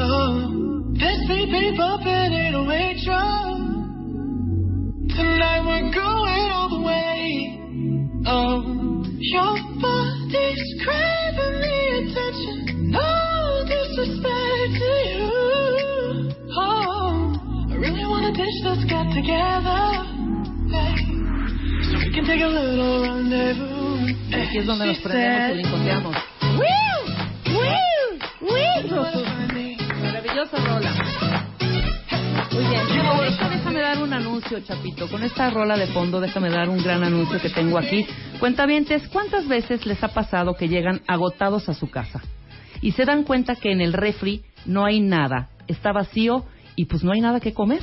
[0.00, 3.58] Oh, this beat beat bumping in a waitress.
[5.16, 7.58] Tonight we're going all the way.
[8.26, 12.90] Oh, your body's craving me attention.
[12.90, 16.30] No disrespect to you.
[16.56, 17.34] Oh,
[17.70, 20.17] I really wanna dish this gut together.
[24.32, 26.16] Aquí es donde nos prendemos y lincoteamos.
[30.02, 30.94] Maravillosa rola.
[32.52, 32.82] Muy bien.
[33.28, 35.08] Esta déjame dar un anuncio, Chapito.
[35.08, 38.06] Con esta rola de fondo, déjame dar un gran anuncio que tengo aquí.
[38.40, 42.22] Cuentavientes, ¿cuántas veces les ha pasado que llegan agotados a su casa
[42.80, 46.44] y se dan cuenta que en el refri no hay nada, está vacío
[46.76, 47.80] y pues no hay nada que comer?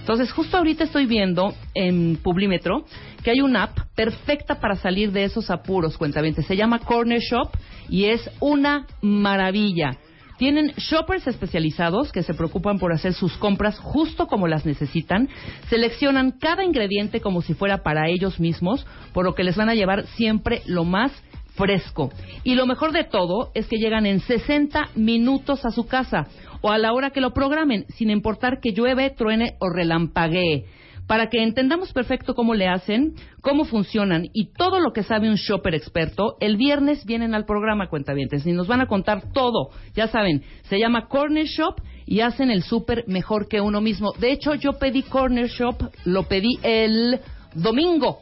[0.00, 2.84] Entonces, justo ahorita estoy viendo en Publímetro
[3.22, 6.46] que hay una app perfecta para salir de esos apuros, cuentavientes.
[6.46, 7.50] Se llama Corner Shop
[7.88, 9.98] y es una maravilla.
[10.38, 15.28] Tienen shoppers especializados que se preocupan por hacer sus compras justo como las necesitan.
[15.68, 19.74] Seleccionan cada ingrediente como si fuera para ellos mismos, por lo que les van a
[19.74, 21.12] llevar siempre lo más
[21.56, 22.10] fresco.
[22.42, 26.26] Y lo mejor de todo es que llegan en 60 minutos a su casa
[26.60, 30.66] o a la hora que lo programen, sin importar que llueve, truene o relampaguee.
[31.06, 35.34] Para que entendamos perfecto cómo le hacen, cómo funcionan y todo lo que sabe un
[35.34, 39.70] shopper experto, el viernes vienen al programa Cuentavientes y nos van a contar todo.
[39.92, 44.12] Ya saben, se llama Corner Shop y hacen el súper mejor que uno mismo.
[44.20, 47.18] De hecho, yo pedí Corner Shop, lo pedí el
[47.54, 48.20] domingo.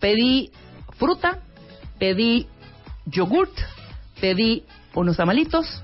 [0.00, 0.50] Pedí
[0.96, 1.40] fruta,
[1.98, 2.46] pedí
[3.04, 3.52] yogurt,
[4.22, 4.64] pedí
[4.94, 5.82] unos tamalitos,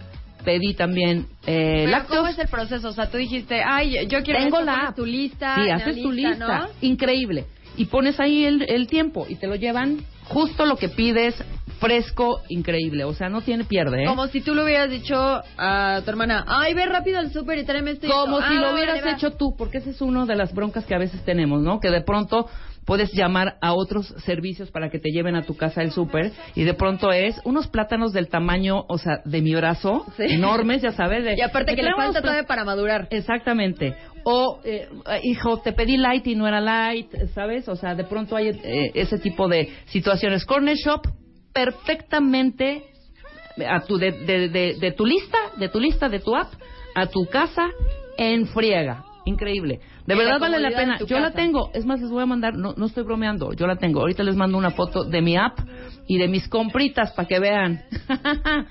[0.49, 2.17] pedí también eh, Pero lácteos.
[2.21, 2.89] ¿Cómo es el proceso?
[2.89, 5.57] O sea, tú dijiste, ay, yo quiero Tengo esto, la tu lista.
[5.63, 6.59] Sí, haces tu lista.
[6.61, 6.69] ¿no?
[6.81, 7.45] Increíble.
[7.77, 11.35] Y pones ahí el, el tiempo y te lo llevan justo lo que pides,
[11.81, 13.05] fresco, increíble.
[13.05, 14.07] O sea, no tiene pierde, ¿eh?
[14.07, 15.15] Como si tú le hubieras dicho
[15.59, 18.51] a tu hermana, ay, ve rápido al súper y tráeme esto Como esto".
[18.51, 20.95] si Ah, lo vale, hubieras hecho tú, porque esa es una de las broncas que
[20.95, 21.79] a veces tenemos, ¿no?
[21.79, 22.49] Que de pronto
[22.89, 26.65] puedes llamar a otros servicios para que te lleven a tu casa el súper y
[26.65, 31.23] de pronto es unos plátanos del tamaño, o sea, de mi brazo, enormes, ya sabes.
[31.23, 33.07] de- Y aparte "Me que le falta todavía para madurar.
[33.11, 33.95] Exactamente.
[34.25, 34.89] O, eh,
[35.23, 37.69] hijo, te pedí light y no era light, ¿sabes?
[37.69, 40.47] O sea, de pronto hay eh, ese tipo de situaciones.
[40.47, 41.03] Corner Shop,
[41.53, 42.85] perfectamente
[43.69, 46.53] a tu, de, de, de, de tu lista, de tu lista, de tu app,
[46.95, 47.69] a tu casa
[48.17, 49.05] en friega.
[49.29, 49.81] Increíble.
[50.07, 50.99] De la verdad vale la pena.
[51.07, 51.71] Yo la tengo.
[51.75, 54.01] Es más, les voy a mandar, no, no estoy bromeando, yo la tengo.
[54.01, 55.59] Ahorita les mando una foto de mi app
[56.07, 57.83] y de mis compritas para que vean.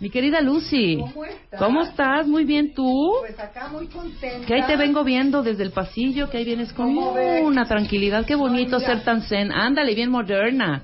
[0.00, 0.96] Mi querida Lucy.
[0.96, 1.60] ¿Cómo estás?
[1.60, 2.26] ¿Cómo estás?
[2.26, 3.12] Muy bien, ¿tú?
[3.20, 4.46] Pues acá muy contenta.
[4.46, 8.24] Que ahí te vengo viendo desde el pasillo, que ahí vienes con una tranquilidad.
[8.24, 9.52] Qué bonito Ay, ser tan zen.
[9.52, 10.82] Ándale, bien moderna.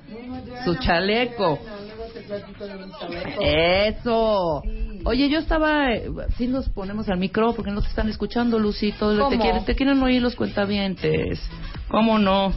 [0.63, 1.57] Su chaleco.
[3.41, 4.61] Eso.
[5.07, 5.91] Oye, yo estaba...
[5.93, 8.59] eh, Sí nos ponemos al micro porque no te están escuchando,
[9.15, 11.39] lo- te quieren, te quieren oír los cuentavientes.
[11.87, 12.53] ¿Cómo no?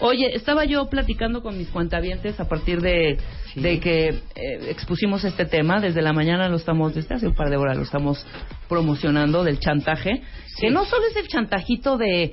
[0.00, 3.18] Oye, estaba yo platicando con mis cuentavientes a partir de,
[3.56, 5.80] de que eh, expusimos este tema.
[5.80, 8.24] Desde la mañana lo estamos, desde hace un par de horas lo estamos
[8.68, 10.22] promocionando del chantaje.
[10.60, 12.32] Que no solo es el chantajito de,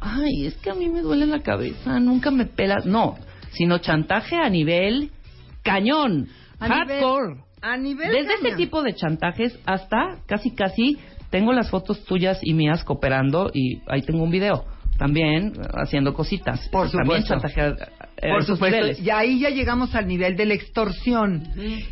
[0.00, 2.86] ay, es que a mí me duele la cabeza, nunca me pelas.
[2.86, 3.18] No,
[3.52, 5.10] sino chantaje a nivel
[5.62, 6.28] cañón,
[6.60, 7.36] A nivel- hardcore.
[7.62, 10.98] A nivel Desde ese tipo de chantajes hasta casi casi
[11.30, 14.64] tengo las fotos tuyas y mías cooperando y ahí tengo un video
[14.98, 16.68] también eh, haciendo cositas.
[16.68, 17.60] Por También supuesto.
[17.60, 19.00] a- a Por supuesto, niveles.
[19.00, 21.42] y ahí ya llegamos al nivel de la extorsión.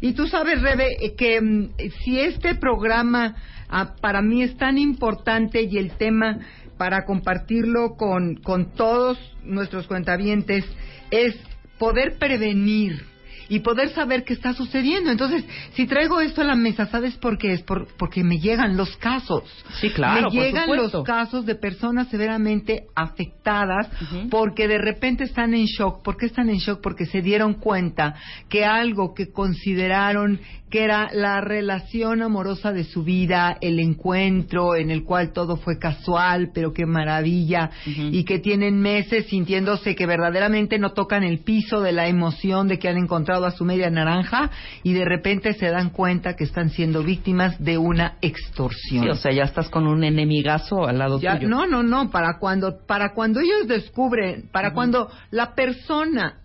[0.00, 1.70] Y tú sabes, Rebe, eh, que mm,
[2.04, 3.34] si este programa
[3.68, 6.38] ah, para mí es tan importante y el tema
[6.78, 10.64] para compartirlo con, con todos nuestros cuentavientes
[11.10, 11.36] es
[11.78, 13.02] poder prevenir
[13.50, 15.10] y poder saber qué está sucediendo.
[15.10, 15.44] Entonces,
[15.74, 17.52] si traigo esto a la mesa, ¿sabes por qué?
[17.52, 19.42] Es por, porque me llegan los casos.
[19.80, 23.88] Sí, claro, Me llegan los casos de personas severamente afectadas
[24.30, 26.00] porque de repente están en shock.
[26.02, 26.80] ¿Por qué están en shock?
[26.80, 28.14] Porque se dieron cuenta
[28.48, 30.40] que algo que consideraron
[30.70, 35.78] que era la relación amorosa de su vida, el encuentro en el cual todo fue
[35.78, 41.80] casual, pero qué maravilla, y que tienen meses sintiéndose que verdaderamente no tocan el piso
[41.80, 44.50] de la emoción de que han encontrado a su media naranja
[44.82, 49.04] y de repente se dan cuenta que están siendo víctimas de una extorsión.
[49.04, 51.48] Sí, o sea, ya estás con un enemigazo al lado Ya- tuyo.
[51.48, 56.36] no, no, no, para cuando, para cuando ellos descubren, para cuando la persona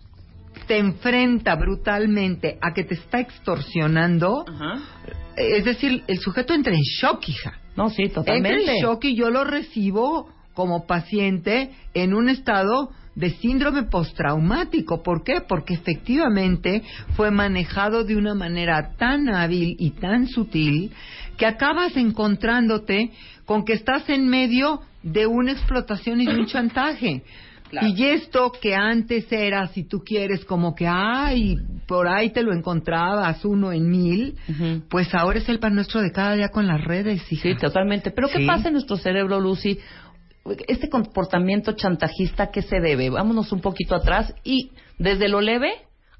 [0.66, 4.44] te enfrenta brutalmente a que te está extorsionando,
[5.36, 7.60] es decir, el sujeto entra en shock, hija.
[7.76, 8.60] No, sí, totalmente.
[8.60, 15.02] Entra en shock y yo lo recibo como paciente en un estado de síndrome postraumático.
[15.02, 15.40] ¿Por qué?
[15.46, 16.82] Porque efectivamente
[17.16, 20.92] fue manejado de una manera tan hábil y tan sutil
[21.36, 23.10] que acabas encontrándote
[23.44, 27.22] con que estás en medio de una explotación y de un chantaje.
[27.82, 31.56] Y esto que antes era, si tú quieres, como que, ay,
[31.86, 34.36] por ahí te lo encontrabas uno en mil,
[34.88, 37.42] pues ahora es el pan nuestro de cada día con las redes, hija.
[37.42, 38.10] Sí, totalmente.
[38.10, 38.46] Pero ¿qué Sí.
[38.46, 39.78] pasa en nuestro cerebro, Lucy?
[40.68, 43.10] Este comportamiento chantajista, ¿a ¿qué se debe?
[43.10, 45.72] Vámonos un poquito atrás y desde lo leve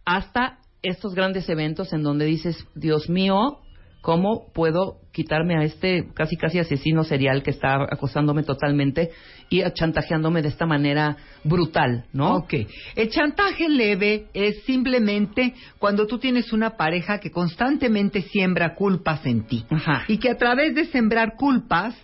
[0.05, 3.59] hasta estos grandes eventos en donde dices, Dios mío,
[4.06, 9.10] ¿cómo puedo quitarme a este casi casi asesino serial que está acosándome totalmente
[9.50, 12.36] y chantajeándome de esta manera brutal, ¿no?
[12.36, 12.54] Ok.
[12.94, 19.48] El chantaje leve es simplemente cuando tú tienes una pareja que constantemente siembra culpas en
[19.48, 19.64] ti.
[20.06, 21.96] Y que a través de sembrar culpas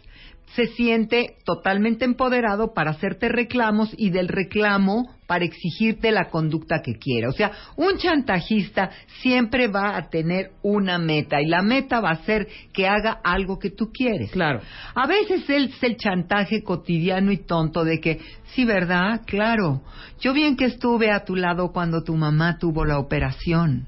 [0.57, 6.95] se siente totalmente empoderado para hacerte reclamos y del reclamo para exigirte la conducta que
[6.95, 7.29] quiera.
[7.29, 8.91] O sea, un chantajista
[9.21, 13.59] siempre va a tener una meta y la meta va a ser que haga algo
[13.59, 14.31] que tú quieres.
[14.31, 14.61] Claro.
[14.95, 18.21] A veces es el chantaje cotidiano y tonto de que,
[18.55, 19.23] sí, ¿verdad?
[19.27, 19.83] Claro.
[20.21, 23.85] Yo bien que estuve a tu lado cuando tu mamá tuvo la operación.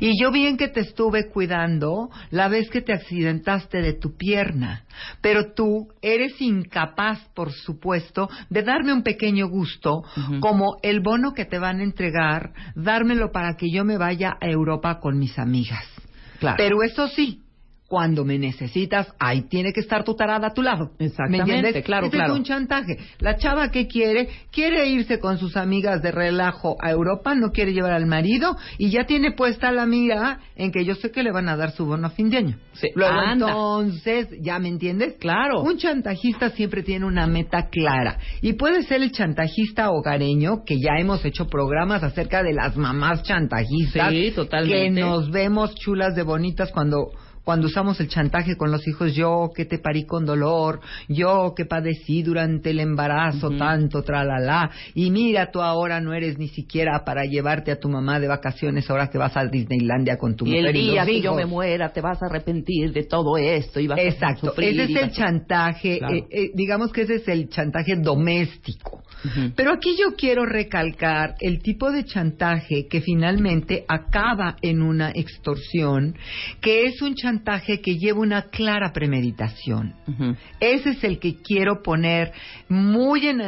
[0.00, 4.84] Y yo bien que te estuve cuidando la vez que te accidentaste de tu pierna.
[5.20, 10.04] Pero tú eres incapaz, por supuesto, de darme un pequeño gusto,
[10.40, 14.48] como el bono que te van a entregar, dármelo para que yo me vaya a
[14.48, 15.84] Europa con mis amigas.
[16.38, 16.56] Claro.
[16.58, 17.41] Pero eso sí,
[17.92, 20.92] cuando me necesitas, ahí tiene que estar tu tarada a tu lado.
[20.98, 21.84] Exactamente, ¿Me entiendes?
[21.84, 22.32] claro, Ese claro.
[22.32, 22.96] es un chantaje.
[23.18, 27.74] La chava que quiere, quiere irse con sus amigas de relajo a Europa, no quiere
[27.74, 31.32] llevar al marido y ya tiene puesta la mira en que yo sé que le
[31.32, 32.56] van a dar su bono a fin de año.
[32.94, 33.48] Luego anda.
[33.48, 35.16] entonces, ¿ya me entiendes?
[35.20, 35.60] Claro.
[35.60, 40.98] Un chantajista siempre tiene una meta clara y puede ser el chantajista hogareño, que ya
[40.98, 44.08] hemos hecho programas acerca de las mamás chantajistas.
[44.12, 44.82] Sí, totalmente.
[44.82, 47.10] Que nos vemos chulas de bonitas cuando
[47.44, 51.64] cuando usamos el chantaje con los hijos, yo que te parí con dolor, yo que
[51.64, 57.24] padecí durante el embarazo tanto, tralala, y mira, tú ahora no eres ni siquiera para
[57.24, 60.66] llevarte a tu mamá de vacaciones ahora que vas a Disneylandia con tu y mujer
[60.66, 63.80] el y día los que yo me muera te vas a arrepentir de todo esto
[63.80, 66.14] y vas a Exacto, sufrir ese es y el chantaje, Claro.
[66.14, 69.02] eh, eh, digamos que ese es el chantaje doméstico.
[69.54, 76.16] Pero aquí yo quiero recalcar el tipo de chantaje que finalmente acaba en una extorsión,
[76.60, 77.31] que es un chantaje
[77.80, 79.94] que lleva una clara premeditación.
[80.60, 82.32] Ese es el que quiero poner
[82.68, 83.40] muy en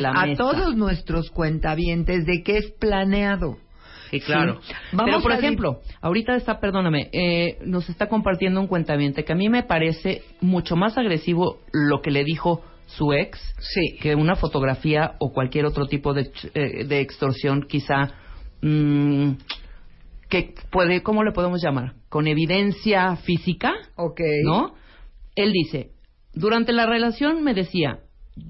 [0.00, 0.42] la a mesa.
[0.42, 3.58] todos nuestros cuentavientes de que es planeado.
[4.10, 4.60] Sí, claro.
[4.62, 4.72] Sí.
[4.92, 9.32] Vamos Pero, por a ejemplo, ahorita está, perdóname, eh, nos está compartiendo un cuentaviente que
[9.32, 13.38] a mí me parece mucho más agresivo lo que le dijo su ex
[14.00, 18.10] que una fotografía o cualquier otro tipo de, eh, de extorsión, quizá,
[18.62, 19.32] mm,
[20.30, 21.94] que puede, ¿cómo le podemos llamar?
[22.08, 24.20] Con evidencia física, Ok.
[24.44, 24.74] ¿no?
[25.36, 25.90] Él dice,
[26.32, 27.98] durante la relación me decía,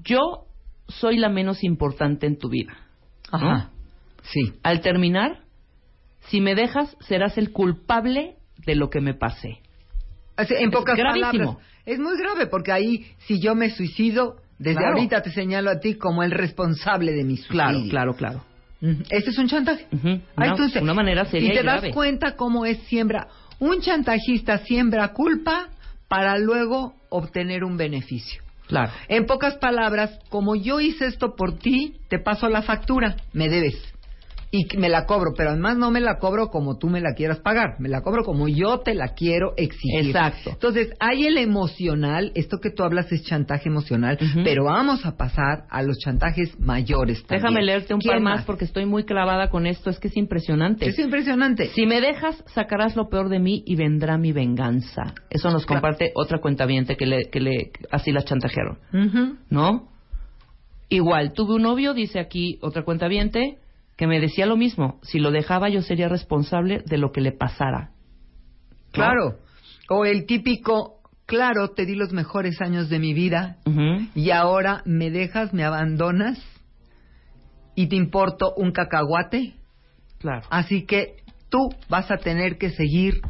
[0.03, 0.45] yo
[0.87, 2.73] soy la menos importante en tu vida.
[3.33, 3.37] ¿no?
[3.51, 3.69] Ajá.
[4.23, 4.53] Sí.
[4.63, 5.39] Al terminar,
[6.29, 8.35] si me dejas, serás el culpable
[8.65, 9.59] de lo que me pasé.
[10.37, 11.31] Así, en Es pocas gravísimo.
[11.31, 11.67] palabras.
[11.85, 14.95] Es muy grave porque ahí, si yo me suicido, desde Claro.
[14.97, 17.63] ahorita te señalo a ti como el responsable de mi suicidio.
[17.63, 18.45] Claro, claro, claro.
[18.81, 19.87] Este es un chantaje.
[20.37, 23.27] Entonces, una manera seria y te y das cuenta cómo es siembra.
[23.59, 25.69] Un chantajista siembra culpa
[26.07, 28.41] para luego obtener un beneficio.
[28.67, 28.91] Claro.
[29.07, 33.75] En pocas palabras, como yo hice esto por ti, te paso la factura, me debes.
[34.53, 37.39] Y me la cobro, pero además no me la cobro como tú me la quieras
[37.39, 40.07] pagar, me la cobro como yo te la quiero exigir.
[40.07, 40.49] Exacto.
[40.49, 45.63] Entonces, hay el emocional, esto que tú hablas es chantaje emocional, pero vamos a pasar
[45.69, 47.43] a los chantajes mayores también.
[47.43, 49.89] Déjame leerte un par ¿Quién más porque estoy muy clavada con esto.
[49.89, 50.85] Es que es impresionante.
[50.85, 51.67] Es impresionante.
[51.69, 55.13] Si me dejas, sacarás lo peor de mí y vendrá mi venganza.
[55.29, 55.81] Eso nos Claro.
[55.81, 58.77] comparte otra cuentaviente que le, que le así la chantajearon.
[59.49, 59.87] ¿no?
[60.89, 63.59] Igual, tuve un novio, dice aquí otra cuentaviente,
[64.01, 64.99] que me decía lo mismo.
[65.03, 67.91] Si lo dejaba, yo sería responsable de lo que le pasara.
[68.91, 69.37] Claro.
[69.89, 73.57] O el típico, claro, te di los mejores años de mi vida
[74.15, 76.43] y ahora me dejas, me abandonas
[77.75, 79.53] y te importo un cacahuate.
[80.17, 80.47] Claro.
[80.49, 81.17] Así que
[81.49, 83.21] tú vas a tener que seguir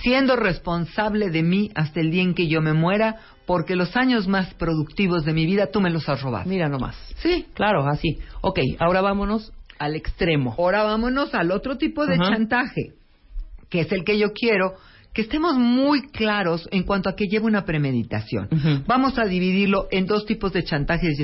[0.00, 4.28] siendo responsable de mí hasta el día en que yo me muera, porque los años
[4.28, 6.48] más productivos de mi vida tú me los has robado.
[6.48, 6.96] Mira nomás.
[7.18, 7.44] Sí.
[7.52, 8.18] Claro, así.
[8.40, 10.54] Ok, ahora vámonos al extremo.
[10.58, 12.94] Ahora vámonos al otro tipo de chantaje,
[13.68, 14.74] que es el que yo quiero
[15.16, 18.84] que estemos muy claros en cuanto a que lleva una premeditación.
[18.86, 21.22] Vamos a dividirlo en dos tipos de chantajes y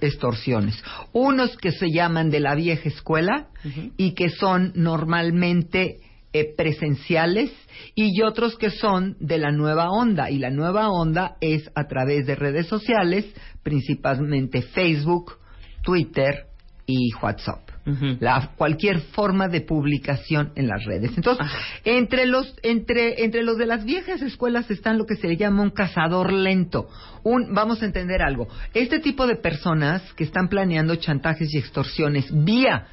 [0.00, 0.82] extorsiones.
[1.12, 3.48] Unos que se llaman de la vieja escuela
[3.98, 5.98] y que son normalmente
[6.32, 7.52] eh, presenciales
[7.94, 10.30] y otros que son de la nueva onda.
[10.30, 13.26] Y la nueva onda es a través de redes sociales,
[13.62, 15.34] principalmente Facebook,
[15.82, 16.46] Twitter
[16.86, 17.63] y WhatsApp.
[18.20, 21.12] La, cualquier forma de publicación en las redes.
[21.16, 21.46] Entonces,
[21.84, 25.62] entre los entre entre los de las viejas escuelas están lo que se le llama
[25.62, 26.88] un cazador lento.
[27.24, 28.48] Un vamos a entender algo.
[28.72, 32.86] Este tipo de personas que están planeando chantajes y extorsiones vía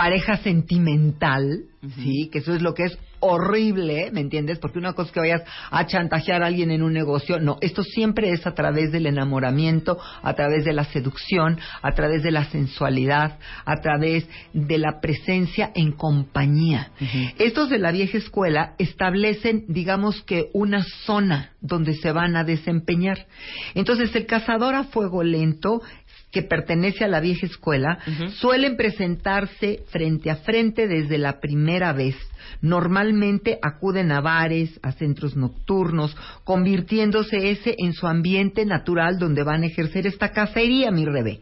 [0.00, 1.64] pareja sentimental,
[1.96, 4.58] sí, que eso es lo que es horrible, ¿me entiendes?
[4.58, 7.82] Porque una cosa es que vayas a chantajear a alguien en un negocio, no, esto
[7.82, 12.46] siempre es a través del enamoramiento, a través de la seducción, a través de la
[12.46, 16.92] sensualidad, a través de la presencia en compañía.
[17.38, 23.26] Estos de la vieja escuela establecen, digamos que una zona donde se van a desempeñar.
[23.74, 25.82] Entonces, el cazador a fuego lento
[26.30, 27.98] que pertenece a la vieja escuela,
[28.34, 32.16] suelen presentarse frente a frente desde la primera vez.
[32.62, 39.62] Normalmente acuden a bares, a centros nocturnos, convirtiéndose ese en su ambiente natural donde van
[39.62, 41.40] a ejercer esta cacería, mi rebe.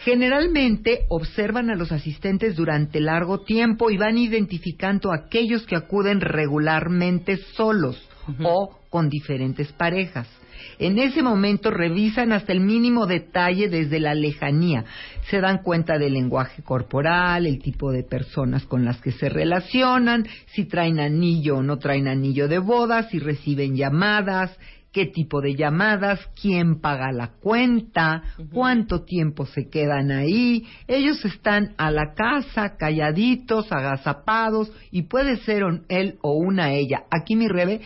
[0.00, 6.20] Generalmente observan a los asistentes durante largo tiempo y van identificando a aquellos que acuden
[6.20, 8.08] regularmente solos
[8.42, 10.28] o con diferentes parejas.
[10.78, 14.84] En ese momento revisan hasta el mínimo detalle desde la lejanía.
[15.30, 20.26] Se dan cuenta del lenguaje corporal, el tipo de personas con las que se relacionan,
[20.46, 24.56] si traen anillo o no traen anillo de boda, si reciben llamadas,
[24.92, 28.22] qué tipo de llamadas, quién paga la cuenta,
[28.52, 30.66] cuánto tiempo se quedan ahí.
[30.88, 37.04] Ellos están a la casa, calladitos, agazapados, y puede ser un- él o una ella.
[37.10, 37.80] Aquí mi rebe,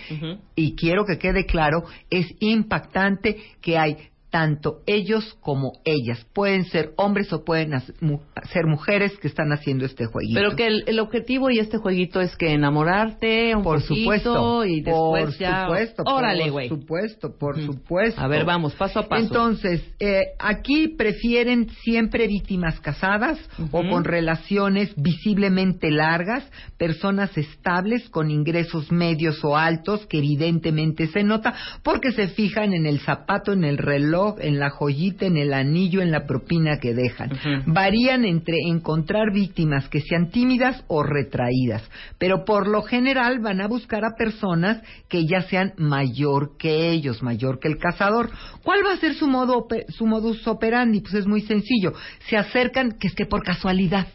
[0.57, 3.97] y quiero que quede claro, es impactante que hay
[4.35, 6.27] tanto ellos como ellas.
[6.35, 7.71] Pueden ser hombres o pueden
[8.01, 8.19] mu-
[8.53, 10.35] ser mujeres que están haciendo este jueguito.
[10.41, 14.65] Pero que el, el objetivo y este jueguito es que enamorarte un por poquito supuesto,
[14.65, 15.63] y después por ya...
[15.67, 16.69] supuesto, Órale, por güey.
[16.69, 18.21] supuesto, por supuesto.
[18.21, 19.23] A ver, vamos, paso a paso.
[19.23, 23.39] Entonces, eh, aquí prefieren siempre víctimas casadas
[23.71, 26.45] o con relaciones visiblemente largas,
[26.77, 31.55] personas estables con ingresos medios o altos, que evidentemente se nota
[31.85, 36.01] porque se fijan en el zapato, en el reloj, en la joyita, en el anillo,
[36.03, 37.31] en la propina que dejan.
[37.67, 41.83] Varían entre encontrar víctimas que sean tímidas o retraídas,
[42.19, 47.23] pero por lo general van a buscar a personas que ya sean mayor que ellos,
[47.23, 48.31] mayor que el cazador.
[48.63, 51.01] ¿Cuál va a ser su modo su modus operandi?
[51.01, 51.93] Pues es muy sencillo.
[52.29, 54.07] Se acercan, que es que por casualidad.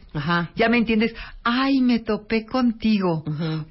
[0.56, 1.14] ¿Ya me entiendes?
[1.44, 3.24] Ay, me topé contigo.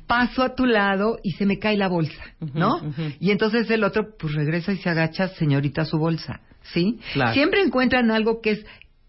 [0.06, 2.23] Paso a tu lado y se me cae la bolsa,
[2.55, 2.81] ¿no?
[3.20, 6.27] Y entonces el otro, pues regresa y se agacha, señorita, su bolsa,
[6.73, 6.99] ¿sí?
[7.12, 7.35] Claro.
[7.35, 8.66] Siempre encuentran algo que es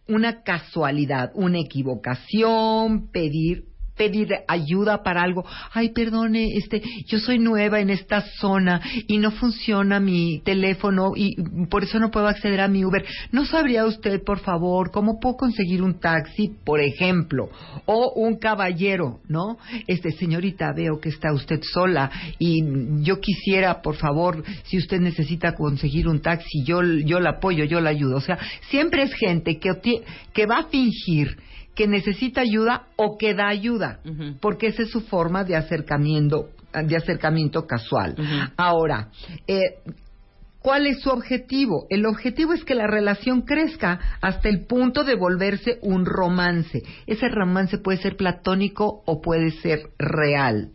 [0.07, 3.68] una casualidad, una equivocación, pedir
[3.99, 5.45] pedir ayuda para algo.
[5.73, 11.35] Ay, perdone, este, yo soy nueva en esta zona y no funciona mi teléfono y
[11.65, 13.05] por eso no puedo acceder a mi Uber.
[13.33, 17.49] ¿No sabría usted, por favor, cómo puedo conseguir un taxi, por ejemplo,
[17.85, 19.57] o un caballero, ¿no?
[19.85, 22.09] Este, señorita, veo que está usted sola
[22.39, 27.65] y yo quisiera, por favor, si usted necesita conseguir un taxi, yo yo la apoyo,
[27.65, 28.15] yo la ayudo.
[28.15, 28.39] O sea,
[28.69, 29.69] siempre es gente que
[30.33, 31.35] que va a fingir
[31.75, 33.99] que necesita ayuda o que da ayuda,
[34.41, 38.15] porque esa es su forma de acercamiento, de acercamiento casual.
[38.57, 39.09] Ahora,
[39.47, 39.77] eh,
[40.59, 41.85] ¿cuál es su objetivo?
[41.89, 46.83] El objetivo es que la relación crezca hasta el punto de volverse un romance.
[47.07, 50.71] Ese romance puede ser platónico o puede ser real.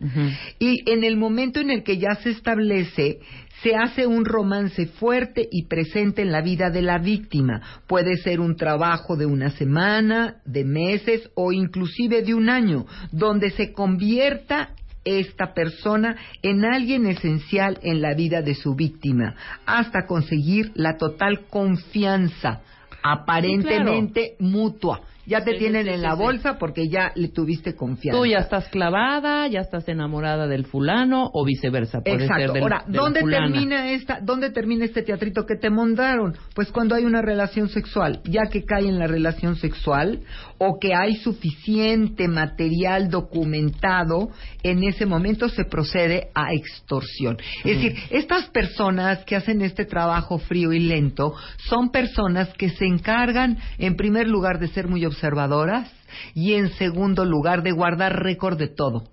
[0.59, 3.19] Y en el momento en el que ya se establece,
[3.65, 7.63] se hace un romance fuerte y presente en la vida de la víctima.
[7.87, 13.49] Puede ser un trabajo de una semana, de meses o inclusive de un año, donde
[13.49, 19.33] se convierta esta persona en alguien esencial en la vida de su víctima,
[19.65, 22.61] hasta conseguir la total confianza
[23.01, 25.01] aparentemente mutua.
[25.25, 28.19] Ya te Sí, tienen sí, en sí, la bolsa porque ya le tuviste confianza.
[28.19, 32.01] Tú ya estás clavada, ya estás enamorada del fulano o viceversa.
[32.01, 32.53] Puede ser Exacto.
[32.53, 33.47] del- Ahora, ¿dónde fulana.
[33.51, 36.35] termina esta, dónde termina este teatrito que te mandaron?
[36.53, 40.19] Pues cuando hay una relación sexual, ya que cae en la relación sexual
[40.57, 44.29] o que hay suficiente material documentado,
[44.63, 47.37] en ese momento se procede a extorsión.
[47.63, 51.33] Es decir, estas personas que hacen este trabajo frío y lento
[51.69, 55.91] son personas que se encargan, en primer lugar, de ser muy observadoras
[56.33, 59.03] y en segundo lugar, de guardar récord de todo.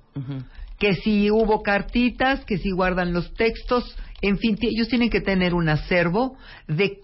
[0.78, 5.52] Que si hubo cartitas, que si guardan los textos, en fin, ellos tienen que tener
[5.52, 6.36] un acervo
[6.68, 7.00] de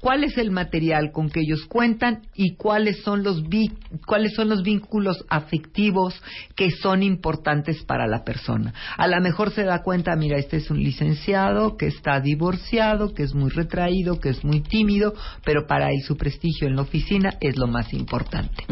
[0.00, 3.72] cuál es el material con que ellos cuentan y cuáles son los vi-
[4.06, 6.14] cuáles son los vínculos afectivos
[6.54, 8.72] que son importantes para la persona.
[8.96, 13.24] A lo mejor se da cuenta, mira, este es un licenciado que está divorciado, que
[13.24, 15.14] es muy retraído, que es muy tímido,
[15.44, 18.64] pero para él su prestigio en la oficina es lo más importante.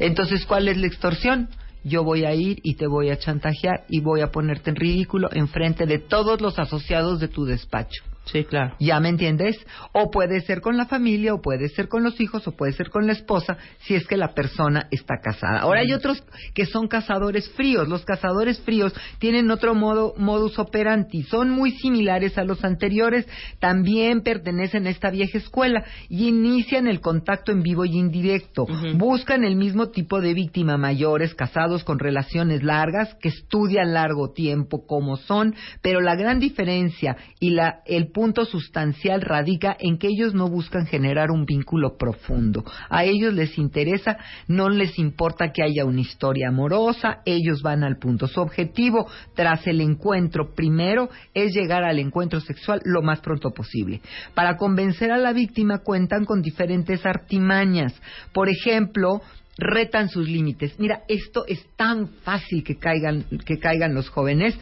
[0.00, 1.48] Entonces, ¿cuál es la extorsión?
[1.88, 5.28] Yo voy a ir y te voy a chantajear y voy a ponerte en ridículo
[5.32, 8.02] en frente de todos los asociados de tu despacho.
[8.26, 8.74] Sí, claro.
[8.80, 9.56] ¿Ya me entiendes?
[9.92, 12.90] O puede ser con la familia, o puede ser con los hijos, o puede ser
[12.90, 15.60] con la esposa, si es que la persona está casada.
[15.60, 17.88] Ahora hay otros que son cazadores fríos.
[17.88, 21.22] Los cazadores fríos tienen otro modo, modus operandi.
[21.22, 23.28] Son muy similares a los anteriores.
[23.60, 28.66] También pertenecen a esta vieja escuela y inician el contacto en vivo y indirecto.
[28.94, 34.84] Buscan el mismo tipo de víctima, mayores, casados con relaciones largas, que estudian largo tiempo
[34.84, 40.32] como son, pero la gran diferencia y la, el punto sustancial radica en que ellos
[40.32, 42.64] no buscan generar un vínculo profundo.
[42.88, 44.16] A ellos les interesa,
[44.48, 48.26] no les importa que haya una historia amorosa, ellos van al punto.
[48.26, 54.00] Su objetivo tras el encuentro primero es llegar al encuentro sexual lo más pronto posible.
[54.32, 57.92] Para convencer a la víctima cuentan con diferentes artimañas.
[58.32, 59.20] Por ejemplo,
[59.58, 60.80] retan sus límites.
[60.80, 64.58] Mira, esto es tan fácil que caigan que caigan los jóvenes.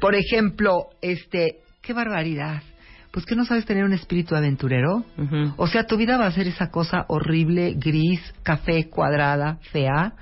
[0.00, 2.62] Por ejemplo, este, qué barbaridad.
[3.14, 5.04] Pues que no sabes tener un espíritu aventurero.
[5.56, 10.14] O sea, tu vida va a ser esa cosa horrible, gris, café, cuadrada, fea.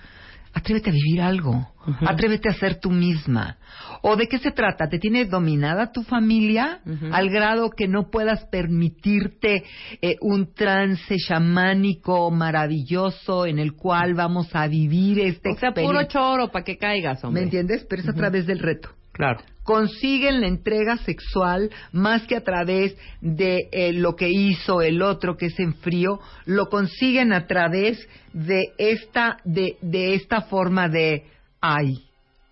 [0.52, 1.72] Atrévete a vivir algo.
[2.06, 3.56] Atrévete a ser tú misma.
[4.02, 4.90] ¿O de qué se trata?
[4.90, 9.64] ¿Te tiene dominada tu familia al grado que no puedas permitirte
[10.02, 16.02] eh, un trance chamánico maravilloso en el cual vamos a vivir este O sea, puro
[16.04, 17.40] choro para que caigas, hombre.
[17.40, 17.86] ¿Me entiendes?
[17.88, 18.90] Pero es a través del reto.
[19.12, 19.40] Claro.
[19.62, 25.36] Consiguen la entrega sexual más que a través de eh, lo que hizo el otro,
[25.36, 31.26] que es en frío, lo consiguen a través de esta, de, de esta forma de,
[31.60, 32.02] ay,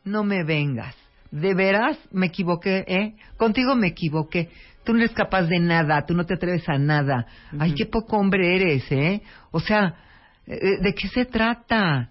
[0.05, 0.95] no me vengas.
[1.31, 3.15] De veras me equivoqué, ¿eh?
[3.37, 4.51] Contigo me equivoqué.
[4.85, 7.27] Tú no eres capaz de nada, tú no te atreves a nada.
[7.59, 9.23] Ay, qué poco hombre eres, ¿eh?
[9.53, 9.95] O sea,
[10.47, 12.11] ¿de qué se trata?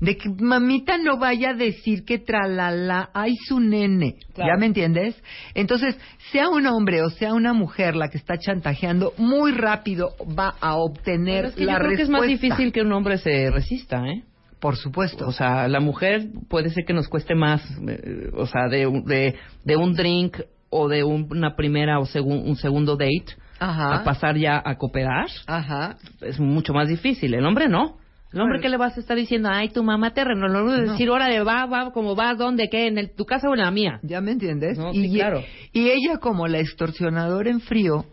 [0.00, 4.16] De que mamita no vaya a decir que tralala, ay su nene.
[4.34, 4.52] Claro.
[4.54, 5.22] ¿Ya me entiendes?
[5.54, 5.96] Entonces,
[6.32, 10.76] sea un hombre o sea una mujer la que está chantajeando, muy rápido va a
[10.76, 13.50] obtener Pero es que la yo creo que es más difícil que un hombre se
[13.50, 14.22] resista, ¿eh?
[14.58, 15.26] Por supuesto.
[15.28, 19.04] O sea, la mujer puede ser que nos cueste más, eh, o sea, de, un-
[19.04, 19.34] de,
[19.64, 20.38] de un drink
[20.70, 23.96] o de un- una primera o segun- un segundo date Ajá.
[23.96, 25.26] a pasar ya a cooperar.
[25.46, 25.96] Ajá.
[26.20, 27.34] Es mucho más difícil.
[27.34, 27.98] El hombre no.
[28.32, 29.48] El hombre, ¿qué le vas a estar diciendo?
[29.50, 30.58] Ay, tu mamá te renovó.
[30.70, 30.72] No.
[30.92, 33.70] decir, órale, va, va, como va, dónde, qué, en el- tu casa o en la
[33.70, 33.98] mía.
[34.02, 34.76] ¿Ya me entiendes?
[34.76, 35.42] No, y, sí, claro.
[35.72, 38.04] y ella como la extorsionadora en frío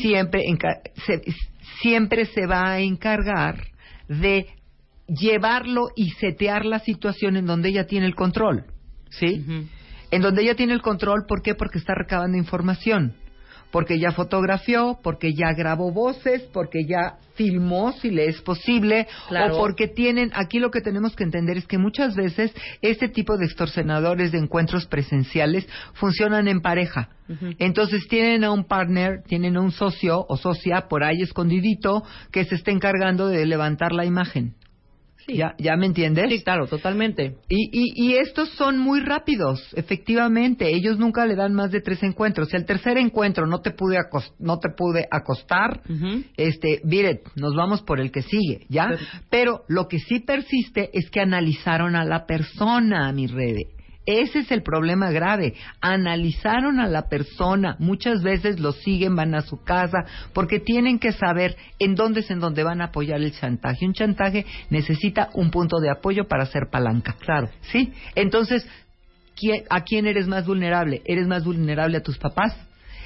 [0.00, 0.42] siempre
[1.06, 1.22] se,
[1.80, 3.56] siempre se va a encargar
[4.08, 4.48] de
[5.06, 8.64] llevarlo y setear la situación en donde ella tiene el control,
[9.10, 9.44] ¿sí?
[10.10, 11.54] En donde ella tiene el control, ¿por qué?
[11.54, 13.14] Porque está recabando información.
[13.70, 19.56] Porque ya fotografió, porque ya grabó voces, porque ya filmó si le es posible, Claro.
[19.56, 22.52] o porque tienen, aquí lo que tenemos que entender es que muchas veces
[22.82, 27.08] este tipo de extorsionadores de encuentros presenciales funcionan en pareja.
[27.58, 32.02] Entonces tienen a un partner, tienen a un socio o socia por ahí escondidito
[32.32, 34.54] que se está encargando de levantar la imagen.
[35.28, 36.26] ¿Ya, ¿Ya me entiendes?
[36.30, 37.36] Sí, claro, totalmente.
[37.48, 40.68] Y, y, y estos son muy rápidos, efectivamente.
[40.74, 42.48] Ellos nunca le dan más de tres encuentros.
[42.48, 45.82] Si al tercer encuentro no te pude, acos- no te pude acostar,
[46.36, 48.88] este, mire, nos vamos por el que sigue, ¿ya?
[48.88, 53.66] Pero- Pero lo que sí persiste es que analizaron a la persona, mi rede.
[54.18, 55.54] Ese es el problema grave.
[55.80, 57.76] Analizaron a la persona.
[57.78, 59.98] Muchas veces lo siguen, van a su casa,
[60.32, 63.86] porque tienen que saber en dónde es en donde van a apoyar el chantaje.
[63.86, 67.14] Un chantaje necesita un punto de apoyo para hacer palanca.
[67.20, 67.48] Claro.
[67.72, 67.92] ¿Sí?
[68.14, 68.66] Entonces,
[69.36, 71.02] ¿quién- ¿a quién eres más vulnerable?
[71.04, 72.56] ¿Eres más vulnerable a tus papás?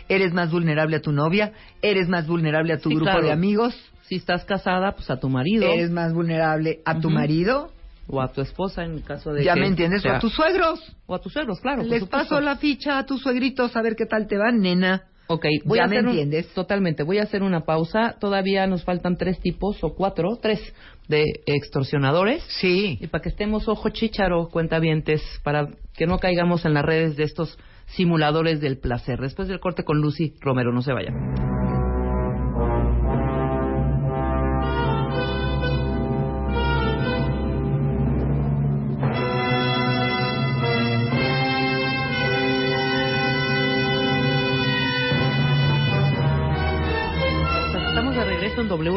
[0.06, 3.24] eres más vulnerable a tu novia, eres más vulnerable a tu Sí, grupo claro.
[3.26, 5.64] de amigos, Si estás casada, pues a tu marido.
[5.72, 7.72] eres más vulnerable a tu marido,
[8.06, 10.32] O a tu esposa en caso de ya que me entiendes, o sea- a tus
[10.35, 10.81] suegros.
[11.06, 11.82] O a tus suegros, claro.
[11.82, 15.05] Les paso la ficha a tus suegritos a ver qué tal te van, nena.
[15.26, 16.48] Ok, voy Ya a me un- entiendes.
[16.52, 17.02] totalmente.
[17.02, 18.16] Voy a hacer una pausa.
[18.20, 20.60] Todavía nos faltan tres tipos o cuatro, tres
[21.09, 22.43] de extorsionadores.
[22.60, 22.98] Sí.
[23.01, 27.24] Y para que estemos ojo chícharo, cuentavientes, para que no caigamos en las redes de
[27.24, 29.18] estos simuladores del placer.
[29.18, 31.53] Después del corte con Lucy Romero, no se vayan.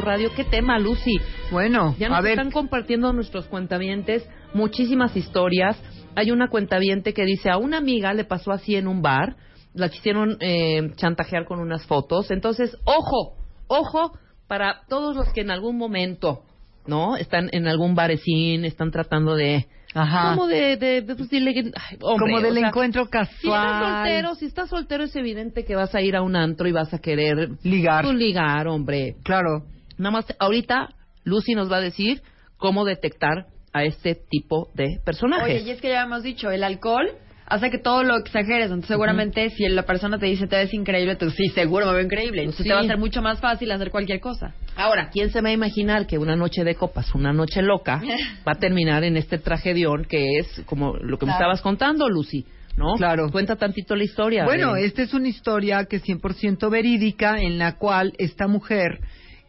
[0.07, 0.31] Radio.
[0.33, 1.19] ¿Qué tema, Lucy?
[1.51, 5.77] Bueno, Ya nos a ver, están compartiendo nuestros cuentavientes muchísimas historias.
[6.15, 9.35] Hay una cuentaviente que dice a una amiga le pasó así en un bar,
[9.73, 12.31] la quisieron eh, chantajear con unas fotos.
[12.31, 13.33] Entonces, ojo,
[13.67, 14.13] ojo
[14.47, 16.41] para todos los que en algún momento,
[16.87, 17.17] ¿no?
[17.17, 19.67] Están en algún barecín, están tratando de...
[19.93, 20.35] Ajá.
[20.35, 20.77] Como de...
[20.77, 23.83] de, de- pues, dile que- ay, hombre, como o del sea, encuentro si estás casual.
[24.05, 26.93] soltero, si estás soltero es evidente que vas a ir a un antro y vas
[26.93, 28.05] a querer Ligar.
[28.05, 29.17] pues, ligar, hombre.
[29.23, 29.63] Claro.
[29.97, 30.89] Nada más, ahorita
[31.23, 32.21] Lucy nos va a decir
[32.57, 35.45] cómo detectar a este tipo de personajes.
[35.45, 37.09] Oye, y es que ya hemos dicho, el alcohol
[37.45, 38.65] hace que todo lo exageres.
[38.65, 42.01] Entonces, seguramente, si la persona te dice te ves increíble, tú sí, seguro me veo
[42.03, 42.41] increíble.
[42.41, 42.69] Entonces, Sí.
[42.69, 44.53] te va a ser mucho más fácil hacer cualquier cosa.
[44.75, 48.01] Ahora, ¿quién se va a imaginar que una noche de copas, una noche loca,
[48.47, 52.45] va a terminar en este tragedión que es como lo que me estabas contando, Lucy?
[52.75, 52.93] ¿No?
[52.95, 53.31] Claro.
[53.31, 54.45] Cuenta tantito la historia.
[54.45, 58.99] Bueno, de- esta es una historia que es 100% verídica en la cual esta mujer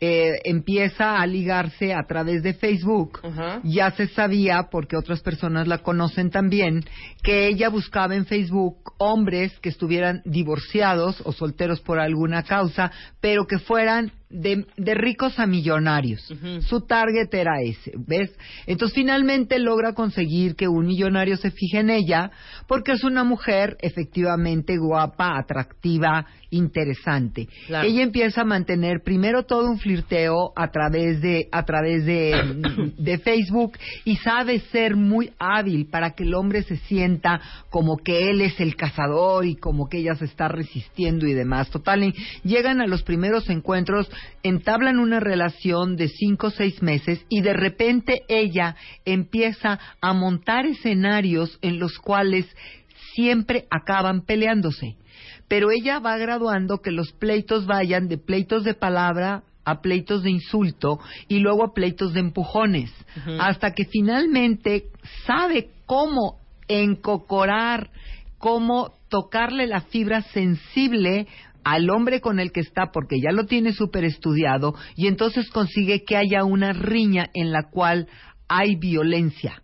[0.01, 3.21] eh, empieza a ligarse a través de Facebook.
[3.65, 6.85] Ya se sabía, porque otras personas la conocen también,
[7.23, 13.47] que ella buscaba en Facebook hombres que estuvieran divorciados o solteros por alguna causa, pero
[13.47, 16.21] que fueran de, de ricos a millonarios.
[16.61, 18.31] Su target era ese, ¿ves?
[18.67, 22.31] Entonces finalmente logra conseguir que un millonario se fije en ella
[22.67, 27.49] porque es una mujer efectivamente guapa, atractiva, interesante.
[27.67, 27.87] Claro.
[27.87, 33.19] Ella empieza a mantener primero todo un flirteo a través de a través de, de
[33.19, 37.41] Facebook y sabe ser muy hábil para que el hombre se sienta
[37.71, 41.71] como que él es el cazador y como que ella se está resistiendo y demás.
[41.71, 42.13] Total,
[42.45, 44.11] llegan a los primeros encuentros,
[44.43, 50.67] entablan una relación de cinco o seis meses y de repente ella empieza a montar
[50.67, 52.47] escenarios en los cuales
[53.15, 54.97] siempre acaban peleándose.
[55.49, 60.31] Pero ella va graduando que los pleitos vayan de pleitos de palabra a pleitos de
[60.31, 62.91] insulto y luego a pleitos de empujones,
[63.39, 64.85] hasta que finalmente
[65.27, 66.39] sabe cómo
[66.69, 67.91] encocorar,
[68.39, 71.27] cómo tocarle la fibra sensible
[71.69, 76.03] al hombre con el que está, porque ya lo tiene súper estudiado, y entonces consigue
[76.03, 78.09] que haya una riña en la cual
[78.49, 79.63] hay violencia.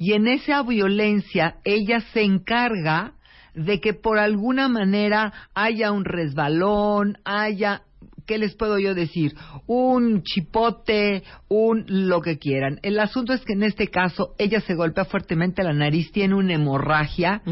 [0.00, 3.12] Y en esa violencia ella se encarga
[3.54, 7.82] de que por alguna manera haya un resbalón, haya,
[8.26, 9.34] ¿qué les puedo yo decir?
[9.66, 12.80] Un chipote, un lo que quieran.
[12.82, 16.54] El asunto es que en este caso ella se golpea fuertemente la nariz, tiene una
[16.54, 17.42] hemorragia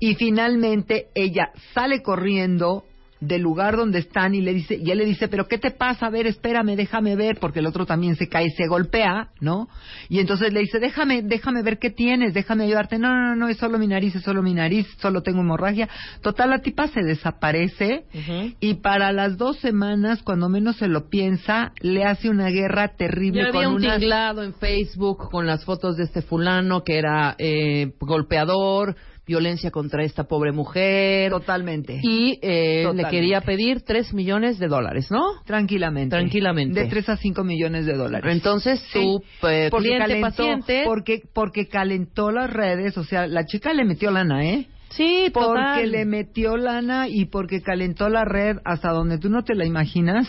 [0.00, 2.84] y finalmente ella sale corriendo
[3.22, 6.06] del lugar donde están y le dice y él le dice pero qué te pasa
[6.06, 9.68] a ver espérame déjame ver porque el otro también se cae se golpea no
[10.08, 13.58] y entonces le dice déjame déjame ver qué tienes déjame ayudarte no no no es
[13.58, 15.88] solo mi nariz es solo mi nariz solo tengo hemorragia
[16.20, 18.06] total la tipa se desaparece
[18.58, 23.42] y para las dos semanas cuando menos se lo piensa le hace una guerra terrible
[23.42, 26.98] Ya había con un unas tinglado en Facebook con las fotos de este fulano que
[26.98, 28.96] era eh, golpeador,
[29.26, 31.30] violencia contra esta pobre mujer.
[31.30, 32.00] Totalmente.
[32.02, 35.22] Y eh, le quería pedir 3 millones de dólares, ¿no?
[35.44, 36.16] Tranquilamente.
[36.16, 36.80] Tranquilamente.
[36.80, 38.32] De 3 a 5 millones de dólares.
[38.32, 38.98] Entonces, Sí.
[39.00, 40.82] tu eh, Porque cliente calentó, paciente...
[40.84, 44.66] Porque, porque calentó las redes, o sea, la chica le metió lana, ¿eh?
[44.90, 45.90] Sí, Porque total.
[45.90, 50.28] le metió lana y porque calentó la red hasta donde tú no te la imaginas,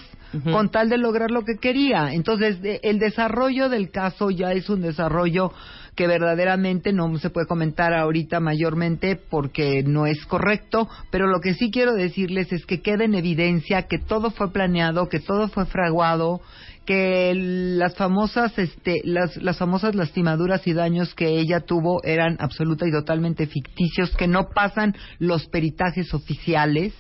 [0.52, 2.14] con tal de lograr lo que quería.
[2.14, 5.52] Entonces, de- el desarrollo del caso ya es un desarrollo
[5.96, 11.54] que verdaderamente no se puede comentar ahorita mayormente porque no es correcto, pero lo que
[11.54, 15.66] sí quiero decirles es que queda en evidencia que todo fue planeado, que todo fue
[15.66, 16.42] fraguado,
[16.86, 22.88] que las famosas este las, las famosas lastimaduras y daños que ella tuvo eran absoluta
[22.88, 26.94] y totalmente ficticios que no pasan los peritajes oficiales.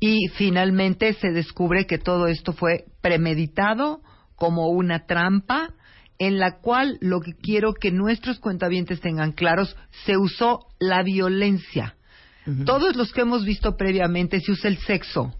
[0.00, 4.00] Y finalmente se descubre que todo esto fue premeditado
[4.34, 5.74] como una trampa
[6.20, 9.74] en la cual lo que quiero que nuestros cuentavientes tengan claros
[10.04, 11.96] se usó la violencia
[12.66, 15.32] Todos los que hemos visto previamente se usa el sexo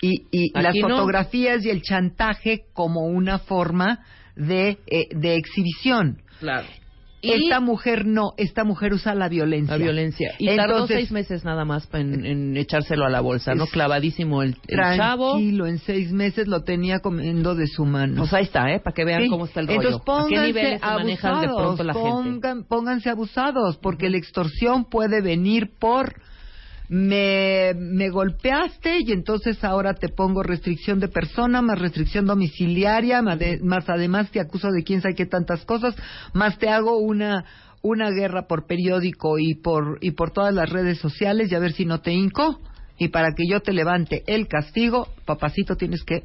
[0.00, 0.88] y, y las no.
[0.88, 4.00] fotografías y el chantaje como una forma
[4.36, 6.20] de, eh, de exhibición.
[6.40, 6.66] Claro.
[7.24, 9.78] Y- Esta mujer no, esta mujer usa la violencia.
[9.78, 10.34] La violencia.
[10.38, 13.66] Y tardó Entonces, seis meses nada más en, en echárselo a la bolsa, ¿no?
[13.68, 15.30] Clavadísimo el, el chavo.
[15.34, 18.16] Tranquilo, en seis meses lo tenía comiendo de su mano.
[18.22, 18.80] Pues ahí está, ¿eh?
[18.80, 19.28] Para que vean Sí.
[19.28, 19.78] cómo está el rollo.
[19.80, 22.10] Entonces ¿A pónganse qué niveles se manejan de abusados, pronto la gente?
[22.10, 26.14] pongan- Pónganse abusados, porque la extorsión puede venir por
[26.88, 33.38] me, me golpeaste y entonces ahora te pongo restricción de persona, más restricción domiciliaria, más,
[33.38, 35.94] de- más además te acuso de quién sabe qué tantas cosas,
[36.32, 37.44] más te hago una
[37.84, 41.72] una guerra por periódico y por y por todas las redes sociales y a ver
[41.72, 42.60] si no te hinco.
[42.98, 46.22] Y para que yo te levante el castigo, papacito tienes que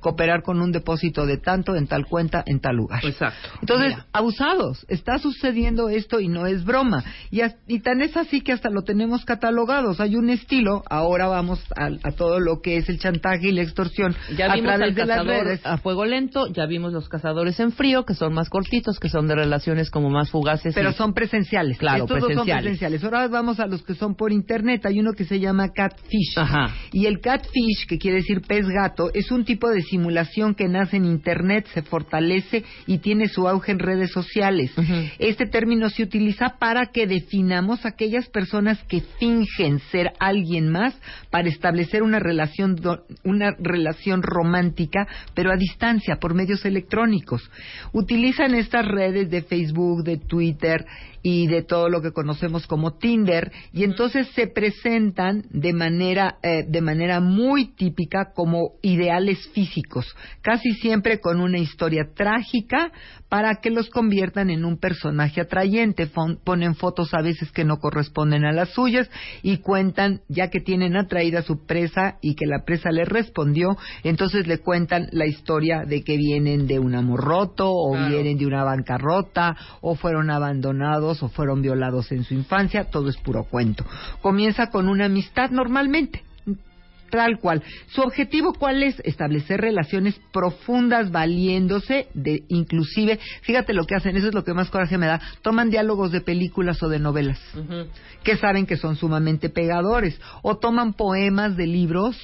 [0.00, 3.04] cooperar con un depósito de tanto en tal cuenta en tal lugar.
[3.04, 3.48] Exacto.
[3.60, 4.06] Entonces, Mira.
[4.12, 7.04] abusados, está sucediendo esto y no es broma.
[7.30, 10.00] Y, y tan es así que hasta lo tenemos catalogados.
[10.00, 13.62] Hay un estilo, ahora vamos a, a todo lo que es el chantaje y la
[13.62, 15.60] extorsión Ya a vimos través al de las redes.
[15.64, 19.26] a fuego lento, ya vimos los cazadores en frío, que son más cortitos, que son
[19.28, 20.74] de relaciones como más fugaces.
[20.74, 21.78] Pero y- son presenciales.
[21.78, 23.02] Claro, Estos dos son presenciales.
[23.04, 24.84] Ahora vamos a los que son por internet.
[24.86, 26.36] Hay uno que se llama catfish.
[26.36, 26.74] Ajá.
[26.92, 30.96] Y el catfish, que quiere decir pez gato, es un tipo de simulación que nace
[30.96, 34.70] en internet, se fortalece y tiene su auge en redes sociales.
[35.18, 40.94] Este término se utiliza para que definamos aquellas personas que fingen ser alguien más
[41.30, 47.50] para establecer una relación do- una relación romántica, pero a distancia por medios electrónicos.
[47.92, 50.84] Utilizan estas redes de Facebook, de Twitter
[51.30, 56.64] y de todo lo que conocemos como Tinder y entonces se presentan de manera eh,
[56.66, 60.06] de manera muy típica como ideales físicos,
[60.40, 62.92] casi siempre con una historia trágica
[63.28, 66.06] para que los conviertan en un personaje atrayente.
[66.06, 69.10] Fon- ponen fotos a veces que no corresponden a las suyas
[69.42, 73.76] y cuentan ya que tienen atraída a su presa y que la presa les respondió,
[74.04, 78.08] entonces le cuentan la historia de que vienen de un amor roto o Claro.
[78.08, 83.16] vienen de una bancarrota o fueron abandonados o fueron violados en su infancia, todo es
[83.18, 83.84] puro cuento.
[84.22, 86.22] Comienza con una amistad normalmente.
[87.10, 87.62] Tal cual.
[87.88, 89.00] Su objetivo cuál es?
[89.04, 94.70] Establecer relaciones profundas valiéndose de inclusive, fíjate lo que hacen, eso es lo que más
[94.70, 97.38] coraje me da, toman diálogos de películas o de novelas
[98.22, 102.16] que saben que son sumamente pegadores o toman poemas de libros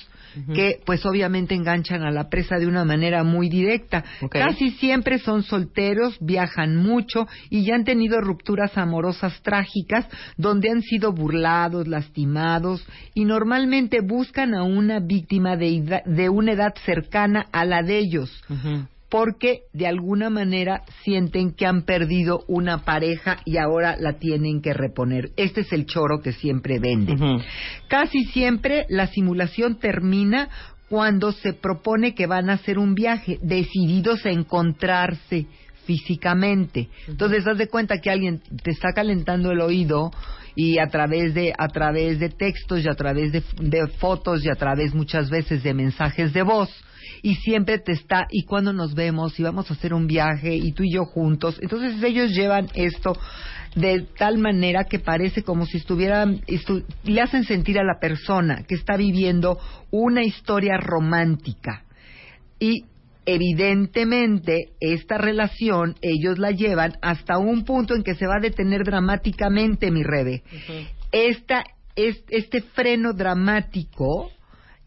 [0.55, 4.05] que pues obviamente enganchan a la presa de una manera muy directa.
[4.31, 10.07] Casi siempre son solteros, viajan mucho y ya han tenido rupturas amorosas trágicas
[10.37, 16.75] donde han sido burlados, lastimados y normalmente buscan a una víctima de, de una edad
[16.85, 18.31] cercana a la de ellos
[19.15, 24.75] porque de alguna manera sienten que han perdido una pareja y ahora la tienen que
[24.75, 25.31] reponer.
[25.37, 27.21] Este es el choro que siempre venden.
[27.87, 30.49] Casi siempre la simulación termina
[30.89, 35.47] cuando se propone que van a hacer un viaje, decididos a encontrarse
[35.87, 36.89] físicamente.
[37.07, 40.11] Entonces, haz de cuenta que alguien te está calentando el oído
[40.57, 44.51] y a través de a través de textos y a través de, de fotos y
[44.51, 46.69] a través muchas veces de mensajes de voz
[47.25, 50.73] y siempre te está y cuando nos vemos y vamos a hacer un viaje y
[50.73, 51.59] tú y yo juntos.
[51.63, 53.17] Entonces ellos llevan esto
[53.75, 58.65] de tal manera que parece como si estuvieran estu- le hacen sentir a la persona
[58.69, 59.59] que está viviendo
[59.91, 61.85] una historia romántica.
[62.61, 62.85] Y
[63.25, 68.85] evidentemente esta relación ellos la llevan hasta un punto en que se va a detener
[68.85, 70.43] dramáticamente mi rebe.
[71.11, 71.65] Esta
[71.97, 74.31] es, este freno dramático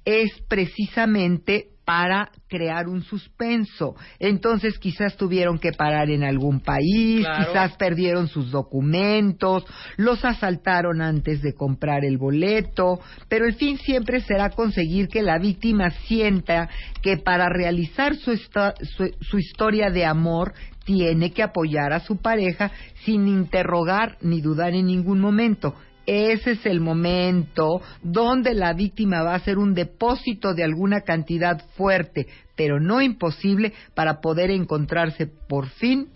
[0.05, 3.95] es precisamente para crear un suspenso.
[4.19, 7.45] Entonces quizás tuvieron que parar en algún país, Claro.
[7.47, 9.63] quizás perdieron sus documentos,
[9.95, 12.99] los asaltaron antes de comprar el boleto,
[13.29, 16.67] pero el fin siempre será conseguir que la víctima sienta
[17.01, 20.53] que para realizar su, esta- su, su historia de amor
[20.83, 22.69] tiene que apoyar a su pareja
[23.05, 25.73] sin interrogar ni dudar en ningún momento.
[26.07, 31.61] Ese es el momento donde la víctima va a hacer un depósito de alguna cantidad
[31.75, 36.07] fuerte, pero no imposible, para poder encontrarse por fin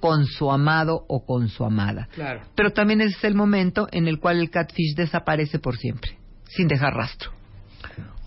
[0.00, 2.08] con su amado o con su amada.
[2.14, 2.42] Claro.
[2.54, 6.68] Pero también ese es el momento en el cual el catfish desaparece por siempre, sin
[6.68, 7.30] dejar rastro.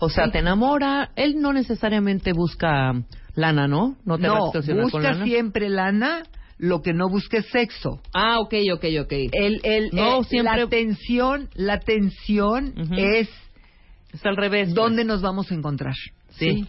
[0.00, 2.92] O sea, te enamora, él no necesariamente busca
[3.34, 3.96] lana, ¿no?
[4.04, 5.24] No te va a No, con busca lana.
[5.24, 6.22] siempre lana,
[6.58, 8.00] lo que no busque es sexo.
[8.12, 9.12] Ah, ok, ok, ok.
[9.32, 12.94] El, el, No, eh, siempre- La tensión, la tensión Ujú.
[12.96, 13.28] es
[14.12, 14.74] Es al revés.
[14.74, 15.94] dónde nos vamos a encontrar.
[16.30, 16.66] Sí.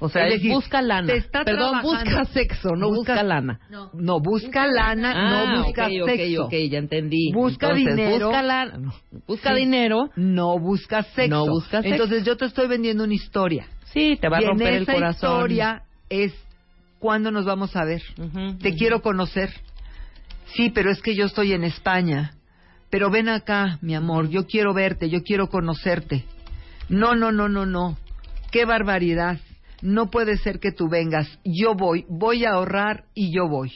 [0.00, 1.06] O sea, Es decir, busca lana.
[1.06, 2.10] te está Perdón, trabajando.
[2.10, 3.60] busca sexo, no busca, Busca- lana.
[3.92, 6.44] No, busca lana, Ah, no busca ok, ok, sexo.
[6.46, 7.30] ok, ya entendí.
[7.32, 8.26] Busca Entonces, dinero.
[8.28, 8.92] Busca, no,
[9.28, 9.60] busca Sí.
[9.60, 10.10] dinero.
[10.16, 11.28] No busca sexo.
[11.28, 11.92] No busca sexo.
[11.94, 13.66] Entonces yo te estoy vendiendo una historia.
[13.92, 15.30] Sí, te va a y romper en el esa corazón.
[15.30, 16.32] historia es
[17.02, 18.00] cuándo nos vamos a ver.
[18.60, 19.52] Te quiero conocer.
[20.54, 22.36] Sí, pero es que yo estoy en España.
[22.90, 26.24] Pero ven acá, mi amor, yo quiero verte, yo quiero conocerte.
[26.88, 27.98] No, no, no, no, no.
[28.52, 29.40] Qué barbaridad.
[29.80, 31.26] No puede ser que tú vengas.
[31.44, 33.72] Yo voy, voy a ahorrar y yo voy.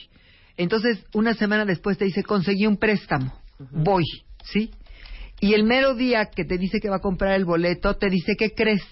[0.55, 3.33] Entonces, una semana después te dice, conseguí un préstamo.
[3.71, 4.05] Voy,
[4.45, 4.71] ¿sí?
[5.41, 8.37] Y el mero día que te dice que va a comprar el boleto, te dice,
[8.37, 8.83] ¿qué crees?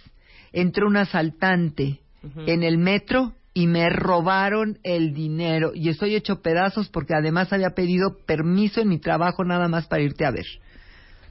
[0.52, 2.02] Entró un asaltante
[2.46, 5.72] en el metro y me robaron el dinero.
[5.74, 10.04] Y estoy hecho pedazos porque además había pedido permiso en mi trabajo nada más para
[10.04, 10.46] irte a ver.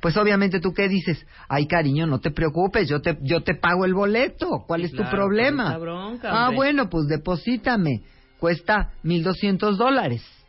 [0.00, 3.84] Pues obviamente tú qué dices, ay cariño, no te preocupes, yo te, yo te pago
[3.84, 5.64] el boleto, ¿cuál es claro, tu problema?
[5.64, 8.00] ¿cuál es la bronca, ah, bueno, pues deposítame,
[8.38, 9.76] cuesta mil doscientos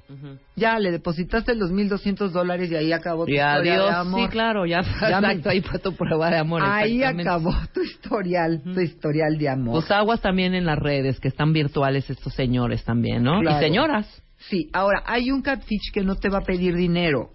[0.10, 0.38] Ujú.
[0.56, 3.96] Ya, le depositaste los mil doscientos dólares y ahí acabó tu Y historia adiós, de
[3.96, 4.22] amor.
[4.22, 6.62] sí, claro, ya, Ya exacto, ahí fue tu prueba de amor.
[6.64, 9.74] Ahí acabó tu historial, tu historial de amor.
[9.82, 13.40] Pues aguas también en las redes, que están virtuales estos señores también, ¿no?
[13.42, 13.58] Claro.
[13.58, 14.22] Y señoras.
[14.50, 17.32] Sí, ahora hay un catfish que no te va a pedir dinero.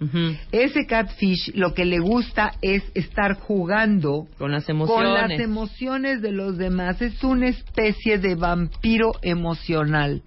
[0.53, 5.28] Ese catfish lo que le gusta es estar jugando Con las con emociones.
[5.31, 7.03] las emociones de los demás.
[7.03, 10.23] Es una especie de vampiro emocional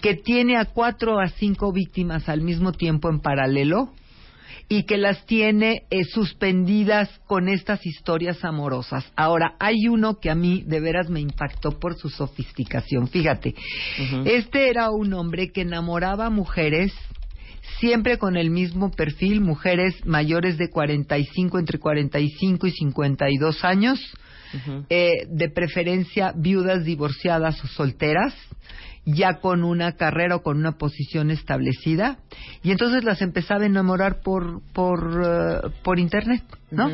[0.00, 3.90] que tiene a cuatro a cinco víctimas al mismo tiempo en paralelo
[4.68, 9.04] y que las tiene eh, suspendidas con estas historias amorosas.
[9.16, 13.08] Ahora, hay uno que a mí de veras me impactó por su sofisticación.
[13.08, 13.54] Fíjate,
[14.24, 16.92] este era un hombre que enamoraba a mujeres
[17.78, 24.00] siempre con el mismo perfil, mujeres mayores de 45, entre 45 y 52 años,
[24.88, 28.34] eh, de preferencia viudas, divorciadas o solteras,
[29.04, 32.18] ya con una carrera o con una posición establecida,
[32.62, 36.90] y entonces las empezaba a enamorar por por eh, por internet, ¿no?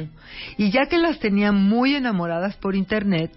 [0.56, 3.30] Y ya que las tenía muy enamoradas por internet,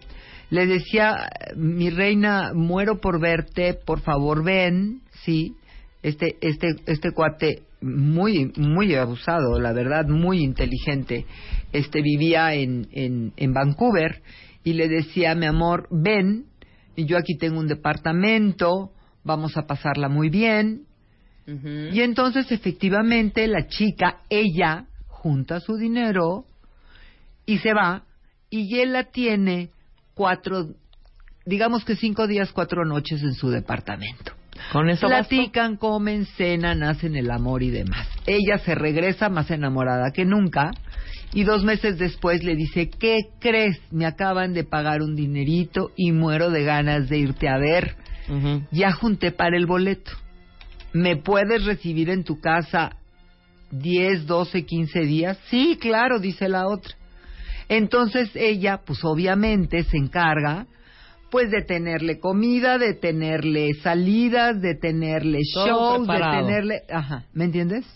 [0.50, 5.56] le decía, mi reina, muero por verte, por favor ven, sí.
[6.02, 11.26] Este este este cuate muy muy abusado, la verdad, muy inteligente.
[11.72, 14.22] Este vivía en en en Vancouver
[14.64, 16.45] y le decía, mi amor, ven,
[16.95, 18.91] y yo aquí tengo un departamento,
[19.24, 20.86] vamos a pasarla muy bien.
[21.45, 26.45] Y entonces, efectivamente, la chica, ella, junta su dinero
[27.45, 28.03] y se va,
[28.49, 29.70] y él la tiene
[30.14, 30.70] cuatro,
[31.45, 34.32] digamos que cinco días, cuatro noches en su departamento.
[34.72, 35.07] Con eso.
[35.07, 38.07] Platican, comen, cenan, hacen el amor y demás.
[38.26, 40.72] Ella se regresa más enamorada que nunca
[41.34, 43.80] y dos meses después le dice, ¿qué crees?
[43.92, 47.96] Me acaban de pagar un dinerito y muero de ganas de irte a ver.
[48.72, 50.12] Ya junté para el boleto.
[50.94, 52.92] ¿Me puedes recibir en tu casa
[53.72, 55.40] 10, 12, 15 días?
[55.50, 56.94] Sí, claro, dice la otra.
[57.68, 60.68] Entonces ella, pues obviamente se encarga
[61.32, 67.88] pues de tenerle comida, de tenerle salidas, de tenerle shows, de tenerle, ajá, ¿me entiendes?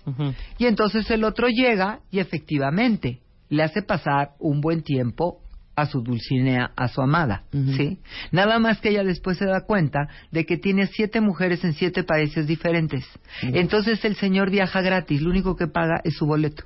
[0.58, 5.42] Y entonces el otro llega y efectivamente le hace pasar un buen tiempo
[5.76, 7.44] a su Dulcinea, a su amada.
[7.52, 8.00] ¿sí?
[8.32, 12.04] Nada más que ella después se da cuenta de que tiene siete mujeres en siete
[12.04, 13.06] países diferentes.
[13.44, 16.64] Entonces el señor viaja gratis, lo único que paga es su boleto.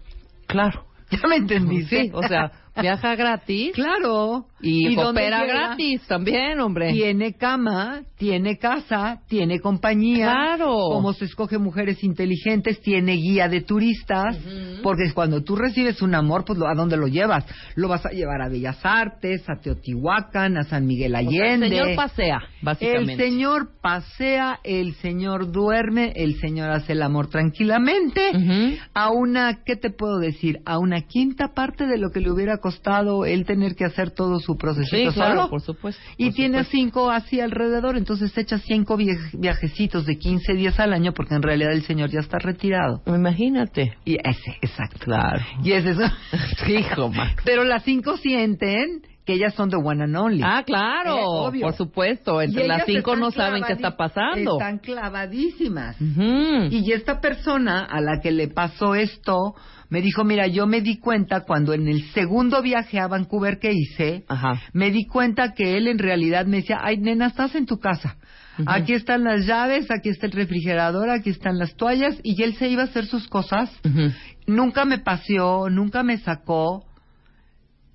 [0.47, 0.85] Claro.
[1.11, 2.03] ¿Ya me entendiste?
[2.03, 4.45] Sí, o sea, viaja gratis claro.
[4.61, 6.93] y, opera gratis también, hombre.
[6.93, 10.31] Tiene cama, tiene casa, tiene compañía.
[10.31, 10.73] Claro.
[10.91, 14.37] Como se escoge mujeres inteligentes, tiene guía de turistas.
[14.83, 17.45] Porque cuando tú recibes un amor, pues lo- ¿a dónde lo llevas?
[17.75, 21.65] Lo vas a llevar a Bellas Artes, a Teotihuacán, a San Miguel O sea, Allende.
[21.67, 23.13] el señor pasea, básicamente.
[23.13, 28.31] El señor pasea, el señor duerme, el señor hace el amor tranquilamente.
[28.93, 30.59] A una, ¿qué te puedo decir?
[30.65, 34.39] A una quinta parte de lo que le hubiera costado él tener que hacer todo
[34.39, 36.01] su procesito Sí, claro, por supuesto.
[36.17, 36.71] Y por tiene supuesto.
[36.77, 41.41] cinco así alrededor, entonces echa cinco viaj- viajecitos de 15 días al año porque en
[41.41, 43.01] realidad el señor ya está retirado.
[43.05, 43.97] Imagínate.
[44.05, 44.99] Y ese, exacto.
[45.01, 45.43] Claro.
[45.63, 46.03] Y es eso.
[46.67, 47.41] Hijo, Max.
[47.43, 50.41] Pero las cinco sienten que ellas son the one and only.
[50.43, 51.61] Ah, claro, Eh, obvio.
[51.67, 52.41] por supuesto.
[52.41, 54.53] Entre las cinco no saben qué está pasando.
[54.53, 55.95] Están clavadísimas.
[55.99, 59.53] Y esta persona a la que le pasó esto
[59.89, 63.73] me dijo, mira, yo me di cuenta cuando en el segundo viaje a Vancouver que
[63.73, 64.59] hice, Ajá.
[64.73, 68.15] me di cuenta que él en realidad me decía, ay, nena, estás en tu casa.
[68.67, 72.69] Aquí están las llaves, aquí está el refrigerador, aquí están las toallas, y él se
[72.69, 73.69] iba a hacer sus cosas.
[74.47, 76.85] Nunca me paseó, nunca me sacó.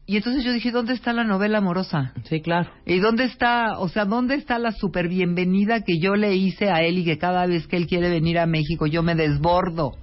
[0.09, 2.13] Y entonces yo dije, ¿dónde está la novela amorosa?
[2.29, 2.71] Sí, claro.
[2.87, 6.83] ¿Y dónde está, o sea, dónde está la super bienvenida que yo le hice a
[6.83, 9.97] él y que cada vez que él quiere venir a México yo me desbordo?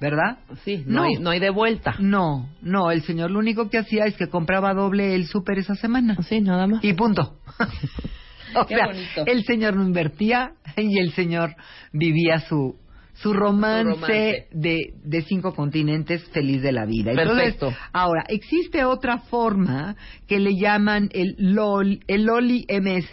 [0.00, 0.38] ¿Verdad?
[0.64, 1.94] Sí, no, Hay, no hay de vuelta.
[2.00, 5.74] No, no, el señor lo único que hacía es que compraba doble el súper esa
[5.74, 6.16] semana.
[6.28, 6.84] Sí, nada más.
[6.84, 7.36] Y punto.
[8.56, 9.24] o Qué sea, bonito.
[9.26, 11.54] el señor no invertía y el señor
[11.92, 12.74] vivía su
[13.22, 14.46] su romance, Su romance.
[14.52, 17.12] De, de cinco continentes feliz de la vida.
[17.12, 17.72] Entonces, Perfecto.
[17.92, 23.10] ahora, existe otra forma que le llaman el LOL, el LOLI MS,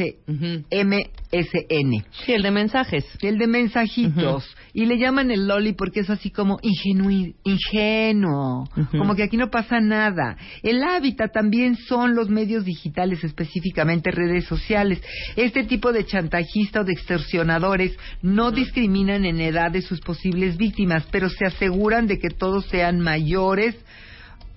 [0.72, 2.06] MSN.
[2.26, 3.06] Sí, el de mensajes.
[3.22, 4.56] El de mensajitos.
[4.74, 8.68] Y le llaman el loli porque es así como ingenui- ingenuo.
[8.92, 10.36] Como que aquí no pasa nada.
[10.64, 15.00] El hábitat también son los medios digitales, específicamente redes sociales.
[15.36, 21.06] Este tipo de chantajista o de extorsionadores no discriminan en edad de sus posibles víctimas,
[21.12, 23.76] pero se aseguran de que todos sean mayores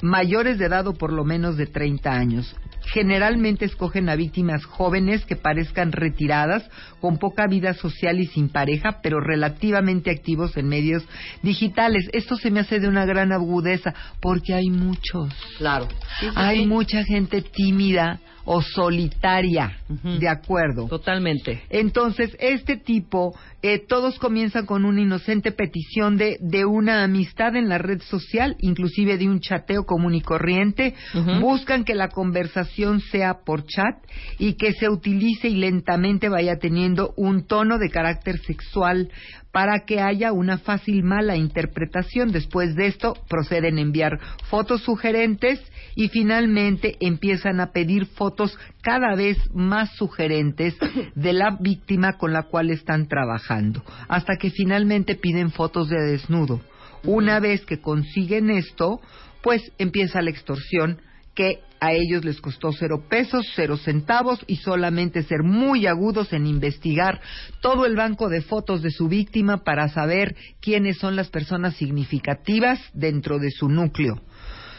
[0.03, 2.55] mayores de edad o por lo menos de 30 años.
[2.93, 6.69] Generalmente escogen a víctimas jóvenes que parezcan retiradas,
[7.07, 11.05] con poca vida social y sin pareja, pero relativamente activos en medios
[11.41, 12.09] digitales.
[12.13, 15.33] Esto se me hace de una gran agudeza, porque hay muchos.
[15.57, 15.87] Claro.
[16.35, 20.87] Hay mucha gente tímida o solitaria, de acuerdo.
[20.87, 21.63] Totalmente.
[21.69, 27.69] Entonces, este tipo, eh, todos comienzan con una inocente petición de, de una amistad en
[27.69, 30.95] la red social, inclusive de un chateo común y corriente.
[31.41, 33.97] Buscan que la conversación sea por chat
[34.39, 39.11] y que se utilice y lentamente vaya teniendo un tono de carácter sexual
[39.53, 42.31] para que haya una fácil mala interpretación.
[42.31, 44.19] Después de esto, proceden a enviar
[44.51, 45.61] fotos sugerentes
[45.95, 50.77] y finalmente empiezan a pedir fotos cada vez más sugerentes
[51.15, 56.61] de la víctima con la cual están trabajando, hasta que finalmente piden fotos de desnudo.
[57.05, 59.01] Una vez que consiguen esto,
[59.43, 61.01] pues empieza la extorsión
[61.37, 66.47] que a ellos les costó cero pesos, cero centavos y solamente ser muy agudos en
[66.47, 67.21] investigar
[67.61, 72.81] todo el banco de fotos de su víctima para saber quiénes son las personas significativas
[72.95, 74.21] dentro de su núcleo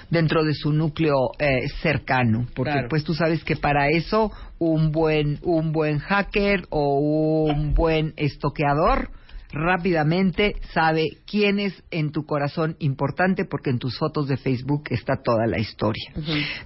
[0.10, 2.88] dentro de su núcleo eh, cercano porque Claro.
[2.90, 6.98] pues tú sabes que para eso un buen un buen hacker o
[7.46, 9.10] un buen estoqueador
[9.52, 15.22] rápidamente sabe quién es en tu corazón importante porque en tus fotos de Facebook está
[15.24, 16.12] toda la historia.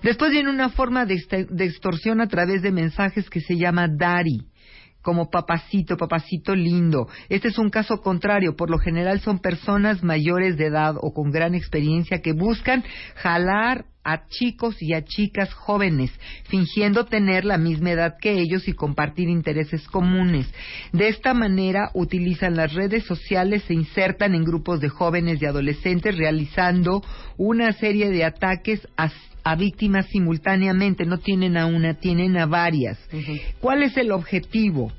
[0.03, 3.87] Después viene una forma de, este- de extorsión a través de mensajes que se llama
[3.87, 4.47] Dari
[5.01, 7.07] como papacito, papacito lindo.
[7.29, 8.55] Este es un caso contrario.
[8.55, 12.83] Por lo general son personas mayores de edad o con gran experiencia que buscan
[13.15, 16.11] jalar a chicos y a chicas jóvenes,
[16.45, 20.51] fingiendo tener la misma edad que ellos y compartir intereses comunes.
[20.91, 26.17] De esta manera utilizan las redes sociales, se insertan en grupos de jóvenes y adolescentes,
[26.17, 27.03] realizando
[27.37, 29.09] una serie de ataques a
[29.43, 32.97] a víctimas simultáneamente, no tienen a una, tienen a varias.
[33.59, 34.91] ¿Cuál es el objetivo?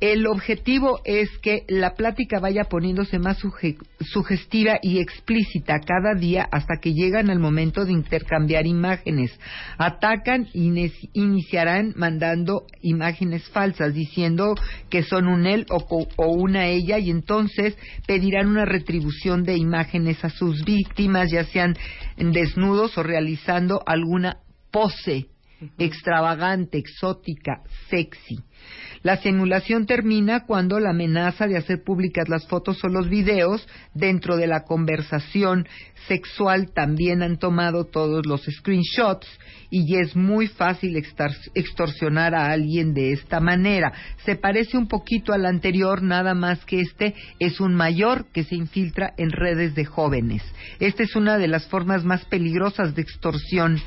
[0.00, 6.48] El objetivo es que la plática vaya poniéndose más suge- sugestiva y explícita cada día
[6.50, 9.38] hasta que llegan al momento de intercambiar imágenes.
[9.78, 10.72] Atacan y
[11.14, 14.54] iniciarán mandando imágenes falsas diciendo
[14.90, 17.76] que son un él o, o una ella y entonces
[18.06, 21.76] pedirán una retribución de imágenes a sus víctimas, ya sean
[22.16, 24.38] desnudos o realizando alguna
[24.70, 25.26] pose
[25.78, 28.38] extravagante, exótica, sexy.
[29.02, 34.36] La simulación termina cuando la amenaza de hacer públicas las fotos o los videos dentro
[34.36, 35.68] de la conversación
[36.08, 39.28] sexual también han tomado todos los screenshots
[39.70, 43.92] y es muy fácil extorsionar a alguien de esta manera.
[44.24, 48.56] Se parece un poquito al anterior, nada más que este es un mayor que se
[48.56, 50.42] infiltra en redes de jóvenes.
[50.80, 53.80] Esta es una de las formas más peligrosas de extorsión.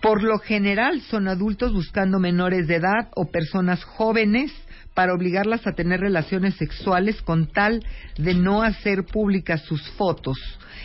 [0.00, 4.52] Por lo general son adultos buscando menores de edad o personas jóvenes
[4.94, 7.84] para obligarlas a tener relaciones sexuales con tal
[8.16, 10.38] de no hacer públicas sus fotos.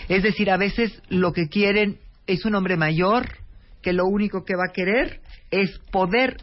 [0.10, 3.28] Es decir, a veces lo que quieren es un hombre mayor
[3.82, 6.38] que lo único que va a querer es poder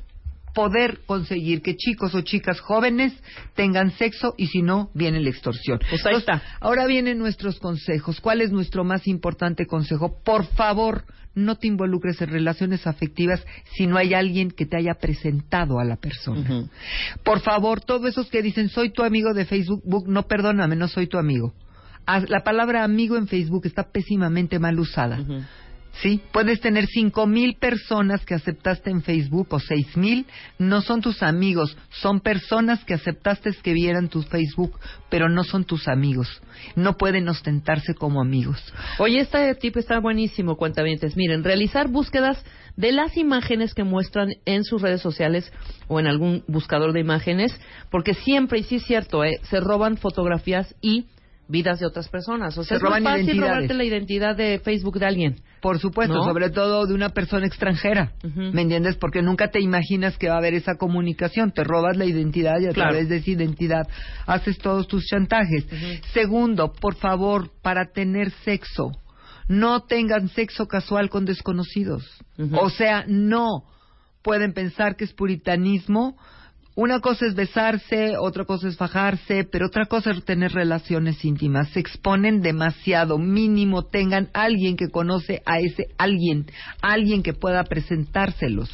[0.58, 3.12] poder conseguir que chicos o chicas jóvenes
[3.54, 5.78] tengan sexo y si no viene la extorsión.
[5.88, 6.42] Pues ahí está.
[6.58, 8.20] Ahora vienen nuestros consejos.
[8.20, 10.16] ¿Cuál es nuestro más importante consejo?
[10.24, 11.04] Por favor,
[11.36, 13.40] no te involucres en relaciones afectivas
[13.76, 16.66] si no hay alguien que te haya presentado a la persona.
[17.22, 21.06] Por favor, todos esos que dicen soy tu amigo de Facebook, no perdóname, no soy
[21.06, 21.54] tu amigo.
[22.04, 25.18] Haz- La palabra amigo en Facebook está pésimamente mal usada.
[26.02, 26.20] ¿Sí?
[26.32, 30.26] Puedes tener cinco mil personas que aceptaste en Facebook o seis mil,
[30.58, 35.64] no son tus amigos, son personas que aceptaste que vieran tu Facebook, pero no son
[35.64, 36.40] tus amigos.
[36.76, 38.62] No pueden ostentarse como amigos.
[38.98, 41.16] Oye, este tip está buenísimo, cuentavientes.
[41.16, 42.44] Miren, realizar búsquedas
[42.76, 45.52] de las imágenes que muestran en sus redes sociales
[45.88, 47.58] o en algún buscador de imágenes,
[47.90, 49.40] porque siempre, y sí es cierto, ¿eh?
[49.42, 51.06] se roban fotografías y
[51.48, 52.56] vidas de otras personas.
[52.58, 55.36] O sea, Se es muy roban fácil robarte la identidad de Facebook de alguien.
[55.60, 56.24] Por supuesto, ¿No?
[56.24, 58.12] sobre todo de una persona extranjera.
[58.34, 58.96] ¿Me entiendes?
[58.96, 61.50] Porque nunca te imaginas que va a haber esa comunicación.
[61.52, 62.90] Te robas la identidad y a Claro.
[62.90, 63.88] través de esa identidad
[64.26, 65.66] haces todos tus chantajes.
[66.12, 68.90] Segundo, por favor, para tener sexo,
[69.48, 72.04] no tengan sexo casual con desconocidos.
[72.52, 73.64] O sea, no
[74.22, 76.16] pueden pensar que es puritanismo.
[76.80, 81.70] Una cosa es besarse, otra cosa es fajarse, pero otra cosa es tener relaciones íntimas.
[81.70, 83.18] Se exponen demasiado.
[83.18, 86.46] Mínimo tengan alguien que conoce a ese alguien,
[86.80, 88.70] alguien que pueda presentárselos.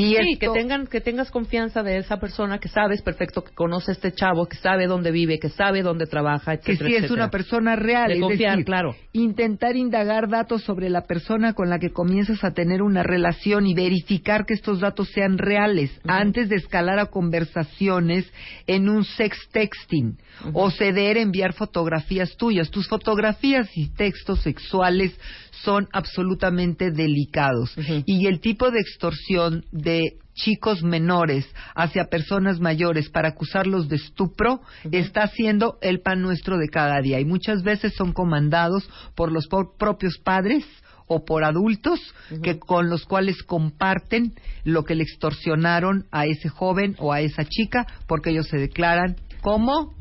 [0.00, 3.54] Y sí, esto- que tengan que tengas confianza de esa persona que sabes perfecto que
[3.54, 7.04] conoce a este chavo, que sabe dónde vive, que sabe dónde trabaja, que etcétera, sí
[7.04, 8.08] es una persona real.
[8.08, 8.94] De es confiar, decir, claro.
[9.12, 13.74] Intentar indagar datos sobre la persona con la que comienzas a tener una relación y
[13.74, 18.30] verificar que estos datos sean reales antes de escalar a conversaciones
[18.66, 20.18] en un sex texting
[20.52, 22.70] o ceder a enviar fotografías tuyas.
[22.70, 25.18] Tus fotografías y textos sexuales
[25.64, 27.74] son absolutamente delicados.
[28.06, 34.60] Y el tipo de extorsión de chicos menores hacia personas mayores para acusarlos de estupro
[34.92, 39.48] está siendo el pan nuestro de cada día y muchas veces son comandados por los
[39.78, 40.64] propios padres
[41.08, 42.00] o por adultos
[42.42, 47.44] que con los cuales comparten lo que le extorsionaron a ese joven o a esa
[47.44, 49.94] chica porque ellos se declaran como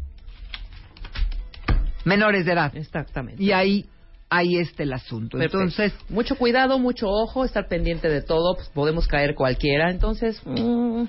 [2.05, 2.75] menores de edad.
[2.75, 3.41] Exactamente.
[3.43, 3.85] Y ahí
[4.29, 5.37] ahí está el asunto.
[5.37, 5.61] Perfecto.
[5.61, 11.03] Entonces, mucho cuidado, mucho ojo, estar pendiente de todo, pues podemos caer cualquiera, entonces mm,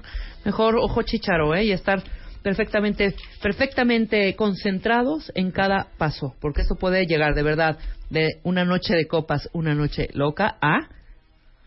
[0.45, 1.65] mejor ojo chicharo, ¿eh?
[1.65, 2.03] Y estar
[2.43, 7.79] perfectamente perfectamente concentrados en cada paso, porque esto puede llegar de verdad
[8.11, 10.89] de una noche de copas, una noche loca a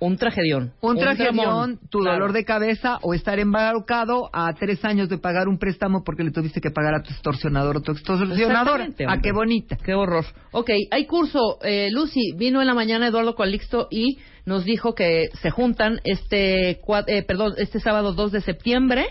[0.01, 0.73] un tragedión.
[0.81, 2.15] un tragedión, tu Claro.
[2.15, 6.31] dolor de cabeza o estar embarcado a tres años de pagar un préstamo porque le
[6.31, 8.83] tuviste que pagar a tu extorsionador o tu extorsionadora.
[8.85, 9.21] Exactamente, ¿A hombre.
[9.21, 9.77] qué bonita?
[9.77, 10.25] Qué horror.
[10.51, 11.59] Ok, hay curso.
[11.63, 14.17] Eh, Lucy vino en la mañana Eduardo Calixto y
[14.47, 19.05] nos dijo que se juntan este, eh, perdón, este sábado 2 de septiembre.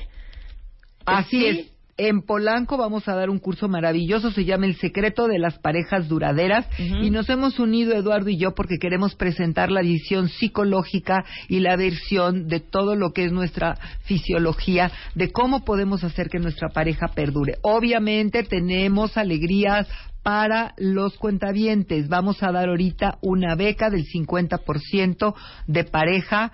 [1.07, 1.47] Así Sí.
[1.47, 1.70] es.
[2.03, 6.09] En Polanco vamos a dar un curso maravilloso, se llama El secreto de las parejas
[6.09, 11.61] duraderas y nos hemos unido Eduardo y yo porque queremos presentar la visión psicológica y
[11.61, 16.71] la versión de todo lo que es nuestra fisiología, de cómo podemos hacer que nuestra
[16.71, 17.59] pareja perdure.
[17.61, 19.87] Obviamente tenemos alegrías
[20.23, 22.09] para los cuentavientes.
[22.09, 25.35] Vamos a dar ahorita una beca del 50%
[25.67, 26.51] de pareja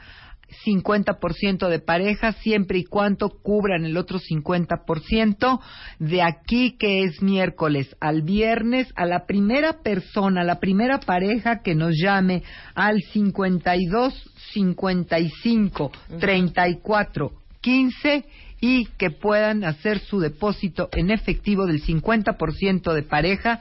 [0.65, 5.61] 50% de pareja siempre y cuando cubran el otro 50%
[5.99, 11.63] de aquí que es miércoles al viernes a la primera persona, a la primera pareja
[11.63, 12.43] que nos llame
[12.75, 14.15] al 52
[14.53, 18.25] 55 34 15
[18.61, 23.61] y que puedan hacer su depósito en efectivo del 50% de pareja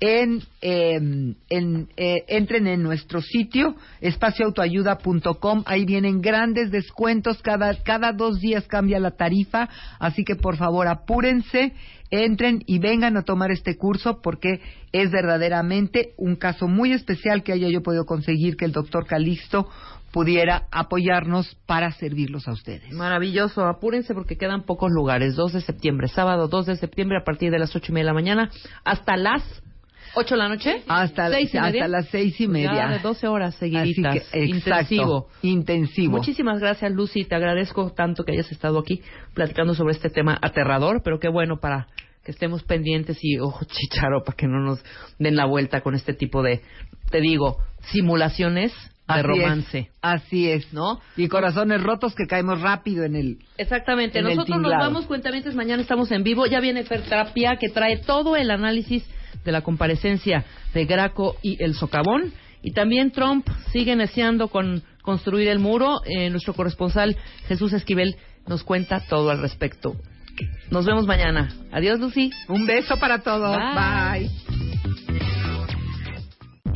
[0.00, 8.12] en, eh, en, eh, entren en nuestro sitio espacioautoayuda.com ahí vienen grandes descuentos cada cada
[8.12, 11.72] dos días cambia la tarifa así que por favor apúrense
[12.10, 14.60] entren y vengan a tomar este curso porque
[14.92, 19.68] es verdaderamente un caso muy especial que haya yo podido conseguir que el doctor Calixto
[20.12, 22.90] pudiera apoyarnos para servirlos a ustedes.
[22.92, 25.34] Maravilloso, apúrense porque quedan pocos lugares.
[25.34, 28.10] 2 de septiembre, sábado 2 de septiembre a partir de las ocho y media de
[28.10, 28.50] la mañana
[28.84, 29.42] hasta las
[30.16, 30.82] 8 de la noche.
[30.88, 31.88] Hasta, ¿Seis y hasta media?
[31.88, 32.88] las seis y Pues ya media.
[32.88, 34.16] de 12 horas seguiditas.
[34.16, 35.28] Así que, exacto, Intensivo.
[35.42, 36.16] Intensivo.
[36.16, 37.24] Muchísimas gracias, Lucy.
[37.24, 39.02] Te agradezco tanto que hayas estado aquí
[39.34, 41.86] platicando sobre este tema aterrador, pero qué bueno para
[42.24, 44.82] que estemos pendientes y, ojo, chicharo, para que no nos
[45.18, 46.62] den la vuelta con este tipo de,
[47.10, 47.58] te digo,
[47.92, 49.90] simulaciones de Así es, romance.
[50.02, 50.98] así es, ¿no?
[51.16, 53.38] Y corazones rotos que caemos rápido en el.
[53.56, 54.18] Exactamente.
[54.18, 56.46] en el Nosotros nos vamos, cuentamientos, mañana estamos en vivo.
[56.46, 59.04] Ya viene Fer Tapia, que trae todo el análisis
[59.44, 60.44] de la comparecencia
[60.74, 62.32] de Graco y el socavón.
[62.62, 66.00] Y también Trump sigue neciando con construir el muro.
[66.04, 69.96] Eh, nuestro corresponsal Jesús Esquivel nos cuenta todo al respecto.
[70.70, 71.48] Nos vemos mañana.
[71.72, 72.30] Adiós, Lucy.
[72.48, 73.56] Un beso para todos.
[73.56, 74.30] Bye.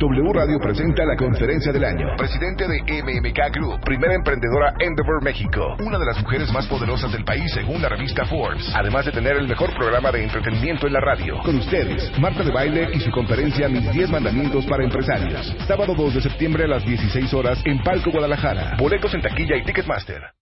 [0.01, 2.07] W Radio presenta la conferencia del año.
[2.17, 7.23] Presidente de MMK Group, primera emprendedora Endeavor México, una de las mujeres más poderosas del
[7.23, 11.01] país según la revista Forbes, además de tener el mejor programa de entretenimiento en la
[11.01, 11.37] radio.
[11.43, 15.55] Con ustedes, Marta de Baile y su conferencia Mis 10 Mandamientos para Empresarios.
[15.67, 18.77] Sábado 2 de septiembre a las 16 horas en Palco Guadalajara.
[18.79, 20.40] Boletos en taquilla y Ticketmaster.